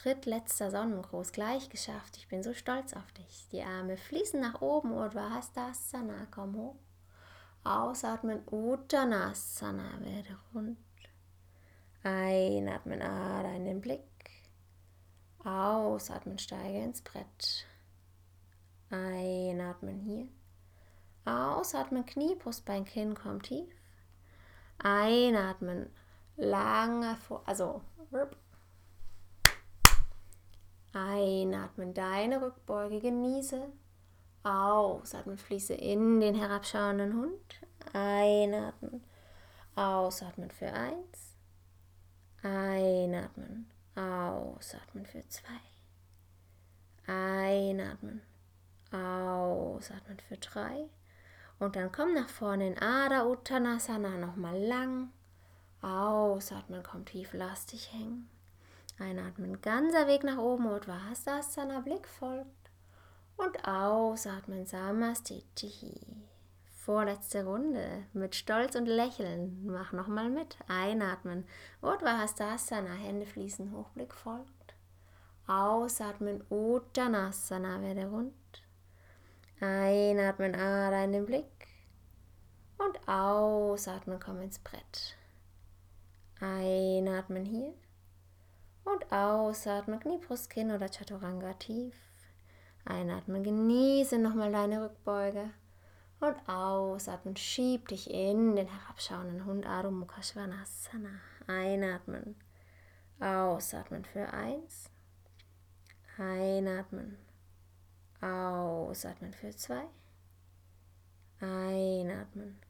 Drittletzter 0.03 0.73
Sonnengruß, 0.73 1.31
gleich 1.31 1.69
geschafft. 1.69 2.17
Ich 2.17 2.27
bin 2.27 2.43
so 2.43 2.55
stolz 2.55 2.93
auf 2.93 3.13
dich. 3.13 3.47
Die 3.53 3.63
Arme 3.63 3.97
fließen 3.97 4.41
nach 4.41 4.61
oben, 4.61 4.91
Urdhvastasana, 4.91 6.27
komm 6.33 6.57
hoch. 6.57 6.75
Ausatmen, 7.63 8.43
Uttanasana, 8.51 10.01
werde 10.01 10.37
rund. 10.53 10.77
Einatmen, 12.03 13.01
Ader 13.01 13.55
in 13.55 13.65
den 13.65 13.81
Blick. 13.81 14.03
Ausatmen, 15.45 16.41
steige 16.41 16.83
ins 16.83 17.01
Brett. 17.03 17.65
Einatmen 18.91 20.01
hier. 20.01 20.27
Ausatmen, 21.25 22.05
Knie, 22.05 22.35
Brustbein, 22.35 22.85
Kinn, 22.85 23.15
komm 23.15 23.41
tief. 23.41 23.73
Einatmen, 24.79 25.95
lange 26.37 27.15
vor, 27.19 27.45
also 27.47 27.83
Einatmen, 30.93 31.95
deine 31.95 32.43
Rückbeuge 32.43 33.01
genieße. 33.01 33.73
Ausatmen, 34.43 35.39
fließe 35.39 35.75
in 35.75 36.21
den 36.21 36.35
herabschauenden 36.35 37.15
Hund. 37.15 37.61
Einatmen, 37.93 39.03
ausatmen 39.75 40.51
für 40.51 40.73
eins. 40.73 41.37
Einatmen, 42.43 43.71
ausatmen 43.95 45.07
für 45.07 45.27
zwei. 45.29 45.61
Einatmen, 47.07 48.23
ausatmen 48.91 50.19
für 50.29 50.37
drei. 50.37 50.89
Und 51.59 51.77
dann 51.77 51.93
komm 51.93 52.15
nach 52.15 52.29
vorne 52.29 52.67
in 52.67 52.79
Ada 52.79 53.27
Uttanasana 53.27 54.19
nochmal 54.19 54.59
lang. 54.59 55.13
Ausatmen, 55.81 56.83
komm 56.83 57.05
tief, 57.05 57.31
lass 57.33 57.67
dich 57.67 57.93
hängen. 57.93 58.29
Einatmen, 58.99 59.61
ganzer 59.61 60.07
Weg 60.07 60.25
nach 60.25 60.39
oben, 60.39 60.67
Uddhvastasana, 60.67 61.81
Blick 61.81 62.07
folgt. 62.07 62.71
Und 63.37 63.67
ausatmen, 63.67 64.67
Samastiti. 64.67 66.01
Vorletzte 66.85 67.45
Runde 67.45 68.07
mit 68.13 68.35
Stolz 68.35 68.75
und 68.75 68.87
Lächeln. 68.87 69.65
Mach 69.67 69.93
nochmal 69.93 70.29
mit. 70.29 70.57
Einatmen, 70.69 71.45
Uddhvastasana, 71.81 72.93
Hände 72.93 73.27
fließen 73.27 73.73
hoch, 73.73 73.89
Blick 73.91 74.13
folgt. 74.15 74.75
Ausatmen, 75.47 76.45
Uttanasana, 76.51 77.81
werde 77.83 78.07
rund. 78.07 78.35
Einatmen, 79.61 80.55
Ada 80.55 81.05
in 81.05 81.13
den 81.13 81.27
Blick. 81.27 81.69
Und 82.79 83.09
ausatmen, 83.09 84.19
komm 84.19 84.41
ins 84.41 84.59
Brett. 84.59 85.17
Einatmen 86.41 87.45
hier. 87.45 87.75
Und 88.85 89.13
ausatmen, 89.13 90.01
Knie, 90.01 90.19
Brust, 90.19 90.51
Kinn 90.51 90.71
oder 90.71 90.89
Chaturanga 90.89 91.53
tief. 91.55 91.95
Einatmen, 92.85 93.45
genieße 93.45 94.19
nochmal 94.19 94.51
deine 94.51 94.85
Rückbeuge. 94.85 95.51
Und 96.21 96.37
ausatmen, 96.49 97.37
schieb 97.37 97.89
dich 97.89 98.11
in 98.11 98.57
den 98.57 98.69
herabschauenden 98.69 99.45
Hund 99.45 99.67
Adho 99.67 99.91
Mukha 99.91 100.23
Svanasana. 100.23 101.21
Einatmen, 101.47 102.37
ausatmen 103.19 104.05
für 104.05 104.33
eins. 104.33 104.91
Einatmen, 106.19 107.19
ausatmen 108.21 109.33
für 109.33 109.51
zwei. 109.57 109.85
Einatmen, 111.41 112.61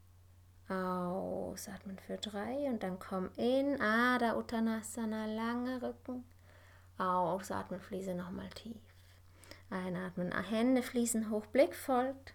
Ausatmen 0.69 1.99
für 1.99 2.17
drei 2.17 2.69
und 2.69 2.83
dann 2.83 2.97
komm 2.97 3.29
in 3.35 3.79
Ada 3.81 4.37
Uttanasana, 4.37 5.25
lange 5.25 5.81
Rücken. 5.81 6.23
Ausatmen, 6.97 7.81
fließe 7.81 8.13
nochmal 8.13 8.49
tief. 8.49 8.77
Einatmen, 9.69 10.31
Hände 10.31 10.81
fließen 10.83 11.29
hoch, 11.29 11.45
Blick 11.47 11.75
folgt. 11.75 12.33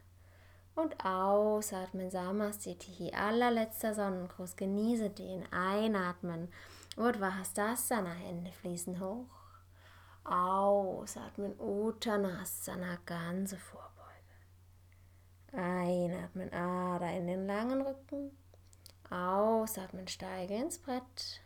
Und 0.74 1.05
ausatmen, 1.05 2.10
Samastiti, 2.10 3.12
allerletzter 3.12 3.94
Sonnengruß, 3.94 4.56
genieße 4.56 5.10
den. 5.10 5.50
Einatmen, 5.52 6.48
Urdhvastasana, 6.96 8.10
Hände 8.10 8.52
fließen 8.52 9.00
hoch. 9.00 9.26
Ausatmen, 10.24 11.59
Uttanasana, 11.59 12.98
ganze 13.06 13.56
Vorbeuge. 13.56 13.88
Einatmen, 15.53 16.53
Ader 16.53 17.12
in 17.12 17.27
den 17.27 17.47
langen 17.47 17.83
Rücken. 17.83 18.31
Ausatmen, 19.11 20.07
steige 20.09 20.55
ins 20.55 20.79
Brett. 20.79 21.41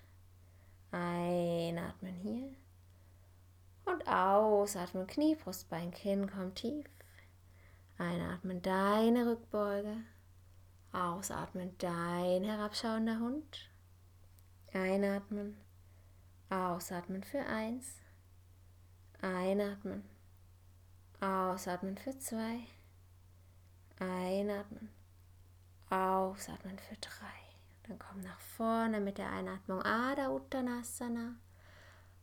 Einatmen 0.90 2.14
hier. 2.14 2.54
Und 3.84 4.06
ausatmen, 4.06 5.06
Knie, 5.06 5.36
Brustbein, 5.36 5.90
Kinn, 5.90 6.30
komm 6.30 6.54
tief. 6.54 6.86
Einatmen, 7.98 8.60
deine 8.62 9.26
Rückbeuge. 9.26 9.96
Ausatmen, 10.92 11.76
dein 11.78 12.44
herabschauender 12.44 13.18
Hund. 13.18 13.70
Einatmen. 14.72 15.56
Ausatmen 16.50 17.22
für 17.22 17.44
eins. 17.46 17.96
Einatmen. 19.20 20.04
Ausatmen 21.20 21.96
für 21.96 22.18
zwei. 22.18 22.60
Einatmen. 24.02 24.90
Ausatmen 25.90 26.78
für 26.78 26.96
drei. 26.96 27.42
Dann 27.86 27.98
komm 27.98 28.20
nach 28.22 28.40
vorne 28.40 29.00
mit 29.00 29.18
der 29.18 29.30
Einatmung 29.30 29.82
Ada 29.82 30.30
Uttanasana. 30.30 31.34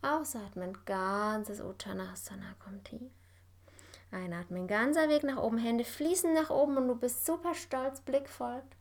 Ausatmen, 0.02 0.78
ganzes 0.86 1.62
Uttanasana, 1.62 2.56
komm 2.64 2.84
tief. 2.84 3.12
Einatmen, 4.12 4.68
ganzer 4.68 5.08
Weg 5.10 5.24
nach 5.24 5.38
oben, 5.38 5.58
Hände 5.58 5.84
fließen 5.84 6.34
nach 6.34 6.50
oben 6.50 6.78
und 6.78 6.88
du 6.88 6.96
bist 6.96 7.26
super 7.26 7.54
stolz, 7.54 8.02
Blick 8.02 8.28
folgt. 8.28 8.76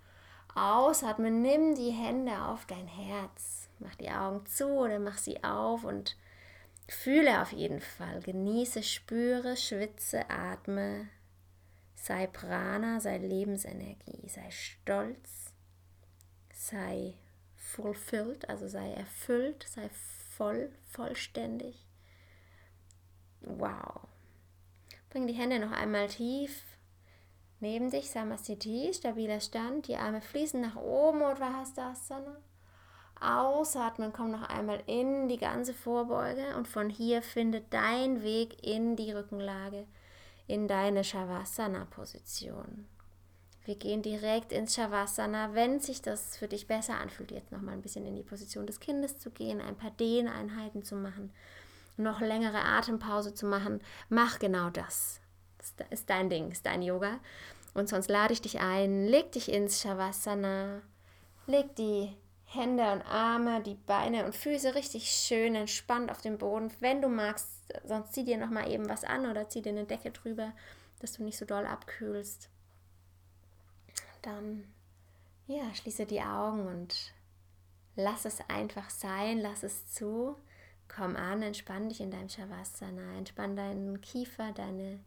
Ausatmen, 0.54 1.42
nimm 1.42 1.74
die 1.74 1.90
Hände 1.90 2.32
auf 2.42 2.66
dein 2.66 2.86
Herz. 2.86 3.68
Mach 3.78 3.94
die 3.96 4.10
Augen 4.10 4.44
zu 4.46 4.66
oder 4.68 4.98
mach 4.98 5.18
sie 5.18 5.44
auf 5.44 5.84
und 5.84 6.16
fühle 6.88 7.42
auf 7.42 7.52
jeden 7.52 7.80
Fall. 7.80 8.20
Genieße, 8.20 8.82
spüre, 8.82 9.56
schwitze, 9.56 10.28
atme, 10.30 11.08
Sei 12.00 12.26
Prana, 12.26 13.00
sei 13.00 13.18
Lebensenergie, 13.18 14.28
sei 14.28 14.50
stolz, 14.50 15.52
sei 16.54 17.14
fulfilled, 17.56 18.48
also 18.48 18.68
sei 18.68 18.92
erfüllt, 18.92 19.66
sei 19.68 19.90
voll, 20.36 20.70
vollständig. 20.90 21.86
Wow. 23.40 24.06
Bring 25.10 25.26
die 25.26 25.34
Hände 25.34 25.58
noch 25.58 25.72
einmal 25.72 26.08
tief 26.08 26.62
neben 27.60 27.90
dich, 27.90 28.10
Samastiti, 28.10 28.92
stabiler 28.94 29.40
Stand, 29.40 29.88
die 29.88 29.96
Arme 29.96 30.20
fließen 30.20 30.60
nach 30.60 30.76
oben, 30.76 31.22
Udvahastasana. 31.22 32.36
Ausatmen, 33.20 34.12
komm 34.12 34.30
noch 34.30 34.48
einmal 34.48 34.80
in 34.86 35.28
die 35.28 35.38
ganze 35.38 35.74
Vorbeuge. 35.74 36.56
Und 36.56 36.68
von 36.68 36.88
hier 36.88 37.20
findet 37.20 37.72
dein 37.74 38.22
Weg 38.22 38.64
in 38.64 38.94
die 38.94 39.10
Rückenlage 39.10 39.86
in 40.48 40.66
deine 40.66 41.04
Shavasana-Position. 41.04 42.88
Wir 43.64 43.76
gehen 43.76 44.00
direkt 44.00 44.50
ins 44.50 44.74
Shavasana, 44.74 45.54
wenn 45.54 45.78
sich 45.78 46.00
das 46.00 46.38
für 46.38 46.48
dich 46.48 46.66
besser 46.66 46.98
anfühlt, 46.98 47.30
jetzt 47.30 47.52
nochmal 47.52 47.74
ein 47.74 47.82
bisschen 47.82 48.06
in 48.06 48.16
die 48.16 48.22
Position 48.22 48.66
des 48.66 48.80
Kindes 48.80 49.18
zu 49.18 49.30
gehen, 49.30 49.60
ein 49.60 49.76
paar 49.76 49.90
Dehneinheiten 49.90 50.82
zu 50.82 50.96
machen, 50.96 51.30
noch 51.98 52.20
längere 52.20 52.64
Atempause 52.64 53.34
zu 53.34 53.44
machen. 53.46 53.80
Mach 54.08 54.38
genau 54.38 54.70
das. 54.70 55.20
Das 55.76 55.86
ist 55.90 56.08
dein 56.08 56.30
Ding, 56.30 56.50
ist 56.50 56.64
dein 56.64 56.80
Yoga. 56.80 57.20
Und 57.74 57.90
sonst 57.90 58.08
lade 58.08 58.32
ich 58.32 58.40
dich 58.40 58.58
ein, 58.58 59.06
leg 59.06 59.32
dich 59.32 59.52
ins 59.52 59.82
Shavasana, 59.82 60.80
leg 61.46 61.76
die 61.76 62.16
Hände 62.50 62.92
und 62.92 63.02
Arme, 63.02 63.62
die 63.62 63.74
Beine 63.74 64.24
und 64.24 64.34
Füße 64.34 64.74
richtig 64.74 65.10
schön 65.10 65.54
entspannt 65.54 66.10
auf 66.10 66.22
dem 66.22 66.38
Boden. 66.38 66.70
Wenn 66.80 67.02
du 67.02 67.08
magst, 67.08 67.50
sonst 67.84 68.14
zieh 68.14 68.24
dir 68.24 68.38
noch 68.38 68.48
mal 68.48 68.70
eben 68.70 68.88
was 68.88 69.04
an 69.04 69.26
oder 69.26 69.50
zieh 69.50 69.60
dir 69.60 69.72
eine 69.72 69.84
Decke 69.84 70.10
drüber, 70.10 70.52
dass 71.00 71.12
du 71.12 71.24
nicht 71.24 71.36
so 71.36 71.44
doll 71.44 71.66
abkühlst. 71.66 72.48
Dann 74.22 74.64
ja, 75.46 75.74
schließe 75.74 76.06
die 76.06 76.22
Augen 76.22 76.66
und 76.66 77.12
lass 77.96 78.24
es 78.24 78.40
einfach 78.48 78.88
sein, 78.88 79.38
lass 79.40 79.62
es 79.62 79.92
zu. 79.92 80.34
Komm 80.88 81.16
an, 81.16 81.42
entspann 81.42 81.90
dich 81.90 82.00
in 82.00 82.10
deinem 82.10 82.30
Shavasana, 82.30 83.18
entspann 83.18 83.56
deinen 83.56 84.00
Kiefer, 84.00 84.52
deine 84.52 85.00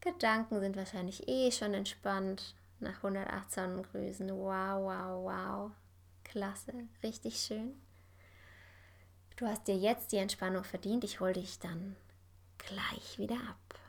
Gedanken 0.00 0.60
sind 0.60 0.76
wahrscheinlich 0.76 1.28
eh 1.28 1.50
schon 1.50 1.74
entspannt 1.74 2.54
nach 2.78 2.98
108 2.98 3.50
Sonnengrüßen. 3.50 4.30
Wow, 4.30 4.84
wow, 4.84 5.24
wow. 5.24 5.70
Klasse, 6.30 6.72
richtig 7.02 7.40
schön. 7.40 7.74
Du 9.34 9.48
hast 9.48 9.66
dir 9.66 9.76
jetzt 9.76 10.12
die 10.12 10.18
Entspannung 10.18 10.62
verdient. 10.62 11.02
Ich 11.02 11.18
hole 11.18 11.32
dich 11.32 11.58
dann 11.58 11.96
gleich 12.58 13.18
wieder 13.18 13.34
ab. 13.34 13.79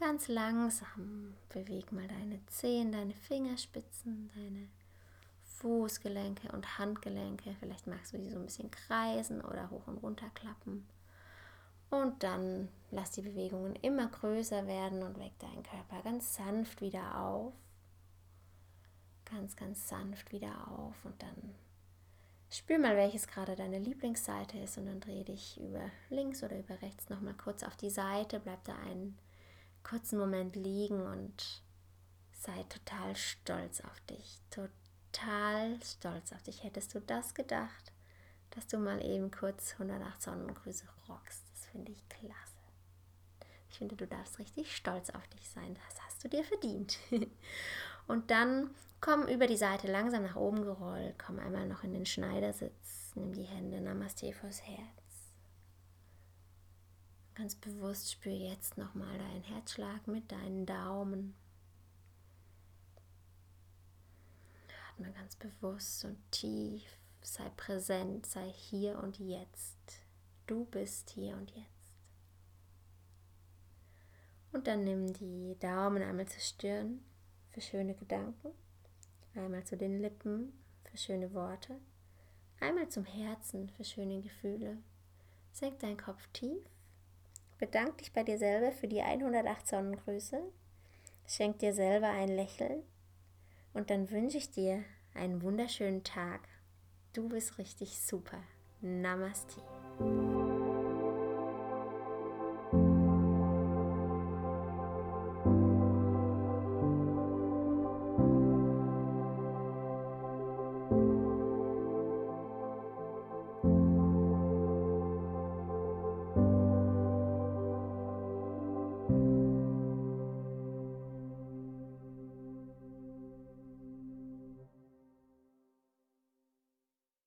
Ganz 0.00 0.28
langsam 0.28 1.34
beweg 1.50 1.92
mal 1.92 2.08
deine 2.08 2.40
Zehen, 2.46 2.90
deine 2.90 3.12
Fingerspitzen, 3.12 4.30
deine 4.34 4.68
Fußgelenke 5.58 6.50
und 6.52 6.78
Handgelenke. 6.78 7.54
Vielleicht 7.60 7.86
magst 7.86 8.14
du 8.14 8.18
die 8.18 8.30
so 8.30 8.38
ein 8.38 8.46
bisschen 8.46 8.70
kreisen 8.70 9.42
oder 9.42 9.68
hoch 9.68 9.86
und 9.88 9.98
runter 9.98 10.30
klappen. 10.30 10.88
Und 11.90 12.22
dann 12.22 12.70
lass 12.90 13.10
die 13.10 13.20
Bewegungen 13.20 13.76
immer 13.76 14.06
größer 14.06 14.66
werden 14.66 15.02
und 15.02 15.18
weck 15.18 15.38
deinen 15.38 15.62
Körper 15.62 16.00
ganz 16.02 16.34
sanft 16.34 16.80
wieder 16.80 17.20
auf. 17.20 17.52
Ganz, 19.26 19.54
ganz 19.54 19.86
sanft 19.86 20.32
wieder 20.32 20.66
auf 20.68 20.94
und 21.04 21.22
dann 21.22 21.54
spür 22.48 22.78
mal, 22.78 22.96
welches 22.96 23.26
gerade 23.26 23.54
deine 23.54 23.78
Lieblingsseite 23.80 24.58
ist 24.60 24.78
und 24.78 24.86
dann 24.86 25.00
dreh 25.00 25.24
dich 25.24 25.60
über 25.60 25.90
links 26.08 26.42
oder 26.42 26.58
über 26.58 26.80
rechts 26.80 27.10
nochmal 27.10 27.34
kurz 27.34 27.62
auf 27.62 27.76
die 27.76 27.90
Seite. 27.90 28.40
Bleib 28.40 28.64
da 28.64 28.74
einen 28.76 29.18
kurzen 29.82 30.18
Moment 30.18 30.56
liegen 30.56 31.06
und 31.06 31.62
sei 32.32 32.64
total 32.64 33.16
stolz 33.16 33.80
auf 33.80 34.00
dich. 34.08 34.40
Total 34.50 35.78
stolz 35.82 36.32
auf 36.32 36.42
dich. 36.42 36.62
Hättest 36.64 36.94
du 36.94 37.00
das 37.00 37.34
gedacht, 37.34 37.92
dass 38.50 38.66
du 38.66 38.78
mal 38.78 39.04
eben 39.04 39.30
kurz 39.30 39.72
108 39.74 40.22
Sonnengrüße 40.22 40.86
rockst? 41.08 41.50
finde 41.70 41.92
ich 41.92 42.08
klasse. 42.08 42.34
Ich 43.70 43.78
finde, 43.78 43.96
du 43.96 44.06
darfst 44.06 44.38
richtig 44.38 44.74
stolz 44.74 45.10
auf 45.10 45.26
dich 45.28 45.48
sein. 45.48 45.74
Das 45.74 46.02
hast 46.04 46.24
du 46.24 46.28
dir 46.28 46.44
verdient. 46.44 46.98
Und 48.06 48.30
dann 48.30 48.70
komm 49.00 49.26
über 49.28 49.46
die 49.46 49.56
Seite 49.56 49.86
langsam 49.86 50.24
nach 50.24 50.36
oben 50.36 50.64
gerollt. 50.64 51.14
Komm 51.24 51.38
einmal 51.38 51.66
noch 51.66 51.84
in 51.84 51.92
den 51.92 52.06
Schneidersitz. 52.06 53.12
Nimm 53.14 53.32
die 53.32 53.44
Hände 53.44 53.80
Namaste 53.80 54.32
vors 54.32 54.62
Herz. 54.62 54.99
Ganz 57.40 57.54
bewusst 57.54 58.12
spür 58.12 58.34
jetzt 58.34 58.76
nochmal 58.76 59.16
deinen 59.16 59.42
Herzschlag 59.44 60.06
mit 60.06 60.30
deinen 60.30 60.66
Daumen. 60.66 61.34
Atme 64.90 65.10
ganz 65.12 65.36
bewusst 65.36 66.04
und 66.04 66.18
tief. 66.30 66.82
Sei 67.22 67.48
präsent, 67.56 68.26
sei 68.26 68.46
hier 68.50 68.98
und 68.98 69.18
jetzt. 69.18 69.78
Du 70.46 70.66
bist 70.66 71.08
hier 71.08 71.34
und 71.34 71.50
jetzt. 71.52 71.96
Und 74.52 74.66
dann 74.66 74.84
nimm 74.84 75.14
die 75.14 75.56
Daumen 75.60 76.02
einmal 76.02 76.28
zur 76.28 76.42
Stirn 76.42 77.02
für 77.52 77.62
schöne 77.62 77.94
Gedanken, 77.94 78.50
einmal 79.34 79.64
zu 79.64 79.78
den 79.78 80.02
Lippen 80.02 80.52
für 80.84 80.98
schöne 80.98 81.32
Worte, 81.32 81.80
einmal 82.60 82.90
zum 82.90 83.06
Herzen 83.06 83.70
für 83.70 83.84
schöne 83.84 84.20
Gefühle. 84.20 84.76
Senk 85.52 85.78
deinen 85.78 85.96
Kopf 85.96 86.28
tief, 86.34 86.62
bedank 87.60 87.98
dich 87.98 88.12
bei 88.12 88.24
dir 88.24 88.38
selber 88.38 88.72
für 88.72 88.88
die 88.88 89.02
108 89.02 89.68
Sonnengrüße, 89.68 90.42
schenk 91.26 91.58
dir 91.58 91.74
selber 91.74 92.08
ein 92.08 92.28
Lächeln 92.28 92.82
und 93.74 93.90
dann 93.90 94.10
wünsche 94.10 94.38
ich 94.38 94.50
dir 94.50 94.82
einen 95.14 95.42
wunderschönen 95.42 96.02
Tag. 96.02 96.40
Du 97.12 97.28
bist 97.28 97.58
richtig 97.58 98.00
super. 98.00 98.42
Namaste. 98.80 99.60